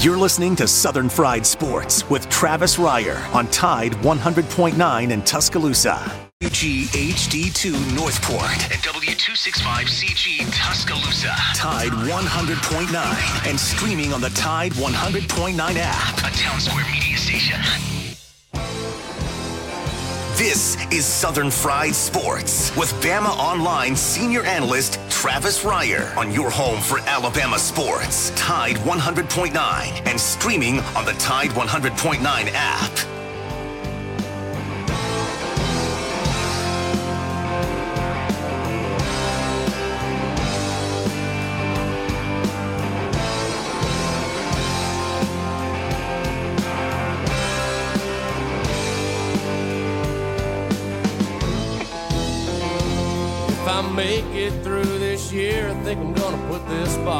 You're 0.00 0.18
listening 0.18 0.54
to 0.56 0.68
Southern 0.68 1.08
Fried 1.08 1.46
Sports 1.46 2.08
with 2.10 2.28
Travis 2.28 2.76
Reier 2.76 3.18
on 3.34 3.46
Tide 3.48 3.92
100.9 3.92 5.10
in 5.10 5.22
Tuscaloosa. 5.22 6.28
WGHD2 6.42 7.96
Northport 7.96 8.42
and 8.70 8.82
W265CG 8.82 10.52
Tuscaloosa. 10.52 11.34
Tide 11.56 11.92
100.9 11.92 13.48
and 13.48 13.58
streaming 13.58 14.12
on 14.12 14.20
the 14.20 14.30
Tide 14.30 14.72
100.9 14.72 15.58
app. 15.78 16.18
A 16.18 16.36
Town 16.36 16.60
Square 16.60 16.84
media 16.92 17.16
station. 17.16 18.05
This 20.36 20.76
is 20.92 21.06
Southern 21.06 21.50
Fried 21.50 21.94
Sports 21.94 22.70
with 22.76 22.92
Bama 23.00 23.30
Online 23.38 23.96
senior 23.96 24.42
analyst 24.42 25.00
Travis 25.08 25.64
Reier 25.64 26.14
on 26.14 26.30
your 26.30 26.50
home 26.50 26.82
for 26.82 26.98
Alabama 27.08 27.58
sports. 27.58 28.32
Tide 28.36 28.76
100.9 28.76 29.56
and 30.06 30.20
streaming 30.20 30.80
on 30.94 31.06
the 31.06 31.14
Tide 31.14 31.52
100.9 31.52 32.20
app. 32.52 33.15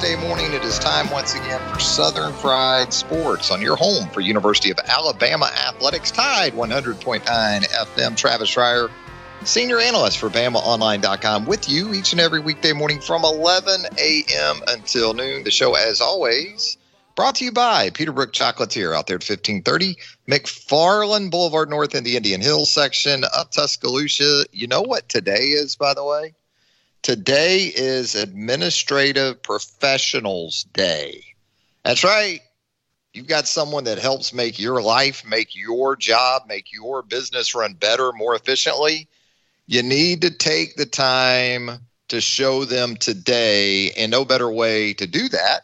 Wednesday 0.00 0.26
morning. 0.26 0.54
It 0.54 0.64
is 0.64 0.78
time 0.78 1.10
once 1.10 1.34
again 1.34 1.60
for 1.70 1.78
Southern 1.78 2.32
Fried 2.32 2.90
Sports 2.90 3.50
on 3.50 3.60
your 3.60 3.76
home 3.76 4.08
for 4.08 4.22
University 4.22 4.70
of 4.70 4.78
Alabama 4.78 5.50
Athletics 5.68 6.10
Tide 6.10 6.54
100.9 6.54 7.20
FM. 7.22 8.16
Travis 8.16 8.54
Reier, 8.54 8.90
senior 9.44 9.78
analyst 9.78 10.16
for 10.16 10.30
BamaOnline.com, 10.30 11.44
with 11.44 11.68
you 11.68 11.92
each 11.92 12.12
and 12.12 12.20
every 12.20 12.40
weekday 12.40 12.72
morning 12.72 12.98
from 12.98 13.24
11 13.24 13.82
a.m. 13.98 14.62
until 14.68 15.12
noon. 15.12 15.44
The 15.44 15.50
show, 15.50 15.74
as 15.74 16.00
always, 16.00 16.78
brought 17.14 17.34
to 17.34 17.44
you 17.44 17.52
by 17.52 17.90
Peterbrooke 17.90 18.32
Chocolatier 18.32 18.96
out 18.96 19.06
there 19.06 19.16
at 19.16 19.28
1530 19.28 19.96
McFarland 20.26 21.30
Boulevard 21.30 21.68
North 21.68 21.94
in 21.94 22.04
the 22.04 22.16
Indian 22.16 22.40
Hills 22.40 22.70
section 22.70 23.24
of 23.36 23.50
Tuscaloosa. 23.50 24.46
You 24.50 24.66
know 24.66 24.80
what 24.80 25.10
today 25.10 25.48
is, 25.48 25.76
by 25.76 25.92
the 25.92 26.04
way? 26.04 26.32
Today 27.02 27.72
is 27.74 28.14
Administrative 28.14 29.42
Professionals 29.42 30.64
Day. 30.74 31.24
That's 31.82 32.04
right. 32.04 32.40
You've 33.14 33.26
got 33.26 33.48
someone 33.48 33.84
that 33.84 33.98
helps 33.98 34.34
make 34.34 34.60
your 34.60 34.82
life, 34.82 35.24
make 35.26 35.56
your 35.56 35.96
job, 35.96 36.42
make 36.46 36.74
your 36.74 37.00
business 37.02 37.54
run 37.54 37.72
better, 37.72 38.12
more 38.12 38.34
efficiently. 38.34 39.08
You 39.66 39.82
need 39.82 40.20
to 40.22 40.30
take 40.30 40.76
the 40.76 40.84
time 40.84 41.70
to 42.08 42.20
show 42.20 42.66
them 42.66 42.96
today, 42.96 43.92
and 43.92 44.10
no 44.10 44.26
better 44.26 44.50
way 44.50 44.92
to 44.94 45.06
do 45.06 45.30
that, 45.30 45.60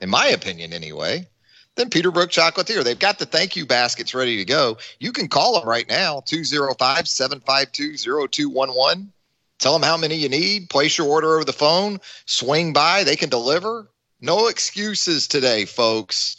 in 0.00 0.08
my 0.08 0.28
opinion 0.28 0.72
anyway, 0.72 1.28
than 1.74 1.90
Peterbrooke 1.90 2.30
Chocolatier. 2.30 2.82
They've 2.82 2.98
got 2.98 3.18
the 3.18 3.26
thank 3.26 3.56
you 3.56 3.66
baskets 3.66 4.14
ready 4.14 4.38
to 4.38 4.44
go. 4.46 4.78
You 5.00 5.12
can 5.12 5.28
call 5.28 5.60
them 5.60 5.68
right 5.68 5.86
now, 5.86 6.22
205 6.24 7.06
752 7.06 7.98
0211 7.98 9.12
Tell 9.58 9.72
them 9.72 9.82
how 9.82 9.96
many 9.96 10.14
you 10.14 10.28
need. 10.28 10.70
Place 10.70 10.98
your 10.98 11.08
order 11.08 11.34
over 11.34 11.44
the 11.44 11.52
phone. 11.52 12.00
Swing 12.26 12.72
by. 12.72 13.04
They 13.04 13.16
can 13.16 13.28
deliver. 13.28 13.90
No 14.20 14.48
excuses 14.48 15.28
today, 15.28 15.64
folks, 15.64 16.36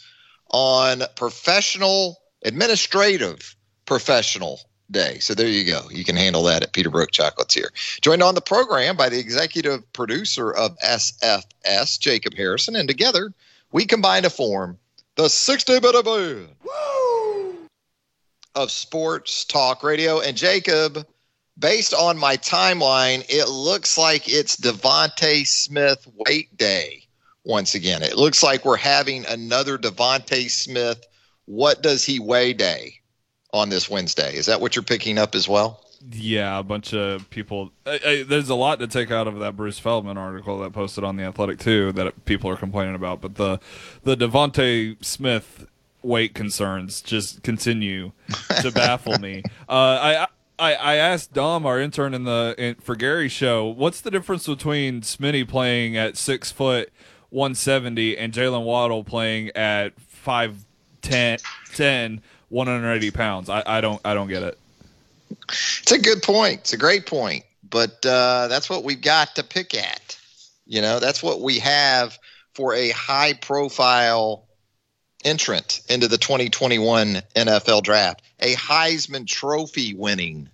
on 0.50 1.02
professional, 1.16 2.20
administrative 2.44 3.56
professional 3.86 4.60
day. 4.90 5.18
So 5.18 5.34
there 5.34 5.48
you 5.48 5.64
go. 5.64 5.88
You 5.90 6.04
can 6.04 6.16
handle 6.16 6.42
that 6.44 6.62
at 6.62 6.72
Peterbrooke 6.72 7.10
Chocolatier. 7.10 7.68
Joined 8.00 8.22
on 8.22 8.34
the 8.34 8.40
program 8.40 8.96
by 8.96 9.08
the 9.08 9.18
executive 9.18 9.90
producer 9.92 10.52
of 10.52 10.76
SFS, 10.78 11.98
Jacob 11.98 12.34
Harrison, 12.34 12.76
and 12.76 12.88
together 12.88 13.32
we 13.72 13.86
combine 13.86 14.24
to 14.24 14.30
form 14.30 14.78
the 15.16 15.28
60 15.28 15.80
bit 15.80 16.04
Band 16.04 16.48
of 18.54 18.70
sports 18.70 19.44
talk 19.44 19.82
radio. 19.82 20.20
And 20.20 20.36
Jacob, 20.36 21.06
based 21.60 21.94
on 21.94 22.18
my 22.18 22.36
timeline, 22.36 23.24
it 23.28 23.48
looks 23.48 23.96
like 23.96 24.28
it's 24.28 24.56
DeVonta 24.56 25.46
Smith 25.46 26.06
weight 26.16 26.56
day 26.56 27.04
once 27.44 27.74
again. 27.74 28.02
It 28.02 28.16
looks 28.16 28.42
like 28.42 28.64
we're 28.64 28.76
having 28.76 29.26
another 29.26 29.78
DeVonta 29.78 30.50
Smith. 30.50 31.06
What 31.44 31.82
does 31.82 32.04
he 32.04 32.18
weigh 32.18 32.54
day 32.54 32.94
on 33.52 33.68
this 33.68 33.88
Wednesday? 33.88 34.34
Is 34.34 34.46
that 34.46 34.60
what 34.60 34.74
you're 34.74 34.82
picking 34.82 35.18
up 35.18 35.34
as 35.34 35.48
well? 35.48 35.84
Yeah, 36.12 36.58
a 36.58 36.62
bunch 36.62 36.94
of 36.94 37.28
people. 37.28 37.72
I, 37.84 38.00
I, 38.04 38.22
there's 38.22 38.48
a 38.48 38.54
lot 38.54 38.78
to 38.78 38.86
take 38.86 39.10
out 39.10 39.26
of 39.26 39.38
that 39.40 39.54
Bruce 39.54 39.78
Feldman 39.78 40.16
article 40.16 40.58
that 40.60 40.72
posted 40.72 41.04
on 41.04 41.16
the 41.16 41.24
Athletic 41.24 41.58
too 41.58 41.92
that 41.92 42.24
people 42.24 42.48
are 42.48 42.56
complaining 42.56 42.94
about. 42.94 43.20
But 43.20 43.34
the 43.34 43.60
the 44.02 44.16
DeVonta 44.16 45.04
Smith 45.04 45.66
weight 46.02 46.34
concerns 46.34 47.02
just 47.02 47.42
continue 47.42 48.12
to 48.62 48.70
baffle 48.70 49.18
me. 49.18 49.42
Uh, 49.68 49.98
I 50.02 50.26
I, 50.60 50.74
I 50.74 50.94
asked 50.96 51.32
Dom, 51.32 51.64
our 51.64 51.80
intern 51.80 52.12
in 52.12 52.24
the 52.24 52.54
in, 52.58 52.74
for 52.76 52.94
Gary's 52.94 53.32
show, 53.32 53.66
what's 53.66 54.00
the 54.00 54.10
difference 54.10 54.46
between 54.46 55.00
Smitty 55.00 55.48
playing 55.48 55.96
at 55.96 56.16
six 56.16 56.52
foot, 56.52 56.92
one 57.30 57.54
seventy, 57.54 58.16
and 58.16 58.32
Jaylen 58.32 58.64
Waddle 58.64 59.02
playing 59.02 59.50
at 59.56 59.92
5'10", 60.26 61.42
10, 61.72 62.20
180 62.50 63.10
pounds? 63.10 63.48
I, 63.48 63.62
I 63.64 63.80
don't 63.80 64.00
I 64.04 64.12
don't 64.12 64.28
get 64.28 64.42
it. 64.42 64.58
It's 65.48 65.92
a 65.92 65.98
good 65.98 66.22
point. 66.22 66.60
It's 66.60 66.72
a 66.74 66.78
great 66.78 67.06
point, 67.06 67.44
but 67.68 68.04
uh, 68.04 68.48
that's 68.48 68.68
what 68.68 68.84
we've 68.84 69.00
got 69.00 69.34
to 69.36 69.42
pick 69.42 69.74
at. 69.74 70.18
You 70.66 70.82
know, 70.82 71.00
that's 71.00 71.22
what 71.22 71.40
we 71.40 71.58
have 71.60 72.18
for 72.54 72.74
a 72.74 72.90
high 72.90 73.32
profile 73.32 74.44
entrant 75.24 75.80
into 75.88 76.08
the 76.08 76.18
2021 76.18 77.22
NFL 77.34 77.82
draft, 77.82 78.22
a 78.40 78.54
Heisman 78.54 79.26
Trophy 79.26 79.94
winning 79.94 80.48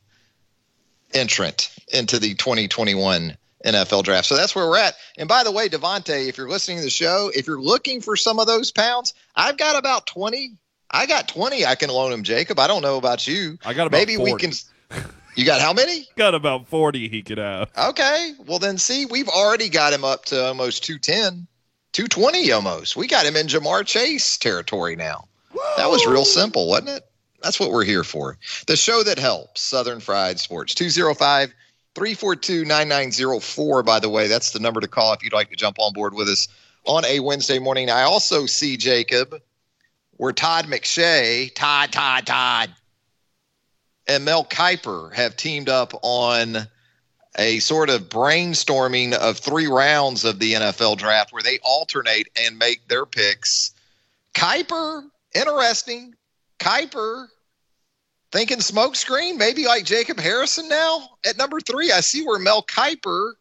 entrant 1.13 1.71
into 1.93 2.19
the 2.19 2.35
2021 2.35 3.37
NFL 3.65 4.05
draft. 4.05 4.27
So 4.27 4.37
that's 4.37 4.55
where 4.55 4.67
we're 4.69 4.79
at. 4.79 4.95
And 5.19 5.29
by 5.29 5.45
the 5.45 5.51
way, 5.53 5.69
DeVonta, 5.69 6.29
if 6.29 6.39
you're 6.39 6.49
listening 6.49 6.79
to 6.79 6.85
the 6.85 6.91
show, 6.91 7.31
if 7.35 7.47
you're 7.47 7.61
looking 7.61 8.01
for 8.01 8.17
some 8.17 8.39
of 8.39 8.47
those 8.47 8.71
pounds, 8.71 9.15
I've 9.35 9.57
got 9.57 9.79
about 9.79 10.07
20. 10.07 10.57
I 10.91 11.07
got 11.07 11.29
20 11.29 11.67
I 11.67 11.75
can 11.75 11.91
loan 11.91 12.13
him, 12.13 12.23
Jacob. 12.23 12.59
I 12.59 12.67
don't 12.67 12.83
know 12.83 12.97
about 12.97 13.27
you. 13.27 13.59
I 13.65 13.75
got 13.75 13.87
about 13.87 13.99
Maybe 13.99 14.17
40. 14.17 14.33
we 14.33 14.39
can. 14.39 14.53
You 15.35 15.45
got 15.45 15.61
how 15.61 15.73
many? 15.73 16.07
got 16.17 16.35
about 16.35 16.69
40 16.69 17.09
he 17.09 17.23
could 17.23 17.39
have. 17.39 17.71
Okay. 17.77 18.33
Well, 18.47 18.59
then 18.59 18.79
see, 18.79 19.07
we've 19.07 19.29
already 19.29 19.69
got 19.69 19.93
him 19.93 20.05
up 20.05 20.27
to 20.27 20.47
almost 20.47 20.85
210. 20.85 21.47
220 21.97 22.53
almost. 22.53 22.95
We 22.95 23.07
got 23.07 23.25
him 23.25 23.37
in 23.37 23.47
Ja'Marr 23.47 23.87
Chase 23.87 24.37
territory 24.37 24.97
now. 24.97 25.29
Woo! 25.55 25.63
That 25.79 25.89
was 25.89 26.05
real 26.05 26.27
simple, 26.27 26.69
wasn't 26.69 26.91
it? 26.91 27.07
That's 27.43 27.59
what 27.59 27.71
we're 27.71 27.87
here 27.87 28.05
for. 28.05 28.37
The 28.67 28.77
show 28.77 29.03
that 29.03 29.19
helps 29.19 29.63
Southern 29.63 30.01
Fried 30.01 30.39
Sports. 30.39 30.75
205 30.75 31.55
342 31.95 32.67
9904, 32.67 33.83
by 33.83 33.99
the 33.99 34.11
way. 34.11 34.27
That's 34.29 34.51
the 34.51 34.61
number 34.61 34.83
to 34.83 34.89
call 34.89 35.15
if 35.15 35.25
you'd 35.25 35.33
like 35.33 35.49
to 35.49 35.57
jump 35.57 35.79
on 35.79 35.95
board 35.95 36.13
with 36.13 36.29
us 36.29 36.49
on 36.85 37.07
a 37.07 37.21
Wednesday 37.21 37.59
morning. 37.59 37.89
I 37.89 38.03
also 38.03 38.45
see, 38.45 38.77
Jacob, 38.77 39.35
where 40.19 40.33
Todd 40.33 40.67
McShay, 40.67 41.55
Todd, 41.55 41.93
Todd, 41.93 42.27
Todd, 42.27 42.75
and 44.07 44.27
Mel 44.27 44.45
Kiper 44.45 45.15
have 45.15 45.35
teamed 45.35 45.71
up 45.71 45.95
on 46.03 46.69
a 47.37 47.59
sort 47.59 47.91
of 47.91 48.09
brainstorming 48.09 49.13
of 49.13 49.39
three 49.39 49.67
rounds 49.67 50.25
of 50.25 50.39
the 50.39 50.55
NFL 50.55 50.97
draft 50.97 51.33
where 51.33 51.43
they 51.43 51.59
alternate 51.63 52.29
and 52.41 52.59
make 52.59 52.87
their 52.89 53.07
picks. 53.07 53.73
Kiper, 54.35 55.05
interesting. 55.35 56.15
Kiper 56.59 57.27
thinking 58.33 58.59
smokescreen, 58.59 59.37
maybe 59.37 59.67
like 59.67 59.85
Jacob 59.85 60.19
Harrison 60.19 60.69
now 60.69 61.11
at 61.25 61.37
number 61.37 61.61
three. 61.61 61.93
I 61.93 62.01
see 62.01 62.25
where 62.25 62.39
Mel 62.39 62.63
Kiper 62.63 63.33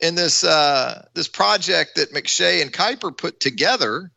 in 0.00 0.14
this 0.14 0.44
uh, 0.44 1.06
this 1.14 1.28
project 1.28 1.96
that 1.96 2.12
McShay 2.12 2.62
and 2.62 2.72
Kiper 2.72 3.16
put 3.16 3.40
together 3.40 4.10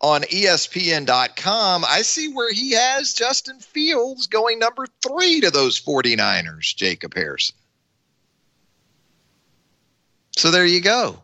on 0.00 0.22
ESPN.com, 0.22 1.84
I 1.84 2.02
see 2.02 2.32
where 2.32 2.52
he 2.52 2.72
has 2.72 3.14
Justin 3.14 3.58
Fields 3.58 4.28
going 4.28 4.58
number 4.58 4.86
three 5.02 5.40
to 5.40 5.50
those 5.50 5.80
49ers, 5.80 6.74
Jacob 6.76 7.14
Harrison. 7.14 7.56
So 10.38 10.52
there 10.52 10.64
you 10.64 10.80
go. 10.80 11.20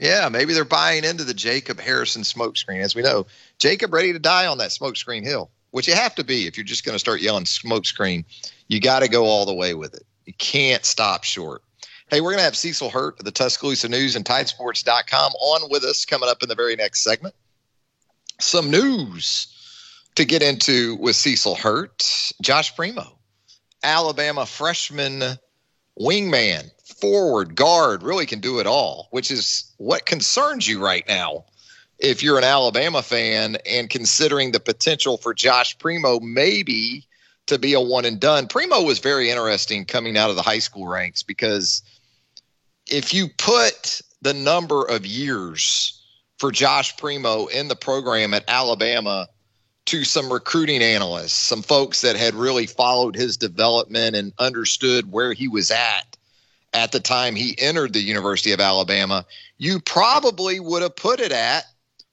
Yeah, 0.00 0.28
maybe 0.28 0.52
they're 0.52 0.64
buying 0.64 1.04
into 1.04 1.22
the 1.22 1.32
Jacob 1.32 1.78
Harrison 1.78 2.22
smokescreen. 2.22 2.80
As 2.80 2.96
we 2.96 3.02
know, 3.02 3.24
Jacob 3.58 3.94
ready 3.94 4.12
to 4.12 4.18
die 4.18 4.46
on 4.46 4.58
that 4.58 4.70
smokescreen 4.70 5.22
hill, 5.22 5.50
which 5.70 5.86
you 5.86 5.94
have 5.94 6.16
to 6.16 6.24
be 6.24 6.48
if 6.48 6.56
you're 6.56 6.64
just 6.64 6.84
going 6.84 6.96
to 6.96 6.98
start 6.98 7.20
yelling 7.20 7.44
smokescreen. 7.44 8.24
You 8.66 8.80
got 8.80 9.00
to 9.00 9.08
go 9.08 9.24
all 9.24 9.46
the 9.46 9.54
way 9.54 9.74
with 9.74 9.94
it. 9.94 10.02
You 10.24 10.32
can't 10.34 10.84
stop 10.84 11.22
short. 11.22 11.62
Hey, 12.10 12.20
we're 12.20 12.30
going 12.30 12.38
to 12.38 12.44
have 12.44 12.56
Cecil 12.56 12.90
Hurt 12.90 13.20
of 13.20 13.24
the 13.24 13.30
Tuscaloosa 13.30 13.88
News 13.88 14.16
and 14.16 14.24
Tidesports.com 14.24 15.32
on 15.32 15.70
with 15.70 15.84
us 15.84 16.04
coming 16.04 16.28
up 16.28 16.42
in 16.42 16.48
the 16.48 16.56
very 16.56 16.74
next 16.74 17.04
segment. 17.04 17.36
Some 18.40 18.68
news 18.68 19.46
to 20.16 20.24
get 20.24 20.42
into 20.42 20.96
with 20.96 21.14
Cecil 21.14 21.54
Hurt. 21.54 22.32
Josh 22.42 22.74
Primo, 22.74 23.16
Alabama 23.84 24.44
freshman 24.44 25.38
wingman, 26.00 26.70
forward, 26.86 27.54
guard, 27.54 28.02
really 28.02 28.26
can 28.26 28.40
do 28.40 28.60
it 28.60 28.66
all, 28.66 29.08
which 29.10 29.30
is 29.30 29.72
what 29.78 30.06
concerns 30.06 30.66
you 30.66 30.82
right 30.82 31.06
now 31.08 31.44
if 31.98 32.22
you're 32.22 32.38
an 32.38 32.44
Alabama 32.44 33.02
fan 33.02 33.56
and 33.66 33.90
considering 33.90 34.52
the 34.52 34.60
potential 34.60 35.16
for 35.16 35.34
Josh 35.34 35.78
Primo 35.78 36.20
maybe 36.20 37.06
to 37.46 37.58
be 37.58 37.72
a 37.72 37.80
one 37.80 38.04
and 38.04 38.20
done. 38.20 38.48
Primo 38.48 38.82
was 38.82 38.98
very 38.98 39.30
interesting 39.30 39.84
coming 39.84 40.16
out 40.16 40.30
of 40.30 40.36
the 40.36 40.42
high 40.42 40.58
school 40.58 40.86
ranks 40.86 41.22
because 41.22 41.82
if 42.86 43.14
you 43.14 43.28
put 43.38 44.00
the 44.22 44.34
number 44.34 44.84
of 44.84 45.06
years 45.06 46.02
for 46.38 46.52
Josh 46.52 46.96
Primo 46.96 47.46
in 47.46 47.68
the 47.68 47.76
program 47.76 48.34
at 48.34 48.44
Alabama 48.48 49.28
to 49.86 50.04
some 50.04 50.32
recruiting 50.32 50.82
analysts, 50.82 51.32
some 51.32 51.62
folks 51.62 52.00
that 52.02 52.16
had 52.16 52.34
really 52.34 52.66
followed 52.66 53.14
his 53.14 53.36
development 53.36 54.16
and 54.16 54.32
understood 54.38 55.10
where 55.10 55.32
he 55.32 55.48
was 55.48 55.70
at 55.70 56.15
at 56.76 56.92
the 56.92 57.00
time 57.00 57.34
he 57.34 57.58
entered 57.58 57.94
the 57.94 58.02
University 58.02 58.52
of 58.52 58.60
Alabama, 58.60 59.24
you 59.56 59.80
probably 59.80 60.60
would 60.60 60.82
have 60.82 60.94
put 60.94 61.20
it 61.20 61.32
at 61.32 61.64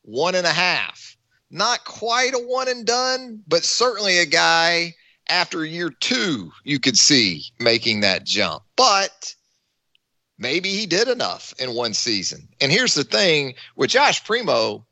one 0.03 0.35
and 0.35 0.47
a 0.47 0.53
half. 0.53 1.17
Not 1.51 1.83
quite 1.83 2.33
a 2.33 2.39
one 2.39 2.69
and 2.69 2.85
done, 2.85 3.43
but 3.45 3.65
certainly 3.65 4.19
a 4.19 4.25
guy 4.25 4.95
after 5.27 5.65
year 5.65 5.89
two 5.89 6.51
you 6.63 6.79
could 6.79 6.97
see 6.97 7.43
making 7.59 8.01
that 8.01 8.23
jump. 8.23 8.63
But 8.77 9.35
maybe 10.37 10.69
he 10.69 10.85
did 10.85 11.09
enough 11.09 11.53
in 11.59 11.75
one 11.75 11.93
season. 11.93 12.47
And 12.61 12.71
here's 12.71 12.93
the 12.93 13.03
thing 13.03 13.55
with 13.75 13.89
Josh 13.89 14.23
Primo, 14.23 14.85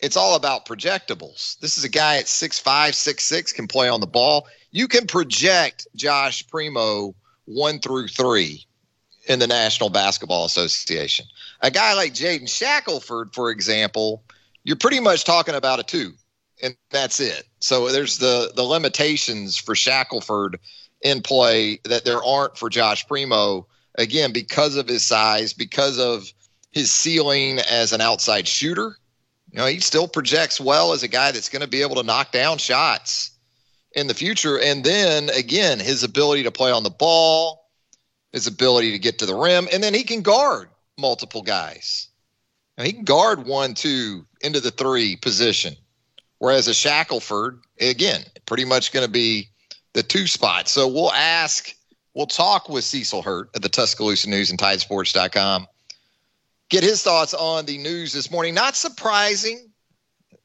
it's 0.00 0.16
all 0.16 0.36
about 0.36 0.64
projectables. 0.64 1.58
This 1.58 1.76
is 1.76 1.82
a 1.82 1.88
guy 1.88 2.18
at 2.18 2.28
six 2.28 2.60
five, 2.60 2.94
six 2.94 3.24
six, 3.24 3.52
can 3.52 3.66
play 3.66 3.88
on 3.88 4.00
the 4.00 4.06
ball. 4.06 4.46
You 4.70 4.86
can 4.86 5.08
project 5.08 5.88
Josh 5.96 6.46
Primo 6.46 7.16
one 7.46 7.80
through 7.80 8.06
three 8.06 8.67
in 9.28 9.38
the 9.38 9.46
National 9.46 9.90
Basketball 9.90 10.46
Association. 10.46 11.26
A 11.60 11.70
guy 11.70 11.94
like 11.94 12.14
Jaden 12.14 12.48
Shackelford, 12.48 13.34
for 13.34 13.50
example, 13.50 14.24
you're 14.64 14.76
pretty 14.76 15.00
much 15.00 15.24
talking 15.24 15.54
about 15.54 15.78
a 15.78 15.82
two, 15.82 16.14
and 16.62 16.76
that's 16.90 17.20
it. 17.20 17.44
So 17.60 17.88
there's 17.88 18.18
the 18.18 18.52
the 18.56 18.64
limitations 18.64 19.56
for 19.56 19.74
Shackelford 19.74 20.58
in 21.02 21.22
play 21.22 21.78
that 21.84 22.04
there 22.04 22.24
aren't 22.24 22.58
for 22.58 22.68
Josh 22.68 23.06
Primo. 23.06 23.66
Again, 23.96 24.32
because 24.32 24.76
of 24.76 24.88
his 24.88 25.04
size, 25.04 25.52
because 25.52 25.98
of 25.98 26.32
his 26.70 26.90
ceiling 26.90 27.58
as 27.70 27.92
an 27.92 28.00
outside 28.00 28.46
shooter, 28.46 28.96
you 29.50 29.58
know, 29.58 29.66
he 29.66 29.80
still 29.80 30.06
projects 30.06 30.60
well 30.60 30.92
as 30.92 31.02
a 31.02 31.08
guy 31.08 31.32
that's 31.32 31.48
going 31.48 31.62
to 31.62 31.68
be 31.68 31.82
able 31.82 31.96
to 31.96 32.02
knock 32.02 32.30
down 32.30 32.58
shots 32.58 33.30
in 33.92 34.06
the 34.06 34.14
future. 34.14 34.58
And 34.58 34.84
then 34.84 35.30
again, 35.30 35.80
his 35.80 36.02
ability 36.02 36.44
to 36.44 36.52
play 36.52 36.70
on 36.70 36.84
the 36.84 36.90
ball, 36.90 37.67
his 38.32 38.46
ability 38.46 38.92
to 38.92 38.98
get 38.98 39.18
to 39.18 39.26
the 39.26 39.34
rim, 39.34 39.68
and 39.72 39.82
then 39.82 39.94
he 39.94 40.02
can 40.02 40.22
guard 40.22 40.68
multiple 40.98 41.42
guys. 41.42 42.08
Now, 42.76 42.84
he 42.84 42.92
can 42.92 43.04
guard 43.04 43.46
one, 43.46 43.74
two 43.74 44.26
into 44.40 44.60
the 44.60 44.70
three 44.70 45.16
position. 45.16 45.74
Whereas 46.38 46.68
a 46.68 46.74
Shackelford, 46.74 47.60
again, 47.80 48.22
pretty 48.46 48.64
much 48.64 48.92
going 48.92 49.04
to 49.04 49.10
be 49.10 49.48
the 49.92 50.02
two 50.02 50.26
spot. 50.26 50.68
So 50.68 50.86
we'll 50.86 51.12
ask, 51.12 51.74
we'll 52.14 52.26
talk 52.26 52.68
with 52.68 52.84
Cecil 52.84 53.22
Hurt 53.22 53.50
at 53.56 53.62
the 53.62 53.68
Tuscaloosa 53.68 54.30
News 54.30 54.50
and 54.50 54.58
Tidesports.com. 54.58 55.66
Get 56.68 56.84
his 56.84 57.02
thoughts 57.02 57.34
on 57.34 57.66
the 57.66 57.78
news 57.78 58.12
this 58.12 58.30
morning. 58.30 58.54
Not 58.54 58.76
surprising. 58.76 59.70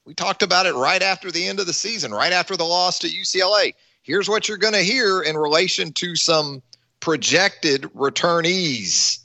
We 0.06 0.14
talked 0.14 0.42
about 0.42 0.66
it 0.66 0.74
right 0.74 1.02
after 1.02 1.32
the 1.32 1.46
end 1.46 1.60
of 1.60 1.68
the 1.68 1.74
season, 1.74 2.12
right 2.12 2.34
after 2.34 2.58
the 2.58 2.64
loss 2.64 2.98
to 3.00 3.08
UCLA. 3.08 3.74
Here's 4.02 4.28
what 4.28 4.48
you're 4.48 4.58
going 4.58 4.74
to 4.74 4.82
hear 4.82 5.22
in 5.22 5.38
relation 5.38 5.92
to 5.94 6.16
some 6.16 6.62
projected 7.04 7.82
returnees 7.96 9.20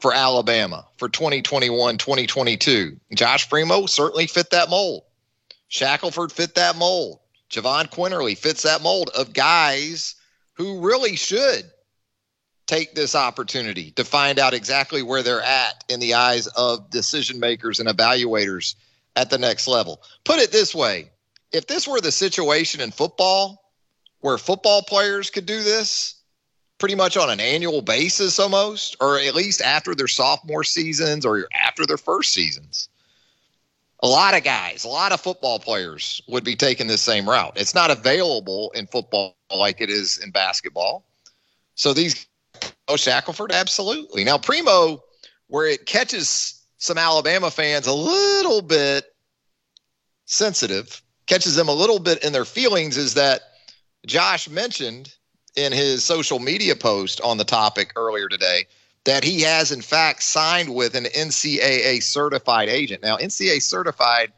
for 0.00 0.14
Alabama 0.14 0.86
for 0.98 1.08
2021 1.08 1.98
2022. 1.98 2.96
Josh 3.12 3.50
Primo 3.50 3.86
certainly 3.86 4.28
fit 4.28 4.50
that 4.50 4.70
mold. 4.70 5.02
Shackelford 5.66 6.30
fit 6.30 6.54
that 6.54 6.76
mold. 6.76 7.18
Jahvon 7.50 7.90
Quinerly 7.90 8.38
fits 8.38 8.62
that 8.62 8.82
mold 8.82 9.10
of 9.18 9.32
guys 9.32 10.14
who 10.52 10.78
really 10.78 11.16
should 11.16 11.68
take 12.68 12.94
this 12.94 13.16
opportunity 13.16 13.90
to 13.92 14.04
find 14.04 14.38
out 14.38 14.54
exactly 14.54 15.02
where 15.02 15.24
they're 15.24 15.42
at 15.42 15.82
in 15.88 15.98
the 15.98 16.14
eyes 16.14 16.46
of 16.46 16.88
decision 16.88 17.40
makers 17.40 17.80
and 17.80 17.88
evaluators 17.88 18.76
at 19.16 19.28
the 19.28 19.38
next 19.38 19.66
level. 19.66 20.00
Put 20.22 20.38
it 20.38 20.52
this 20.52 20.72
way 20.72 21.10
if 21.50 21.66
this 21.66 21.88
were 21.88 22.00
the 22.00 22.12
situation 22.12 22.80
in 22.80 22.92
football 22.92 23.72
where 24.20 24.38
football 24.38 24.82
players 24.82 25.30
could 25.30 25.46
do 25.46 25.64
this, 25.64 26.17
pretty 26.78 26.94
much 26.94 27.16
on 27.16 27.30
an 27.30 27.40
annual 27.40 27.82
basis 27.82 28.38
almost, 28.38 28.96
or 29.00 29.18
at 29.18 29.34
least 29.34 29.60
after 29.60 29.94
their 29.94 30.08
sophomore 30.08 30.64
seasons 30.64 31.26
or 31.26 31.48
after 31.54 31.84
their 31.84 31.98
first 31.98 32.32
seasons. 32.32 32.88
A 34.00 34.06
lot 34.06 34.36
of 34.36 34.44
guys, 34.44 34.84
a 34.84 34.88
lot 34.88 35.10
of 35.10 35.20
football 35.20 35.58
players 35.58 36.22
would 36.28 36.44
be 36.44 36.54
taking 36.54 36.86
this 36.86 37.02
same 37.02 37.28
route. 37.28 37.54
It's 37.56 37.74
not 37.74 37.90
available 37.90 38.70
in 38.76 38.86
football 38.86 39.36
like 39.54 39.80
it 39.80 39.90
is 39.90 40.18
in 40.18 40.30
basketball. 40.30 41.04
So 41.74 41.92
these 41.92 42.26
oh 42.86 42.96
Shackelford, 42.96 43.50
absolutely. 43.50 44.22
Now 44.22 44.38
Primo, 44.38 45.02
where 45.48 45.66
it 45.66 45.86
catches 45.86 46.62
some 46.78 46.96
Alabama 46.96 47.50
fans 47.50 47.88
a 47.88 47.92
little 47.92 48.62
bit 48.62 49.04
sensitive, 50.26 51.02
catches 51.26 51.56
them 51.56 51.68
a 51.68 51.74
little 51.74 51.98
bit 51.98 52.24
in 52.24 52.32
their 52.32 52.44
feelings, 52.44 52.96
is 52.96 53.14
that 53.14 53.40
Josh 54.06 54.48
mentioned 54.48 55.12
in 55.58 55.72
his 55.72 56.04
social 56.04 56.38
media 56.38 56.76
post 56.76 57.20
on 57.22 57.36
the 57.36 57.44
topic 57.44 57.92
earlier 57.96 58.28
today 58.28 58.64
that 59.04 59.24
he 59.24 59.40
has 59.40 59.72
in 59.72 59.82
fact 59.82 60.22
signed 60.22 60.72
with 60.72 60.94
an 60.94 61.04
NCAA 61.04 62.00
certified 62.02 62.68
agent. 62.68 63.02
Now, 63.02 63.16
NCAA 63.16 63.60
certified 63.60 64.32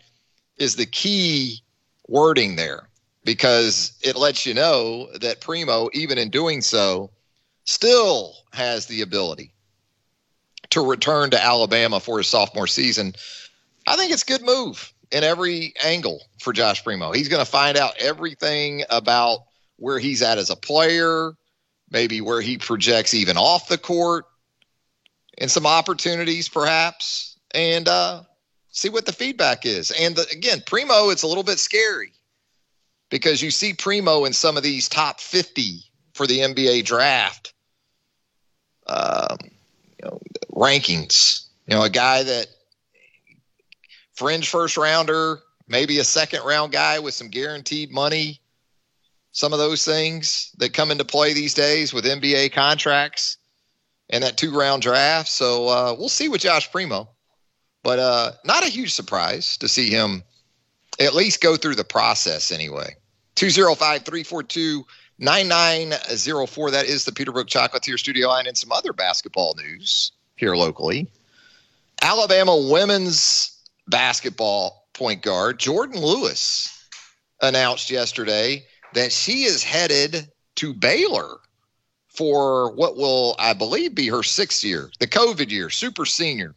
is 0.57 0.77
the 0.77 0.87
key 0.87 1.61
wording 2.09 2.57
there 2.57 2.89
because 3.25 3.93
it 4.03 4.17
lets 4.17 4.47
you 4.47 4.55
know 4.55 5.09
that 5.19 5.41
Primo, 5.41 5.91
even 5.93 6.17
in 6.17 6.31
doing 6.31 6.63
so, 6.63 7.11
still 7.65 8.35
has 8.53 8.87
the 8.87 9.03
ability 9.03 9.53
to 10.71 10.81
return 10.81 11.31
to 11.31 11.45
Alabama 11.45 12.01
for 12.01 12.19
his 12.19 12.29
sophomore 12.29 12.67
season. 12.67 13.15
I 13.87 13.97
think 13.97 14.11
it's 14.11 14.23
a 14.23 14.27
good 14.27 14.43
move 14.43 14.93
in 15.11 15.23
every 15.23 15.75
angle 15.85 16.23
for 16.39 16.53
Josh 16.53 16.83
Primo. 16.83 17.13
He's 17.13 17.29
going 17.29 17.45
to 17.45 17.51
find 17.51 17.77
out 17.77 17.95
everything 17.99 18.85
about 18.89 19.41
where 19.81 19.99
he's 19.99 20.23
at 20.23 20.39
as 20.39 20.51
a 20.51 20.57
player, 20.57 21.33
maybe 21.91 22.21
where 22.21 22.41
he 22.41 22.59
projects 22.59 23.15
even 23.15 23.37
off 23.37 23.69
the 23.69 23.79
court, 23.79 24.27
and 25.39 25.51
some 25.51 25.67
opportunities 25.67 26.49
perhaps, 26.49 27.39
and 27.53 27.89
uh, 27.89 28.23
see 28.71 28.91
what 28.91 29.07
the 29.07 29.13
feedback 29.13 29.65
is. 29.65 29.91
And 29.91 30.15
the, 30.15 30.27
again, 30.31 30.63
Primo, 30.67 31.09
it's 31.09 31.23
a 31.23 31.27
little 31.27 31.43
bit 31.43 31.59
scary 31.59 32.13
because 33.09 33.43
you 33.43 33.51
see 33.51 33.73
Primo 33.73 34.27
in 34.27 34.33
some 34.35 34.57
of 34.57 34.63
these 34.63 34.89
top 34.89 35.19
50 35.21 35.83
for 36.13 36.27
the 36.27 36.41
NBA 36.41 36.85
draft 36.85 37.55
um, 38.87 39.39
you 39.43 40.09
know, 40.09 40.21
rankings. 40.53 41.47
You 41.67 41.77
know, 41.77 41.85
a 41.85 41.91
guy 41.91 42.23
that 42.23 42.49
fringe 44.15 44.49
first 44.49 44.77
rounder, 44.77 45.39
maybe 45.69 45.99
a 45.99 46.05
second 46.05 46.45
round 46.45 46.73
guy 46.73 46.99
with 46.99 47.15
some 47.15 47.29
guaranteed 47.29 47.91
money 47.91 48.40
some 49.33 49.53
of 49.53 49.59
those 49.59 49.85
things 49.85 50.51
that 50.59 50.73
come 50.73 50.91
into 50.91 51.05
play 51.05 51.33
these 51.33 51.55
days 51.55 51.93
with 51.93 52.05
NBA 52.05 52.53
contracts 52.53 53.37
and 54.09 54.25
that 54.25 54.37
two 54.37 54.57
round 54.57 54.83
draft. 54.83 55.29
So 55.29 55.69
uh, 55.69 55.95
we'll 55.99 56.09
see 56.09 56.29
with 56.29 56.41
Josh 56.41 56.71
Primo, 56.71 57.09
but 57.83 57.99
uh, 57.99 58.33
not 58.45 58.65
a 58.65 58.71
huge 58.71 58.93
surprise 58.93 59.57
to 59.59 59.69
see 59.69 59.91
him 59.91 60.23
at 60.99 61.15
least 61.15 61.41
go 61.41 61.57
through 61.57 61.77
the 61.77 61.85
process 61.85 62.51
anyway. 62.53 62.97
205 63.37 64.03
342 64.05 64.85
9904. 65.19 66.71
That 66.71 66.87
is 66.87 67.05
the 67.05 67.13
Peterbrooke 67.13 67.47
Chocolatier 67.47 67.99
studio 67.99 68.29
line 68.29 68.47
and 68.47 68.57
some 68.57 68.73
other 68.73 68.93
basketball 68.93 69.55
news 69.57 70.13
here 70.37 70.57
locally. 70.57 71.11
Alabama 72.03 72.57
women's 72.57 73.59
basketball 73.87 74.89
point 74.95 75.23
guard, 75.23 75.59
Jordan 75.59 76.01
Lewis, 76.01 76.87
announced 77.43 77.91
yesterday 77.91 78.65
that 78.95 79.13
she 79.13 79.45
is 79.45 79.63
headed 79.63 80.31
to 80.57 80.75
Baylor 80.75 81.39
for 82.09 82.73
what 82.75 82.97
will, 82.97 83.37
I 83.39 83.53
believe, 83.55 83.95
be 83.95 84.09
her 84.09 84.23
sixth 84.23 84.65
year, 84.65 84.91
the 84.99 85.07
COVID 85.07 85.51
year, 85.51 85.71
super 85.71 86.05
senior 86.05 86.55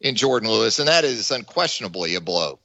in 0.00 0.14
Jordan 0.14 0.48
Lewis. 0.48 0.78
And 0.78 0.88
that 0.88 1.04
is 1.04 1.30
unquestionably 1.30 2.14
a 2.14 2.20
blow. 2.20 2.58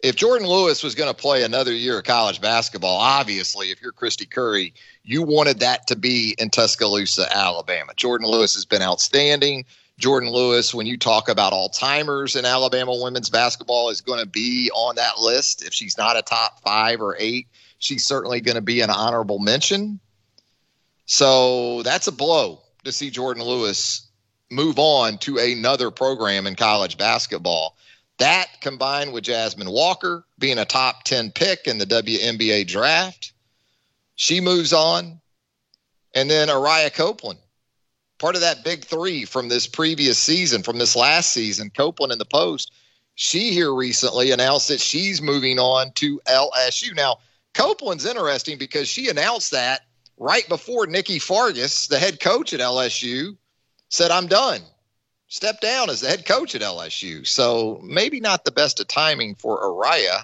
If 0.00 0.14
Jordan 0.14 0.46
Lewis 0.46 0.84
was 0.84 0.94
going 0.94 1.12
to 1.12 1.20
play 1.20 1.42
another 1.42 1.72
year 1.72 1.98
of 1.98 2.04
college 2.04 2.40
basketball, 2.40 2.98
obviously, 2.98 3.70
if 3.70 3.82
you're 3.82 3.92
Kristy 3.92 4.30
Curry, 4.30 4.72
you 5.02 5.22
wanted 5.22 5.58
that 5.58 5.88
to 5.88 5.96
be 5.96 6.36
in 6.38 6.50
Tuscaloosa, 6.50 7.26
Alabama. 7.36 7.92
Jordan 7.96 8.28
Lewis 8.28 8.54
has 8.54 8.64
been 8.64 8.82
outstanding. 8.82 9.64
Jordan 9.98 10.30
Lewis, 10.30 10.72
when 10.72 10.86
you 10.86 10.96
talk 10.96 11.28
about 11.28 11.52
all 11.52 11.68
timers 11.68 12.36
in 12.36 12.44
Alabama 12.44 12.92
women's 12.94 13.28
basketball, 13.28 13.90
is 13.90 14.00
going 14.00 14.20
to 14.20 14.26
be 14.26 14.70
on 14.72 14.94
that 14.94 15.18
list. 15.18 15.66
If 15.66 15.74
she's 15.74 15.98
not 15.98 16.16
a 16.16 16.22
top 16.22 16.60
five 16.62 17.00
or 17.00 17.16
eight, 17.18 17.48
she's 17.78 18.04
certainly 18.04 18.40
going 18.40 18.56
to 18.56 18.60
be 18.62 18.80
an 18.80 18.90
honorable 18.90 19.38
mention. 19.38 20.00
So 21.06 21.82
that's 21.82 22.06
a 22.06 22.12
blow 22.12 22.60
to 22.84 22.92
see 22.92 23.10
Jordan 23.10 23.42
Lewis 23.42 24.06
move 24.50 24.78
on 24.78 25.18
to 25.18 25.38
another 25.38 25.90
program 25.90 26.46
in 26.46 26.54
college 26.54 26.98
basketball. 26.98 27.76
That 28.18 28.48
combined 28.60 29.12
with 29.12 29.24
Jasmine 29.24 29.70
Walker 29.70 30.24
being 30.38 30.58
a 30.58 30.64
top 30.64 31.04
10 31.04 31.30
pick 31.32 31.66
in 31.66 31.78
the 31.78 31.86
WNBA 31.86 32.66
draft, 32.66 33.32
she 34.16 34.40
moves 34.40 34.72
on. 34.72 35.20
And 36.14 36.28
then 36.28 36.48
Ariyah 36.48 36.94
Copeland 36.94 37.38
part 38.18 38.34
of 38.34 38.40
that 38.40 38.64
big 38.64 38.84
three 38.84 39.24
from 39.24 39.48
this 39.48 39.66
previous 39.66 40.18
season, 40.18 40.62
from 40.62 40.78
this 40.78 40.96
last 40.96 41.30
season, 41.30 41.70
Copeland 41.70 42.12
in 42.12 42.18
the 42.18 42.24
post. 42.24 42.72
She 43.14 43.50
here 43.50 43.72
recently 43.72 44.30
announced 44.30 44.68
that 44.68 44.80
she's 44.80 45.22
moving 45.22 45.58
on 45.58 45.92
to 45.94 46.20
LSU. 46.26 46.94
Now, 46.94 47.18
Copeland's 47.58 48.06
interesting 48.06 48.56
because 48.56 48.88
she 48.88 49.08
announced 49.08 49.50
that 49.50 49.80
right 50.16 50.48
before 50.48 50.86
Nikki 50.86 51.18
Fargas, 51.18 51.88
the 51.88 51.98
head 51.98 52.20
coach 52.20 52.54
at 52.54 52.60
LSU, 52.60 53.36
said, 53.88 54.12
I'm 54.12 54.28
done. 54.28 54.60
Step 55.26 55.60
down 55.60 55.90
as 55.90 56.00
the 56.00 56.08
head 56.08 56.24
coach 56.24 56.54
at 56.54 56.62
LSU. 56.62 57.26
So 57.26 57.80
maybe 57.82 58.20
not 58.20 58.44
the 58.44 58.52
best 58.52 58.78
of 58.78 58.86
timing 58.86 59.34
for 59.34 59.60
Ariyah, 59.60 60.22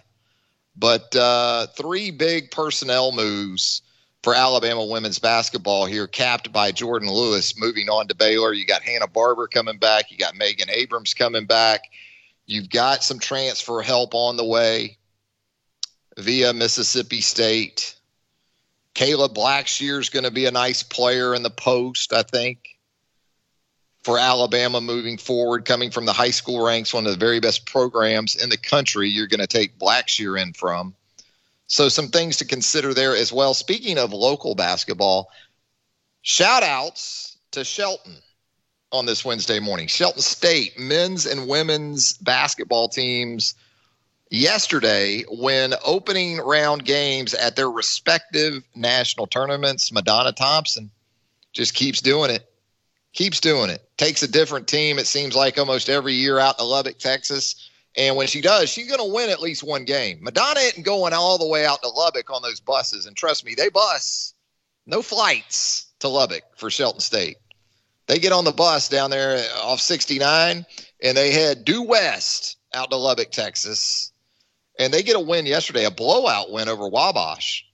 but 0.77 1.15
uh, 1.17 1.67
three 1.77 2.13
big 2.13 2.53
personnel 2.53 3.11
moves 3.11 3.83
for 4.23 4.35
Alabama 4.35 4.85
women's 4.85 5.19
basketball 5.19 5.87
here, 5.87 6.07
capped 6.07 6.53
by 6.53 6.71
Jordan 6.71 7.11
Lewis 7.11 7.59
moving 7.59 7.91
on 7.91 8.07
to 8.09 8.15
Baylor. 8.15 8.53
You 8.53 8.65
got 8.65 8.83
Hannah 8.83 9.09
Barber 9.09 9.49
coming 9.49 9.79
back. 9.79 10.11
You 10.13 10.19
got 10.19 10.37
Megan 10.37 10.71
Abrams 10.71 11.15
coming 11.15 11.47
back. 11.47 11.83
You've 12.47 12.71
got 12.71 13.03
some 13.03 13.19
transfer 13.19 13.83
help 13.83 14.15
on 14.15 14.37
the 14.37 14.45
way 14.45 14.99
via 16.19 16.53
Mississippi 16.53 17.21
State. 17.21 17.95
Kayla 18.95 19.29
Blackshear 19.29 19.99
is 19.99 20.09
going 20.09 20.25
to 20.25 20.31
be 20.31 20.47
a 20.47 20.53
nice 20.53 20.83
player 20.83 21.35
in 21.35 21.43
the 21.43 21.51
post, 21.51 22.13
I 22.13 22.23
think, 22.23 22.79
for 24.05 24.19
Alabama 24.19 24.81
moving 24.81 25.19
forward, 25.19 25.65
coming 25.65 25.91
from 25.91 26.05
the 26.05 26.13
high 26.13 26.31
school 26.31 26.65
ranks, 26.65 26.95
one 26.95 27.07
of 27.07 27.13
the 27.13 27.19
very 27.19 27.41
best 27.41 27.67
programs 27.67 28.37
in 28.37 28.51
the 28.51 28.57
country. 28.57 29.09
You're 29.09 29.27
going 29.27 29.41
to 29.41 29.47
take 29.47 29.79
Blackshear 29.79 30.41
in 30.41 30.53
from. 30.53 30.95
So 31.67 31.89
some 31.89 32.09
things 32.09 32.37
to 32.37 32.45
consider 32.45 32.95
there 32.95 33.17
as 33.17 33.33
well. 33.33 33.55
Speaking 33.55 33.99
of 33.99 34.13
local 34.13 34.55
basketball, 34.55 35.31
shout 36.23 36.63
outs 36.63 37.37
to 37.53 37.65
Shelton 37.65 38.17
on 38.93 39.07
this 39.07 39.25
Wednesday 39.25 39.59
morning. 39.59 39.89
Shelton 39.89 40.23
State 40.23 40.79
men's 40.79 41.27
and 41.27 41.49
women's 41.49 42.13
basketball 42.19 42.89
teams 42.89 43.55
yesterday 44.35 45.23
when 45.29 45.75
opening 45.85 46.39
round 46.39 46.85
games 46.85 47.35
at 47.35 47.57
their 47.57 47.71
respective 47.71 48.63
national 48.75 49.27
tournaments. 49.27 49.93
Madonna 49.93 50.33
Thompson 50.33 50.91
just 51.53 51.75
keeps 51.75 52.01
doing 52.01 52.31
it. 52.31 52.49
Keeps 53.13 53.41
doing 53.41 53.71
it. 53.71 53.83
Takes 53.97 54.23
a 54.23 54.29
different 54.29 54.67
team, 54.67 54.99
it 54.99 55.07
seems 55.07 55.37
like 55.37 55.59
almost 55.59 55.89
every 55.89 56.15
year 56.15 56.39
out 56.39 56.59
to 56.59 56.65
Lubbock, 56.65 56.99
Texas 56.99 57.71
and 57.97 58.17
when 58.17 58.27
she 58.27 58.41
does, 58.41 58.71
she's 58.71 58.89
going 58.89 58.99
to 58.99 59.15
win 59.15 59.31
at 59.31 59.41
least 59.41 59.63
one 59.63 59.85
game. 59.85 60.19
Madonna 60.21 60.61
isn't 60.61 60.83
going 60.83 61.13
all 61.13 61.39
the 61.39 61.47
way 61.47 61.65
out 61.65 61.83
to 61.83 61.89
Lubbock 61.89 62.31
on 62.31 62.43
those 62.43 62.61
buses. 62.61 63.07
And 63.07 63.17
trust 63.17 63.45
me, 63.45 63.55
they 63.55 63.69
bus. 63.69 64.35
No 64.87 65.01
flights 65.01 65.87
to 66.01 66.09
Lubbock 66.09 66.43
for 66.57 66.71
Shelton 66.71 67.01
State. 67.01 67.37
They 68.07 68.19
get 68.19 68.33
on 68.33 68.45
the 68.45 68.53
bus 68.53 68.89
down 68.89 69.11
there 69.11 69.43
off 69.63 69.81
69 69.81 70.67
and 71.03 71.17
they 71.17 71.31
head 71.31 71.65
due 71.65 71.83
west 71.83 72.59
out 72.75 72.91
to 72.91 72.97
Lubbock, 72.97 73.31
Texas. 73.31 74.13
And 74.79 74.93
they 74.93 75.03
get 75.03 75.17
a 75.17 75.21
win 75.21 75.47
yesterday, 75.47 75.85
a 75.85 75.91
blowout 75.91 76.51
win 76.51 76.69
over 76.69 76.89
Wabash 76.89 77.65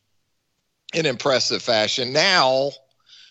in 0.92 1.06
impressive 1.06 1.62
fashion. 1.62 2.12
Now, 2.12 2.72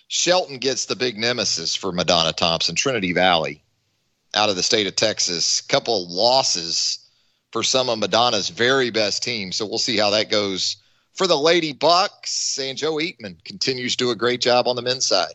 Shelton 0.08 0.58
gets 0.58 0.86
the 0.86 0.96
big 0.96 1.18
nemesis 1.18 1.76
for 1.76 1.92
Madonna 1.92 2.34
Thompson, 2.34 2.76
Trinity 2.76 3.14
Valley 3.14 3.64
out 4.34 4.50
of 4.50 4.56
the 4.56 4.64
state 4.64 4.88
of 4.88 4.96
Texas. 4.96 5.62
Couple 5.62 6.08
losses 6.10 7.00
for 7.52 7.64
some 7.64 7.90
of 7.90 8.00
Madonna's 8.00 8.50
very 8.50 8.90
best 8.90 9.24
teams. 9.24 9.56
So 9.56 9.66
we'll 9.66 9.78
see 9.78 9.98
how 9.98 10.12
that 10.12 10.32
goes 10.32 10.78
for 11.14 11.28
the 11.28 11.38
Lady 11.38 11.74
Bucks. 11.74 12.58
And 12.60 12.78
Joe 12.78 12.96
Eatman 12.96 13.44
continues 13.44 13.96
to 13.96 14.06
do 14.06 14.12
a 14.12 14.16
great 14.16 14.42
job 14.42 14.68
on 14.68 14.76
the 14.76 14.82
men's 14.82 15.06
side. 15.06 15.34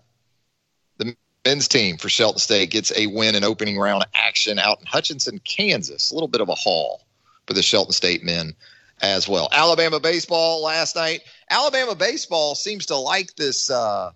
The 0.98 1.16
men's 1.44 1.68
team 1.68 1.96
for 1.96 2.08
Shelton 2.08 2.38
State 2.40 2.70
gets 2.70 2.96
a 2.96 3.06
win 3.06 3.36
in 3.36 3.44
opening 3.44 3.78
round 3.78 4.06
action 4.14 4.58
out 4.58 4.80
in 4.80 4.86
Hutchinson, 4.86 5.40
Kansas. 5.40 6.10
A 6.10 6.14
little 6.14 6.28
bit 6.28 6.40
of 6.40 6.48
a 6.48 6.54
haul 6.54 7.02
for 7.46 7.52
the 7.52 7.62
Shelton 7.62 7.92
State 7.92 8.24
men 8.24 8.54
as 9.00 9.28
well. 9.28 9.48
Alabama 9.52 10.00
baseball 10.00 10.62
last 10.62 10.96
night. 10.96 11.22
Alabama 11.50 11.94
baseball 11.94 12.54
seems 12.54 12.86
to 12.86 12.96
like 12.96 13.34
this 13.36 13.70
uh, 13.70 14.10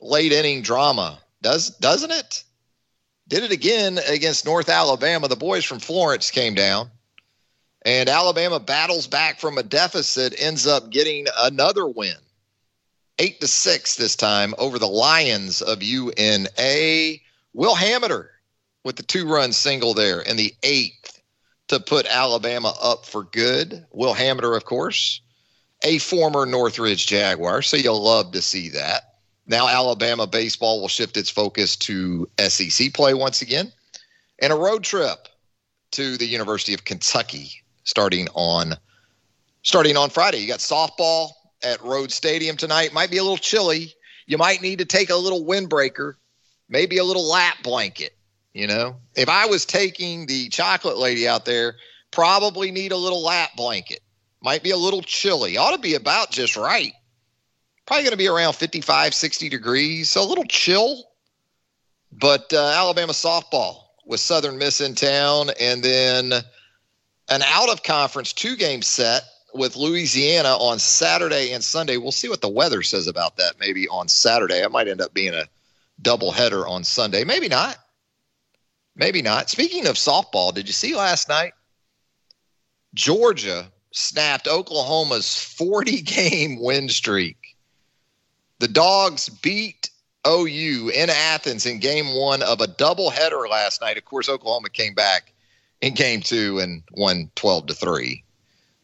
late 0.00 0.32
inning 0.32 0.62
drama, 0.62 1.18
does 1.42 1.70
doesn't 1.78 2.10
it? 2.10 2.44
Did 3.28 3.44
it 3.44 3.52
again 3.52 3.98
against 4.08 4.44
North 4.44 4.68
Alabama. 4.68 5.28
The 5.28 5.36
boys 5.36 5.64
from 5.64 5.78
Florence 5.78 6.30
came 6.30 6.54
down, 6.54 6.90
and 7.82 8.08
Alabama 8.08 8.58
battles 8.58 9.06
back 9.06 9.38
from 9.38 9.56
a 9.56 9.62
deficit, 9.62 10.34
ends 10.36 10.66
up 10.66 10.90
getting 10.90 11.26
another 11.38 11.86
win. 11.86 12.16
Eight 13.18 13.40
to 13.40 13.46
six 13.46 13.96
this 13.96 14.16
time 14.16 14.54
over 14.58 14.78
the 14.78 14.88
Lions 14.88 15.62
of 15.62 15.82
UNA. 15.82 17.18
Will 17.52 17.76
Hamiter 17.76 18.28
with 18.84 18.96
the 18.96 19.02
two 19.02 19.28
run 19.28 19.52
single 19.52 19.94
there 19.94 20.20
in 20.20 20.36
the 20.36 20.54
eighth 20.62 21.19
to 21.70 21.78
put 21.78 22.04
Alabama 22.06 22.74
up 22.82 23.06
for 23.06 23.22
good. 23.22 23.86
Will 23.92 24.12
Hamiter, 24.12 24.56
of 24.56 24.64
course, 24.64 25.20
a 25.84 25.98
former 25.98 26.44
Northridge 26.44 27.06
Jaguar, 27.06 27.62
so 27.62 27.76
you'll 27.76 28.02
love 28.02 28.32
to 28.32 28.42
see 28.42 28.70
that. 28.70 29.14
Now, 29.46 29.68
Alabama 29.68 30.26
baseball 30.26 30.80
will 30.80 30.88
shift 30.88 31.16
its 31.16 31.30
focus 31.30 31.76
to 31.76 32.28
SEC 32.40 32.92
play 32.92 33.14
once 33.14 33.40
again 33.40 33.72
and 34.40 34.52
a 34.52 34.56
road 34.56 34.82
trip 34.82 35.28
to 35.92 36.16
the 36.16 36.26
University 36.26 36.74
of 36.74 36.84
Kentucky 36.84 37.52
starting 37.84 38.26
on 38.34 38.74
starting 39.62 39.96
on 39.96 40.10
Friday. 40.10 40.38
You 40.38 40.48
got 40.48 40.58
softball 40.58 41.30
at 41.62 41.78
Rhoads 41.80 42.12
Stadium 42.12 42.56
tonight. 42.56 42.92
Might 42.92 43.12
be 43.12 43.18
a 43.18 43.22
little 43.22 43.36
chilly. 43.36 43.94
You 44.26 44.38
might 44.38 44.60
need 44.60 44.80
to 44.80 44.84
take 44.84 45.10
a 45.10 45.16
little 45.16 45.44
windbreaker, 45.44 46.14
maybe 46.68 46.98
a 46.98 47.04
little 47.04 47.28
lap 47.28 47.58
blanket. 47.62 48.16
You 48.52 48.66
know, 48.66 48.96
if 49.14 49.28
I 49.28 49.46
was 49.46 49.64
taking 49.64 50.26
the 50.26 50.48
chocolate 50.48 50.98
lady 50.98 51.28
out 51.28 51.44
there, 51.44 51.76
probably 52.10 52.70
need 52.70 52.92
a 52.92 52.96
little 52.96 53.22
lap 53.22 53.50
blanket. 53.56 54.00
Might 54.42 54.62
be 54.62 54.70
a 54.70 54.76
little 54.76 55.02
chilly. 55.02 55.56
Ought 55.56 55.72
to 55.72 55.78
be 55.78 55.94
about 55.94 56.30
just 56.30 56.56
right 56.56 56.92
probably 57.90 58.04
going 58.04 58.12
to 58.12 58.18
be 58.18 58.28
around 58.28 58.52
55, 58.52 59.12
60 59.12 59.48
degrees, 59.48 60.08
so 60.08 60.22
a 60.22 60.28
little 60.28 60.44
chill. 60.44 61.08
But 62.12 62.52
uh, 62.52 62.72
Alabama 62.76 63.12
softball 63.12 63.82
with 64.06 64.20
Southern 64.20 64.58
Miss 64.58 64.80
in 64.80 64.94
town, 64.94 65.50
and 65.60 65.82
then 65.82 66.32
an 67.30 67.42
out 67.42 67.68
of 67.68 67.82
conference 67.82 68.32
two 68.32 68.54
game 68.54 68.82
set 68.82 69.22
with 69.54 69.74
Louisiana 69.74 70.50
on 70.50 70.78
Saturday 70.78 71.50
and 71.50 71.64
Sunday. 71.64 71.96
We'll 71.96 72.12
see 72.12 72.28
what 72.28 72.40
the 72.40 72.48
weather 72.48 72.84
says 72.84 73.08
about 73.08 73.38
that 73.38 73.54
maybe 73.58 73.88
on 73.88 74.06
Saturday. 74.06 74.62
It 74.62 74.70
might 74.70 74.86
end 74.86 75.00
up 75.00 75.12
being 75.12 75.34
a 75.34 75.46
double 76.00 76.30
header 76.30 76.68
on 76.68 76.84
Sunday. 76.84 77.24
Maybe 77.24 77.48
not. 77.48 77.76
Maybe 78.96 79.22
not. 79.22 79.50
Speaking 79.50 79.86
of 79.86 79.96
softball, 79.96 80.52
did 80.52 80.66
you 80.66 80.72
see 80.72 80.94
last 80.94 81.28
night? 81.28 81.52
Georgia 82.92 83.70
snapped 83.92 84.48
Oklahoma's 84.48 85.36
40 85.36 86.02
game 86.02 86.60
win 86.60 86.88
streak 86.88 87.40
the 88.60 88.68
Dogs 88.68 89.28
beat 89.28 89.90
OU 90.26 90.90
in 90.94 91.08
Athens 91.08 91.64
in 91.64 91.80
game 91.80 92.14
one 92.14 92.42
of 92.42 92.60
a 92.60 92.66
doubleheader 92.66 93.48
last 93.48 93.80
night. 93.80 93.96
Of 93.96 94.04
course, 94.04 94.28
Oklahoma 94.28 94.68
came 94.68 94.94
back 94.94 95.32
in 95.80 95.94
game 95.94 96.20
two 96.20 96.58
and 96.60 96.82
won 96.92 97.30
12 97.36 97.68
to 97.68 97.74
3. 97.74 98.22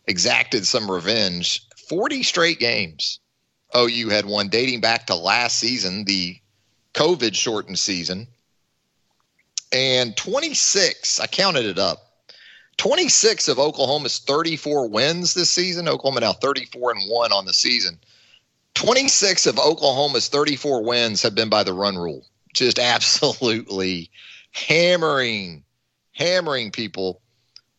Exacted 0.07 0.67
some 0.67 0.91
revenge. 0.91 1.63
40 1.89 2.23
straight 2.23 2.59
games 2.59 3.21
OU 3.77 4.09
had 4.09 4.25
won 4.25 4.49
dating 4.49 4.81
back 4.81 5.07
to 5.07 5.15
last 5.15 5.59
season, 5.59 6.05
the 6.05 6.39
COVID 6.95 7.35
shortened 7.35 7.79
season. 7.79 8.27
And 9.76 10.16
26, 10.16 11.21
I 11.21 11.26
counted 11.26 11.66
it 11.66 11.78
up 11.78 11.99
26 12.78 13.47
of 13.49 13.59
Oklahoma's 13.59 14.21
34 14.21 14.88
wins 14.88 15.35
this 15.35 15.50
season. 15.50 15.87
Oklahoma 15.87 16.21
now 16.21 16.33
34 16.33 16.92
and 16.92 17.11
1 17.11 17.30
on 17.30 17.45
the 17.45 17.52
season. 17.52 17.99
26 18.73 19.45
of 19.45 19.59
Oklahoma's 19.59 20.28
34 20.28 20.83
wins 20.83 21.21
have 21.21 21.35
been 21.35 21.50
by 21.50 21.62
the 21.62 21.75
run 21.75 21.99
rule. 21.99 22.25
Just 22.54 22.78
absolutely 22.78 24.11
hammering, 24.52 25.62
hammering 26.12 26.71
people 26.71 27.21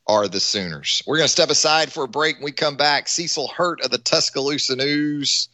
are 0.06 0.28
the 0.28 0.40
Sooners. 0.40 1.02
We're 1.08 1.18
going 1.18 1.26
to 1.26 1.32
step 1.32 1.50
aside 1.50 1.92
for 1.92 2.04
a 2.04 2.08
break. 2.08 2.36
When 2.36 2.46
we 2.46 2.52
come 2.52 2.78
back, 2.78 3.08
Cecil 3.08 3.48
Hurt 3.48 3.82
of 3.82 3.90
the 3.90 3.98
Tuscaloosa 3.98 4.76
News 4.76 5.50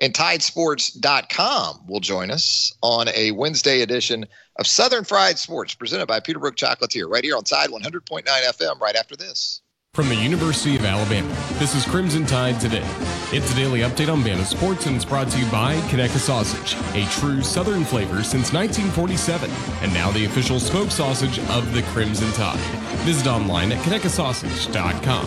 and 0.00 0.14
Tidesports.com 0.14 1.86
will 1.86 2.00
join 2.00 2.30
us 2.30 2.72
on 2.82 3.08
a 3.08 3.32
Wednesday 3.32 3.82
edition 3.82 4.26
of 4.58 4.66
Southern 4.66 5.04
Fried 5.04 5.38
Sports 5.38 5.74
presented 5.74 6.06
by 6.06 6.20
Peterbrooke 6.20 6.56
Chocolatier 6.56 7.08
right 7.10 7.24
here 7.24 7.36
on 7.36 7.44
Tide 7.44 7.70
100.9 7.70 8.24
FM 8.24 8.80
right 8.80 8.96
after 8.96 9.16
this. 9.16 9.62
From 9.92 10.08
the 10.08 10.14
University 10.14 10.76
of 10.76 10.84
Alabama, 10.84 11.36
this 11.54 11.74
is 11.74 11.84
Crimson 11.84 12.24
Tide 12.24 12.60
Today. 12.60 12.86
It's 13.32 13.52
a 13.52 13.56
daily 13.56 13.80
update 13.80 14.10
on 14.10 14.22
Bama 14.22 14.44
sports 14.44 14.86
and 14.86 14.94
it's 14.94 15.04
brought 15.04 15.28
to 15.30 15.38
you 15.38 15.50
by 15.50 15.74
Conecuh 15.88 16.18
Sausage, 16.18 16.76
a 16.94 17.04
true 17.10 17.42
Southern 17.42 17.84
flavor 17.84 18.22
since 18.22 18.52
1947, 18.52 19.50
and 19.82 19.92
now 19.92 20.12
the 20.12 20.26
official 20.26 20.60
smoked 20.60 20.92
sausage 20.92 21.40
of 21.50 21.74
the 21.74 21.82
Crimson 21.90 22.30
Tide. 22.34 22.60
Visit 23.00 23.26
online 23.26 23.72
at 23.72 23.82
conecuhsausage.com. 23.84 25.26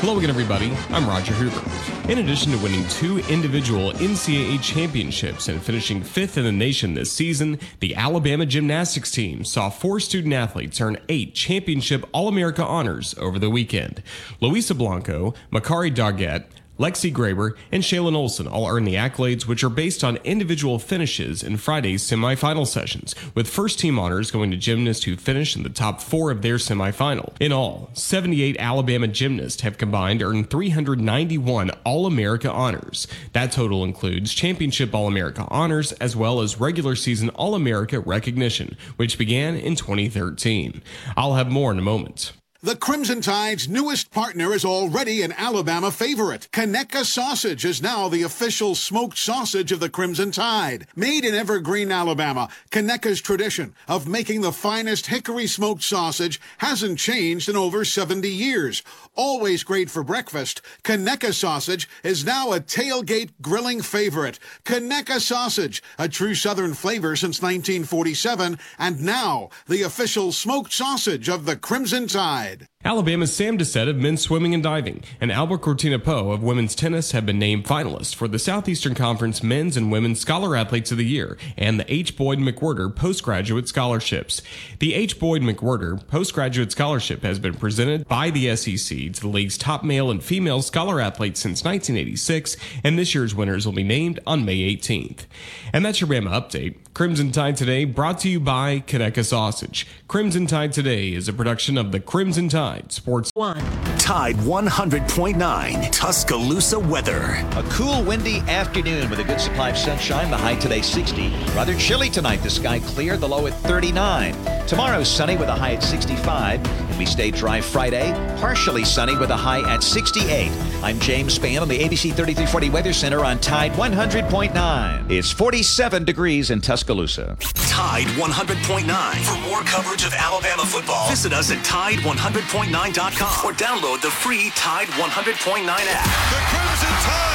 Hello 0.00 0.16
again, 0.16 0.30
everybody. 0.30 0.72
I'm 0.90 1.08
Roger 1.08 1.32
Hoover. 1.32 2.08
In 2.08 2.18
addition 2.18 2.52
to 2.52 2.58
winning 2.58 2.86
two 2.86 3.18
individual 3.28 3.90
NCAA 3.94 4.62
championships 4.62 5.48
and 5.48 5.60
finishing 5.60 6.04
fifth 6.04 6.38
in 6.38 6.44
the 6.44 6.52
nation 6.52 6.94
this 6.94 7.12
season, 7.12 7.58
the 7.80 7.96
Alabama 7.96 8.46
gymnastics 8.46 9.10
team 9.10 9.44
saw 9.44 9.70
four 9.70 9.98
student 9.98 10.34
athletes 10.34 10.80
earn 10.80 10.98
eight 11.08 11.34
championship 11.34 12.08
All 12.12 12.28
America 12.28 12.64
honors 12.64 13.16
over 13.18 13.40
the 13.40 13.50
weekend. 13.50 14.00
Luisa 14.40 14.76
Blanco, 14.76 15.34
Makarri 15.50 15.92
Doggette, 15.92 16.44
Lexi 16.78 17.12
Graber, 17.12 17.52
and 17.72 17.82
Shallon 17.82 18.14
Olsen 18.14 18.46
all 18.46 18.68
earned 18.68 18.86
the 18.86 18.94
accolades, 18.94 19.46
which 19.46 19.64
are 19.64 19.68
based 19.68 20.04
on 20.04 20.16
individual 20.18 20.78
finishes 20.78 21.42
in 21.42 21.56
Friday's 21.56 22.02
semifinal 22.02 22.66
sessions, 22.66 23.14
with 23.34 23.48
first 23.48 23.80
team 23.80 23.98
honors 23.98 24.30
going 24.30 24.50
to 24.52 24.56
gymnasts 24.56 25.04
who 25.04 25.16
finished 25.16 25.56
in 25.56 25.64
the 25.64 25.70
top 25.70 26.00
four 26.00 26.30
of 26.30 26.42
their 26.42 26.56
semifinal. 26.56 27.32
In 27.40 27.52
all, 27.52 27.90
78 27.94 28.56
Alabama 28.58 29.08
gymnasts 29.08 29.62
have 29.62 29.76
combined 29.76 30.22
earned 30.22 30.50
391 30.50 31.70
All 31.84 32.06
America 32.06 32.50
honors. 32.50 33.08
That 33.32 33.50
total 33.50 33.82
includes 33.82 34.32
championship 34.32 34.94
All 34.94 35.08
America 35.08 35.46
honors 35.48 35.92
as 35.92 36.14
well 36.14 36.40
as 36.40 36.60
regular 36.60 36.94
season 36.94 37.30
All 37.30 37.54
America 37.56 37.98
recognition, 37.98 38.76
which 38.96 39.18
began 39.18 39.56
in 39.56 39.74
2013. 39.74 40.82
I'll 41.16 41.34
have 41.34 41.50
more 41.50 41.72
in 41.72 41.78
a 41.78 41.82
moment. 41.82 42.32
The 42.60 42.74
Crimson 42.74 43.20
Tide's 43.20 43.68
newest 43.68 44.10
partner 44.10 44.52
is 44.52 44.64
already 44.64 45.22
an 45.22 45.30
Alabama 45.30 45.92
favorite. 45.92 46.48
Conecuh 46.50 47.04
Sausage 47.04 47.64
is 47.64 47.80
now 47.80 48.08
the 48.08 48.24
official 48.24 48.74
smoked 48.74 49.16
sausage 49.16 49.70
of 49.70 49.78
the 49.78 49.88
Crimson 49.88 50.32
Tide. 50.32 50.88
Made 50.96 51.24
in 51.24 51.36
Evergreen, 51.36 51.92
Alabama, 51.92 52.48
Conecuh's 52.72 53.20
tradition 53.20 53.76
of 53.86 54.08
making 54.08 54.40
the 54.40 54.50
finest 54.50 55.06
hickory 55.06 55.46
smoked 55.46 55.84
sausage 55.84 56.40
hasn't 56.58 56.98
changed 56.98 57.48
in 57.48 57.56
over 57.56 57.84
70 57.84 58.28
years. 58.28 58.82
Always 59.14 59.62
great 59.62 59.88
for 59.88 60.02
breakfast, 60.02 60.60
Conecuh 60.82 61.34
Sausage 61.34 61.88
is 62.02 62.24
now 62.24 62.52
a 62.52 62.58
tailgate 62.58 63.30
grilling 63.40 63.82
favorite. 63.82 64.40
Conecuh 64.64 65.20
Sausage, 65.20 65.80
a 65.96 66.08
true 66.08 66.34
Southern 66.34 66.74
flavor 66.74 67.14
since 67.14 67.40
1947, 67.40 68.58
and 68.80 69.00
now 69.00 69.50
the 69.68 69.82
official 69.82 70.32
smoked 70.32 70.72
sausage 70.72 71.28
of 71.28 71.44
the 71.44 71.54
Crimson 71.54 72.08
Tide 72.08 72.47
side. 72.48 72.68
Alabama's 72.84 73.34
Sam 73.34 73.58
Doucette 73.58 73.88
of 73.88 73.96
men's 73.96 74.22
swimming 74.22 74.54
and 74.54 74.62
diving 74.62 75.02
and 75.20 75.32
Alba 75.32 75.58
Cortina 75.58 75.98
Pou 75.98 76.30
of 76.30 76.44
women's 76.44 76.76
tennis 76.76 77.10
have 77.10 77.26
been 77.26 77.38
named 77.38 77.64
finalists 77.64 78.14
for 78.14 78.28
the 78.28 78.38
Southeastern 78.38 78.94
Conference 78.94 79.42
Men's 79.42 79.76
and 79.76 79.90
Women's 79.90 80.20
Scholar 80.20 80.54
Athletes 80.54 80.92
of 80.92 80.98
the 80.98 81.04
Year 81.04 81.36
and 81.56 81.80
the 81.80 81.92
H. 81.92 82.16
Boyd 82.16 82.38
McWhirter 82.38 82.94
Postgraduate 82.94 83.66
Scholarships. 83.66 84.42
The 84.78 84.94
H. 84.94 85.18
Boyd 85.18 85.42
McWhirter 85.42 86.06
Postgraduate 86.06 86.70
Scholarship 86.70 87.24
has 87.24 87.40
been 87.40 87.54
presented 87.54 88.06
by 88.06 88.30
the 88.30 88.54
SEC 88.54 88.96
to 89.12 89.20
the 89.20 89.28
league's 89.28 89.58
top 89.58 89.82
male 89.82 90.08
and 90.08 90.22
female 90.22 90.62
scholar 90.62 91.00
athletes 91.00 91.40
since 91.40 91.64
1986, 91.64 92.56
and 92.84 92.96
this 92.96 93.12
year's 93.12 93.34
winners 93.34 93.66
will 93.66 93.74
be 93.74 93.82
named 93.82 94.20
on 94.24 94.44
May 94.44 94.58
18th. 94.76 95.26
And 95.72 95.84
that's 95.84 96.00
your 96.00 96.08
Bama 96.08 96.30
update. 96.30 96.76
Crimson 96.94 97.32
Tide 97.32 97.56
Today 97.56 97.84
brought 97.84 98.20
to 98.20 98.28
you 98.28 98.38
by 98.38 98.84
Conecuh 98.86 99.24
Sausage. 99.24 99.86
Crimson 100.06 100.46
Tide 100.46 100.72
Today 100.72 101.12
is 101.12 101.28
a 101.28 101.32
production 101.32 101.76
of 101.76 101.90
the 101.90 102.00
Crimson 102.00 102.48
Tide 102.48 102.67
Sports 102.88 103.30
One. 103.34 103.56
Tide 103.98 104.36
100.9 104.36 105.90
Tuscaloosa 105.90 106.78
weather. 106.78 107.44
A 107.56 107.62
cool, 107.70 108.02
windy 108.04 108.40
afternoon 108.40 109.10
with 109.10 109.20
a 109.20 109.24
good 109.24 109.40
supply 109.40 109.70
of 109.70 109.76
sunshine. 109.76 110.30
The 110.30 110.36
high 110.36 110.56
today 110.56 110.82
60. 110.82 111.30
Rather 111.54 111.74
chilly 111.76 112.10
tonight. 112.10 112.42
The 112.42 112.50
sky 112.50 112.80
clear, 112.80 113.16
the 113.16 113.28
low 113.28 113.46
at 113.46 113.54
39. 113.54 114.34
Tomorrow 114.66 115.02
sunny 115.04 115.36
with 115.36 115.48
a 115.48 115.54
high 115.54 115.74
at 115.74 115.82
65. 115.82 116.87
And 116.98 117.06
we 117.06 117.12
stay 117.12 117.30
dry 117.30 117.60
Friday. 117.60 118.10
Partially 118.40 118.84
sunny 118.84 119.16
with 119.16 119.30
a 119.30 119.36
high 119.36 119.62
at 119.72 119.84
68. 119.84 120.50
I'm 120.82 120.98
James 120.98 121.38
Spann 121.38 121.62
on 121.62 121.68
the 121.68 121.78
ABC 121.78 122.12
3340 122.12 122.70
Weather 122.70 122.92
Center 122.92 123.24
on 123.24 123.38
Tide 123.38 123.70
100.9. 123.72 125.08
It's 125.08 125.30
47 125.30 126.04
degrees 126.04 126.50
in 126.50 126.60
Tuscaloosa. 126.60 127.36
Tide 127.54 128.06
100.9. 128.18 129.14
For 129.22 129.48
more 129.48 129.60
coverage 129.60 130.04
of 130.04 130.12
Alabama 130.14 130.64
football, 130.64 131.08
visit 131.08 131.32
us 131.32 131.52
at 131.52 131.58
Tide100.9.com 131.58 133.46
or 133.46 133.54
download 133.54 134.02
the 134.02 134.10
free 134.10 134.50
Tide 134.56 134.88
100.9 134.88 135.68
app. 135.68 136.04
The 136.04 136.40
Crimson 136.50 136.88
Tide 137.06 137.27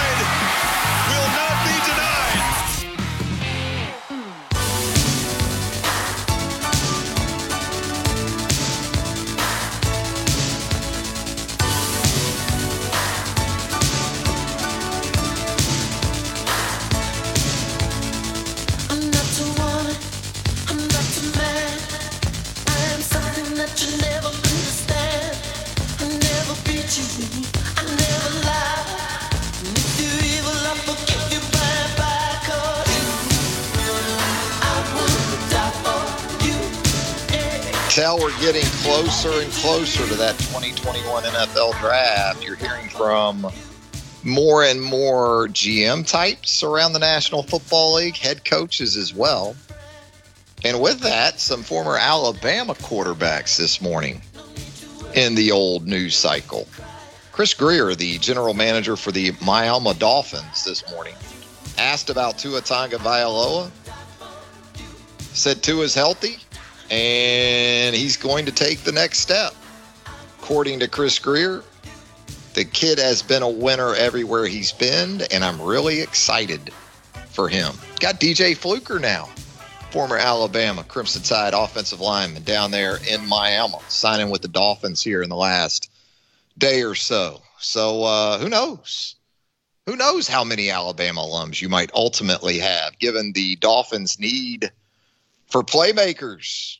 we're 38.23 38.39
getting 38.39 38.63
closer 38.83 39.41
and 39.41 39.51
closer 39.51 40.07
to 40.07 40.15
that 40.15 40.37
2021 40.37 41.23
NFL 41.23 41.77
draft. 41.81 42.41
You're 42.41 42.55
hearing 42.55 42.87
from 42.87 43.51
more 44.23 44.63
and 44.63 44.81
more 44.81 45.49
GM 45.49 46.07
types 46.07 46.63
around 46.63 46.93
the 46.93 46.99
National 46.99 47.43
Football 47.43 47.95
League, 47.95 48.15
head 48.15 48.45
coaches 48.45 48.95
as 48.95 49.13
well. 49.13 49.57
And 50.63 50.79
with 50.79 51.01
that, 51.01 51.41
some 51.41 51.63
former 51.63 51.97
Alabama 51.97 52.75
quarterbacks 52.75 53.57
this 53.57 53.81
morning 53.81 54.21
in 55.15 55.35
the 55.35 55.51
old 55.51 55.85
news 55.85 56.15
cycle. 56.15 56.65
Chris 57.33 57.53
Grier, 57.53 57.93
the 57.93 58.19
general 58.19 58.53
manager 58.53 58.95
for 58.95 59.11
the 59.11 59.33
Miami 59.41 59.95
Dolphins 59.95 60.63
this 60.63 60.89
morning, 60.91 61.15
asked 61.77 62.09
about 62.09 62.37
Tua 62.37 62.61
Tagovailoa, 62.61 63.69
said 65.33 65.61
Tua's 65.61 65.93
healthy 65.93 66.37
and 66.93 67.95
he's 67.95 68.17
going 68.17 68.45
to 68.45 68.51
take 68.51 68.79
the 68.79 68.91
next 68.91 69.19
step. 69.19 69.55
According 70.37 70.79
to 70.81 70.87
Chris 70.87 71.17
Grier, 71.17 71.63
the 72.53 72.65
kid 72.65 72.99
has 72.99 73.23
been 73.23 73.41
a 73.41 73.49
winner 73.49 73.95
everywhere 73.95 74.45
he's 74.45 74.71
been, 74.71 75.21
and 75.31 75.43
I'm 75.43 75.59
really 75.59 76.01
excited 76.01 76.71
for 77.29 77.49
him. 77.49 77.73
Got 77.99 78.19
DJ 78.19 78.55
Fluker 78.55 78.99
now, 78.99 79.25
former 79.89 80.17
Alabama 80.17 80.83
Crimson 80.83 81.23
Tide 81.23 81.55
offensive 81.55 81.99
lineman 81.99 82.43
down 82.43 82.69
there 82.69 82.99
in 83.09 83.27
Miami, 83.27 83.79
signing 83.87 84.29
with 84.29 84.43
the 84.43 84.47
Dolphins 84.47 85.01
here 85.01 85.23
in 85.23 85.29
the 85.29 85.35
last 85.35 85.89
day 86.59 86.83
or 86.83 86.93
so. 86.93 87.41
So 87.57 88.03
uh, 88.03 88.37
who 88.37 88.49
knows? 88.49 89.15
Who 89.87 89.95
knows 89.95 90.27
how 90.27 90.43
many 90.43 90.69
Alabama 90.69 91.21
alums 91.21 91.59
you 91.59 91.69
might 91.69 91.89
ultimately 91.95 92.59
have, 92.59 92.99
given 92.99 93.31
the 93.33 93.55
Dolphins' 93.55 94.19
need 94.19 94.71
for 95.47 95.63
playmakers. 95.63 96.77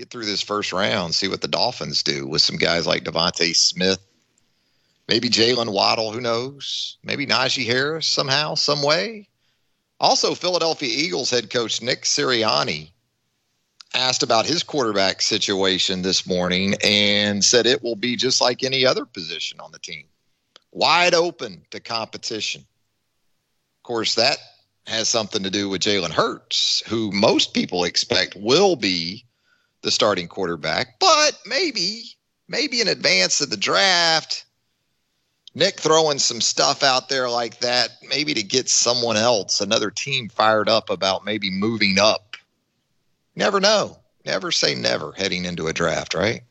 Get 0.00 0.08
through 0.08 0.24
this 0.24 0.40
first 0.40 0.72
round, 0.72 1.14
see 1.14 1.28
what 1.28 1.42
the 1.42 1.46
Dolphins 1.46 2.02
do 2.02 2.26
with 2.26 2.40
some 2.40 2.56
guys 2.56 2.86
like 2.86 3.04
DeVonta 3.04 3.54
Smith, 3.54 3.98
maybe 5.06 5.28
Jaylen 5.28 5.74
Waddle, 5.74 6.10
who 6.10 6.22
knows? 6.22 6.96
Maybe 7.04 7.26
Najee 7.26 7.66
Harris 7.66 8.06
somehow, 8.06 8.54
some 8.54 8.82
way. 8.82 9.28
Also, 10.00 10.34
Philadelphia 10.34 10.88
Eagles 10.90 11.28
head 11.28 11.50
coach 11.50 11.82
Nick 11.82 12.04
Sirianni 12.04 12.92
asked 13.92 14.22
about 14.22 14.46
his 14.46 14.62
quarterback 14.62 15.20
situation 15.20 16.00
this 16.00 16.26
morning 16.26 16.76
and 16.82 17.44
said 17.44 17.66
it 17.66 17.82
will 17.82 17.94
be 17.94 18.16
just 18.16 18.40
like 18.40 18.64
any 18.64 18.86
other 18.86 19.04
position 19.04 19.60
on 19.60 19.70
the 19.70 19.78
team 19.80 20.06
wide 20.72 21.12
open 21.12 21.66
to 21.72 21.78
competition. 21.78 22.62
Of 22.62 23.82
course, 23.82 24.14
that 24.14 24.38
has 24.86 25.10
something 25.10 25.42
to 25.42 25.50
do 25.50 25.68
with 25.68 25.82
Jalen 25.82 26.12
Hurts, 26.12 26.82
who 26.86 27.12
most 27.12 27.52
people 27.52 27.84
expect 27.84 28.34
will 28.34 28.76
be 28.76 29.26
the 29.82 29.90
starting 29.90 30.28
quarterback, 30.28 30.98
but 30.98 31.38
maybe, 31.46 32.04
maybe 32.48 32.80
in 32.80 32.88
advance 32.88 33.40
of 33.40 33.50
the 33.50 33.56
draft, 33.56 34.44
Nick 35.54 35.80
throwing 35.80 36.18
some 36.18 36.40
stuff 36.40 36.82
out 36.82 37.08
there 37.08 37.28
like 37.28 37.60
that, 37.60 37.90
maybe 38.08 38.34
to 38.34 38.42
get 38.42 38.68
someone 38.68 39.16
else, 39.16 39.60
another 39.60 39.90
team 39.90 40.28
fired 40.28 40.68
up 40.68 40.90
about 40.90 41.24
maybe 41.24 41.50
moving 41.50 41.98
up. 41.98 42.36
Never 43.34 43.60
know. 43.60 43.98
Never 44.24 44.52
say 44.52 44.74
never 44.74 45.12
heading 45.12 45.44
into 45.44 45.66
a 45.66 45.72
draft, 45.72 46.14
right? 46.14 46.42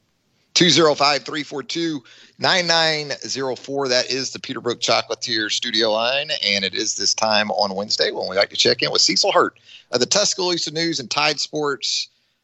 205 0.56 1.24
342 1.24 2.04
9904. 2.39 3.88
That 3.88 4.12
is 4.12 4.32
the 4.32 4.39
Peterbrooke 4.39 4.80
Chocolatier 4.80 5.50
studio 5.52 5.92
line. 5.92 6.32
And 6.46 6.65
it 6.65 6.74
is 6.74 6.96
this 6.96 7.13
time 7.13 7.52
on 7.52 7.76
Wednesday 7.76 8.12
when 8.12 8.28
we 8.28 8.36
like 8.36 8.50
to 8.50 8.58
check 8.58 8.82
in 8.82 8.92
with 8.92 9.02
Cecil 9.02 9.32
Hurt 9.32 9.60
of 9.92 10.00
the 10.00 10.06
Tuscaloosa 10.06 10.72
News 10.72 11.00
and 11.00 11.10
Tide 11.10 11.39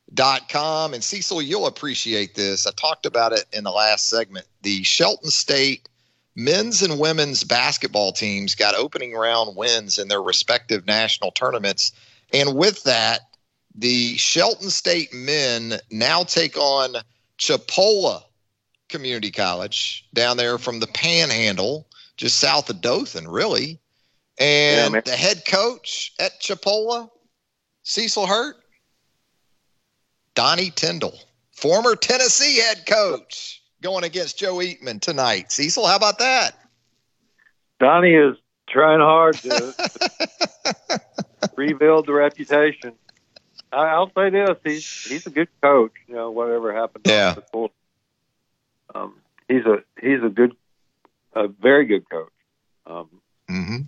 Sports.com. 0.08 0.94
And 0.94 1.04
Cecil, 1.04 1.42
you'll 1.42 1.68
appreciate 1.68 2.36
this. 2.36 2.68
I 2.68 2.72
talked 2.72 3.06
about 3.06 3.34
it 3.34 3.46
in 3.54 3.64
the 3.64 3.72
last 3.72 4.10
segment. 4.10 4.46
The 4.62 4.84
Shelton 4.84 5.30
State 5.30 5.90
men's 6.36 6.82
and 6.82 7.00
women's 7.00 7.44
basketball 7.44 8.12
teams 8.12 8.56
got 8.56 8.76
opening 8.76 9.14
round 9.14 9.56
wins 9.56 9.98
in 9.98 10.08
their 10.08 10.22
respective 10.22 10.86
national 10.86 11.32
tournaments. 11.32 11.92
And 12.34 12.56
with 12.56 12.84
that, 12.84 13.22
the 13.74 14.18
Shelton 14.18 14.70
State 14.70 15.14
men 15.14 15.80
now 15.92 16.24
take 16.24 16.58
on 16.58 16.96
Chipola 17.38 18.24
Community 18.90 19.32
College 19.32 20.08
down 20.14 20.38
there 20.38 20.58
from 20.58 20.80
the 20.80 20.88
Panhandle, 20.88 21.88
just 22.18 22.40
south 22.40 22.70
of 22.70 22.82
Dothan, 22.82 23.28
really. 23.28 23.80
And 24.40 24.94
Yeah, 24.94 25.02
the 25.02 25.12
head 25.12 25.44
coach 25.48 26.14
at 26.20 26.42
Chipola, 26.42 27.10
Cecil 27.84 28.28
Hurt, 28.28 28.58
Donnie 30.36 30.72
Tyndall, 30.76 31.18
former 31.52 31.96
Tennessee 31.96 32.60
head 32.62 32.86
coach, 32.86 33.62
going 33.82 34.04
against 34.04 34.38
Joe 34.38 34.56
Eatman 34.56 35.00
tonight. 35.02 35.52
Cecil, 35.52 35.86
how 35.86 35.96
about 35.96 36.20
that? 36.20 36.52
Donnie 37.80 38.14
is 38.14 38.36
trying 38.70 39.00
hard 39.00 39.36
to 39.36 39.74
rebuild 41.56 42.06
the 42.06 42.14
reputation. 42.14 42.94
I'll 43.72 44.12
say 44.16 44.30
this: 44.30 44.58
he's 44.64 45.04
he's 45.08 45.28
a 45.28 45.30
good 45.30 45.50
coach. 45.62 45.92
You 46.08 46.16
know, 46.16 46.32
whatever 46.32 46.74
happened. 46.74 47.06
Yeah. 47.08 47.34
Before. 47.34 47.70
Um, 48.94 49.16
he's 49.50 49.66
a 49.66 49.84
he's 50.02 50.24
a 50.24 50.30
good, 50.30 50.54
a 51.34 51.48
very 51.48 51.86
good 51.86 52.10
coach. 52.10 52.32
Um, 52.86 53.10
Mm-hmm. 53.50 53.82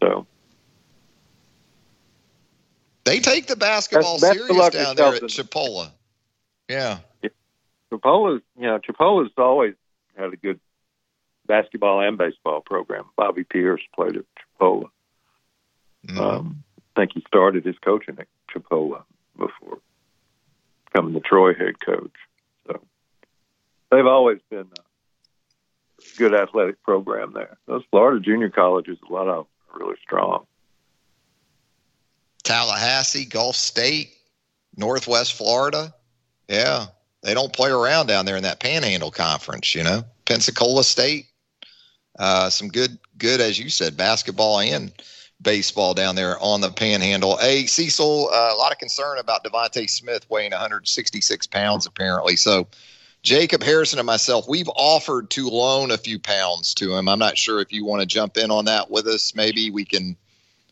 so 0.00 0.24
They 3.04 3.18
take 3.20 3.46
the 3.46 3.56
basketball 3.56 4.20
Best- 4.20 4.34
serious 4.38 4.70
down 4.70 4.96
there 4.96 5.14
at 5.14 5.22
Chipola. 5.22 5.90
Yeah. 6.68 6.98
Chipola's, 7.92 8.42
you 8.56 8.62
know, 8.66 8.78
Chipola's 8.78 9.30
always 9.36 9.74
had 10.16 10.32
a 10.32 10.36
good 10.36 10.60
basketball 11.46 12.00
and 12.00 12.16
baseball 12.16 12.60
program. 12.60 13.04
Bobby 13.16 13.44
Pierce 13.44 13.82
played 13.94 14.16
at 14.16 14.24
Chipola. 14.38 14.88
Mhm. 16.06 16.18
Um, 16.18 16.64
I 16.78 17.00
think 17.00 17.12
he 17.14 17.24
started 17.26 17.64
his 17.64 17.78
coaching 17.78 18.18
at 18.18 18.28
Chipola 18.50 19.04
before 19.36 19.78
becoming 20.86 21.12
the 21.14 21.20
Troy 21.20 21.54
head 21.54 21.80
coach. 21.80 22.14
So 22.66 22.80
they've 23.90 24.06
always 24.06 24.40
been 24.50 24.70
a 24.78 26.18
good 26.18 26.34
athletic 26.34 26.82
program 26.82 27.32
there. 27.32 27.58
Those 27.66 27.84
Florida 27.90 28.20
junior 28.20 28.50
colleges, 28.50 28.98
a 29.08 29.12
lot 29.12 29.28
of 29.28 29.46
them 29.46 29.46
are 29.74 29.78
really 29.80 29.96
strong. 30.02 30.46
Tallahassee, 32.44 33.24
Gulf 33.24 33.56
State, 33.56 34.10
Northwest 34.76 35.34
Florida. 35.34 35.94
Yeah, 36.48 36.86
they 37.22 37.34
don't 37.34 37.52
play 37.52 37.70
around 37.70 38.06
down 38.06 38.26
there 38.26 38.36
in 38.36 38.42
that 38.42 38.60
Panhandle 38.60 39.10
Conference. 39.10 39.74
You 39.74 39.84
know, 39.84 40.04
Pensacola 40.24 40.84
State. 40.84 41.26
Uh, 42.18 42.50
some 42.50 42.68
good, 42.68 42.98
good 43.16 43.40
as 43.40 43.58
you 43.58 43.70
said, 43.70 43.96
basketball 43.96 44.60
and 44.60 44.92
baseball 45.40 45.94
down 45.94 46.14
there 46.14 46.38
on 46.40 46.60
the 46.60 46.70
Panhandle. 46.70 47.38
Hey, 47.38 47.66
Cecil, 47.66 48.28
uh, 48.28 48.50
a 48.52 48.56
lot 48.56 48.70
of 48.70 48.78
concern 48.78 49.18
about 49.18 49.42
DeVonta 49.44 49.88
Smith 49.88 50.28
weighing 50.28 50.52
166 50.52 51.46
pounds 51.46 51.86
apparently. 51.86 52.36
So. 52.36 52.68
Jacob 53.22 53.62
Harrison 53.62 54.00
and 54.00 54.06
myself, 54.06 54.46
we've 54.48 54.68
offered 54.74 55.30
to 55.30 55.48
loan 55.48 55.92
a 55.92 55.96
few 55.96 56.18
pounds 56.18 56.74
to 56.74 56.96
him. 56.96 57.08
I'm 57.08 57.20
not 57.20 57.38
sure 57.38 57.60
if 57.60 57.72
you 57.72 57.84
want 57.84 58.00
to 58.00 58.06
jump 58.06 58.36
in 58.36 58.50
on 58.50 58.64
that 58.64 58.90
with 58.90 59.06
us. 59.06 59.32
Maybe 59.36 59.70
we 59.70 59.84
can 59.84 60.16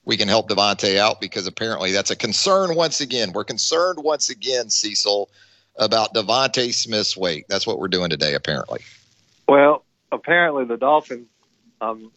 we 0.04 0.16
can 0.16 0.28
help 0.28 0.48
DeVonta 0.48 0.96
out 0.96 1.20
because 1.20 1.46
apparently 1.46 1.92
that's 1.92 2.10
a 2.10 2.16
concern 2.16 2.74
once 2.74 3.00
again. 3.00 3.32
We're 3.32 3.44
concerned 3.44 3.98
once 4.02 4.30
again, 4.30 4.70
Cecil, 4.70 5.28
about 5.76 6.14
DeVonta 6.14 6.72
Smith's 6.72 7.16
weight. 7.16 7.46
That's 7.48 7.66
what 7.66 7.78
we're 7.78 7.88
doing 7.88 8.10
today, 8.10 8.34
apparently. 8.34 8.80
Well, 9.48 9.84
apparently 10.10 10.64
the 10.64 10.76
Dolphins 10.76 11.28
um, 11.80 12.10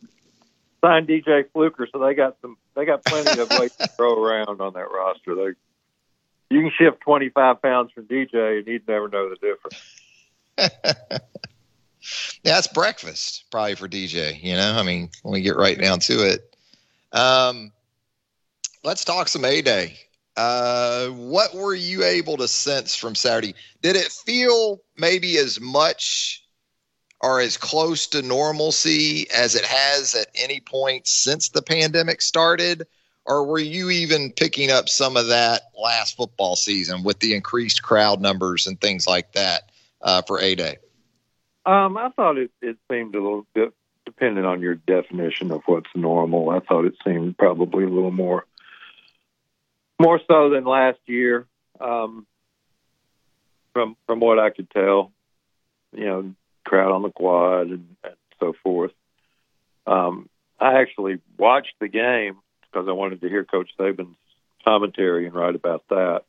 signed 0.82 1.08
DJ 1.08 1.50
Fluker, 1.52 1.88
so 1.92 2.00
they 2.00 2.14
got 2.14 2.38
some. 2.42 2.58
They 2.76 2.86
got 2.86 3.06
plenty 3.06 3.40
of 3.40 3.50
weight 3.60 3.72
to 3.80 3.88
throw 3.88 4.22
around 4.22 4.60
on 4.60 4.74
that 4.74 4.92
roster. 4.92 5.36
They, 5.36 6.56
you 6.56 6.62
can 6.62 6.72
shift 6.78 7.02
twenty 7.02 7.30
five 7.30 7.62
pounds 7.62 7.92
from 7.92 8.06
DJ, 8.06 8.60
and 8.60 8.68
he'd 8.68 8.88
never 8.88 9.08
know 9.08 9.30
the 9.30 9.36
difference. 9.36 11.22
Yeah, 12.44 12.58
it's 12.58 12.68
breakfast 12.68 13.46
probably 13.52 13.76
for 13.76 13.88
DJ. 13.88 14.42
You 14.44 14.56
know, 14.56 14.74
I 14.78 14.84
mean, 14.84 15.10
when 15.22 15.34
we 15.34 15.42
get 15.42 15.56
right 15.56 15.80
down 15.80 16.00
to 16.02 16.30
it, 16.30 16.53
um, 17.14 17.72
let's 18.84 19.06
talk 19.06 19.28
some 19.28 19.46
A 19.46 19.62
Day. 19.62 19.98
Uh, 20.36 21.08
what 21.10 21.54
were 21.54 21.76
you 21.76 22.04
able 22.04 22.38
to 22.38 22.48
sense 22.48 22.96
from 22.96 23.16
Saturday? 23.16 23.56
Did 23.82 23.96
it 23.96 24.12
feel 24.12 24.82
maybe 24.98 25.38
as 25.38 25.62
much 25.62 26.44
or 27.22 27.40
as 27.40 27.56
close 27.56 28.08
to 28.08 28.22
normalcy 28.22 29.28
as 29.32 29.56
it 29.56 29.64
has 29.64 30.16
at 30.16 30.28
any 30.36 30.60
point 30.60 31.08
since 31.08 31.50
the 31.50 31.62
pandemic 31.62 32.22
started? 32.22 32.86
Or 33.26 33.46
were 33.46 33.60
you 33.60 33.90
even 33.90 34.32
picking 34.34 34.72
up 34.72 34.90
some 34.90 35.16
of 35.16 35.28
that 35.28 35.62
last 35.82 36.18
football 36.18 36.58
season 36.58 37.04
with 37.04 37.20
the 37.20 37.34
increased 37.34 37.82
crowd 37.82 38.20
numbers 38.20 38.68
and 38.68 38.80
things 38.82 39.08
like 39.08 39.32
that 39.34 39.72
uh, 40.02 40.24
for 40.24 40.42
A 40.42 40.56
Day? 40.56 40.78
Um, 41.66 41.96
I 41.98 42.10
thought 42.10 42.38
it, 42.38 42.52
it 42.62 42.76
seemed 42.92 43.16
a 43.16 43.22
little 43.22 43.48
bit, 43.56 43.72
depending 44.06 44.46
on 44.46 44.62
your 44.62 44.76
definition 44.76 45.52
of 45.52 45.62
what's 45.66 45.90
normal. 45.96 46.50
I 46.50 46.60
thought 46.60 46.86
it 46.86 46.96
seemed 47.04 47.38
probably 47.38 47.84
a 47.86 47.90
little 47.90 48.12
more, 48.12 48.46
more 50.00 50.20
so 50.28 50.50
than 50.50 50.66
last 50.66 51.00
year. 51.06 51.46
Um, 51.80 52.26
from 53.74 53.98
from 54.06 54.20
what 54.20 54.40
I 54.40 54.52
could 54.52 54.70
tell, 54.70 55.12
you 55.92 56.06
know, 56.06 56.34
crowd 56.64 56.92
on 56.92 57.02
the 57.02 57.10
quad 57.10 57.68
and, 57.68 57.96
and 58.04 58.16
so 58.40 58.54
forth. 58.64 58.92
Um, 59.86 60.30
I 60.60 60.80
actually 60.80 61.20
watched 61.38 61.74
the 61.80 61.88
game 61.88 62.38
because 62.62 62.88
I 62.88 62.94
wanted 62.94 63.22
to 63.22 63.30
hear 63.30 63.44
Coach 63.44 63.72
Saban's 63.78 64.16
commentary 64.64 65.26
and 65.26 65.36
write 65.36 65.56
about 65.56 65.84
that 65.90 66.24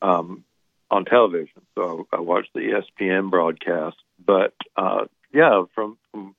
um, 0.00 0.44
on 0.90 1.04
television. 1.04 1.62
So 1.74 2.06
I 2.12 2.20
watched 2.20 2.52
the 2.54 2.60
ESPN 2.60 3.30
broadcast. 3.30 3.96
But 4.24 4.54
uh, 4.76 5.06
yeah, 5.32 5.64
from, 5.74 5.98
from 6.10 6.34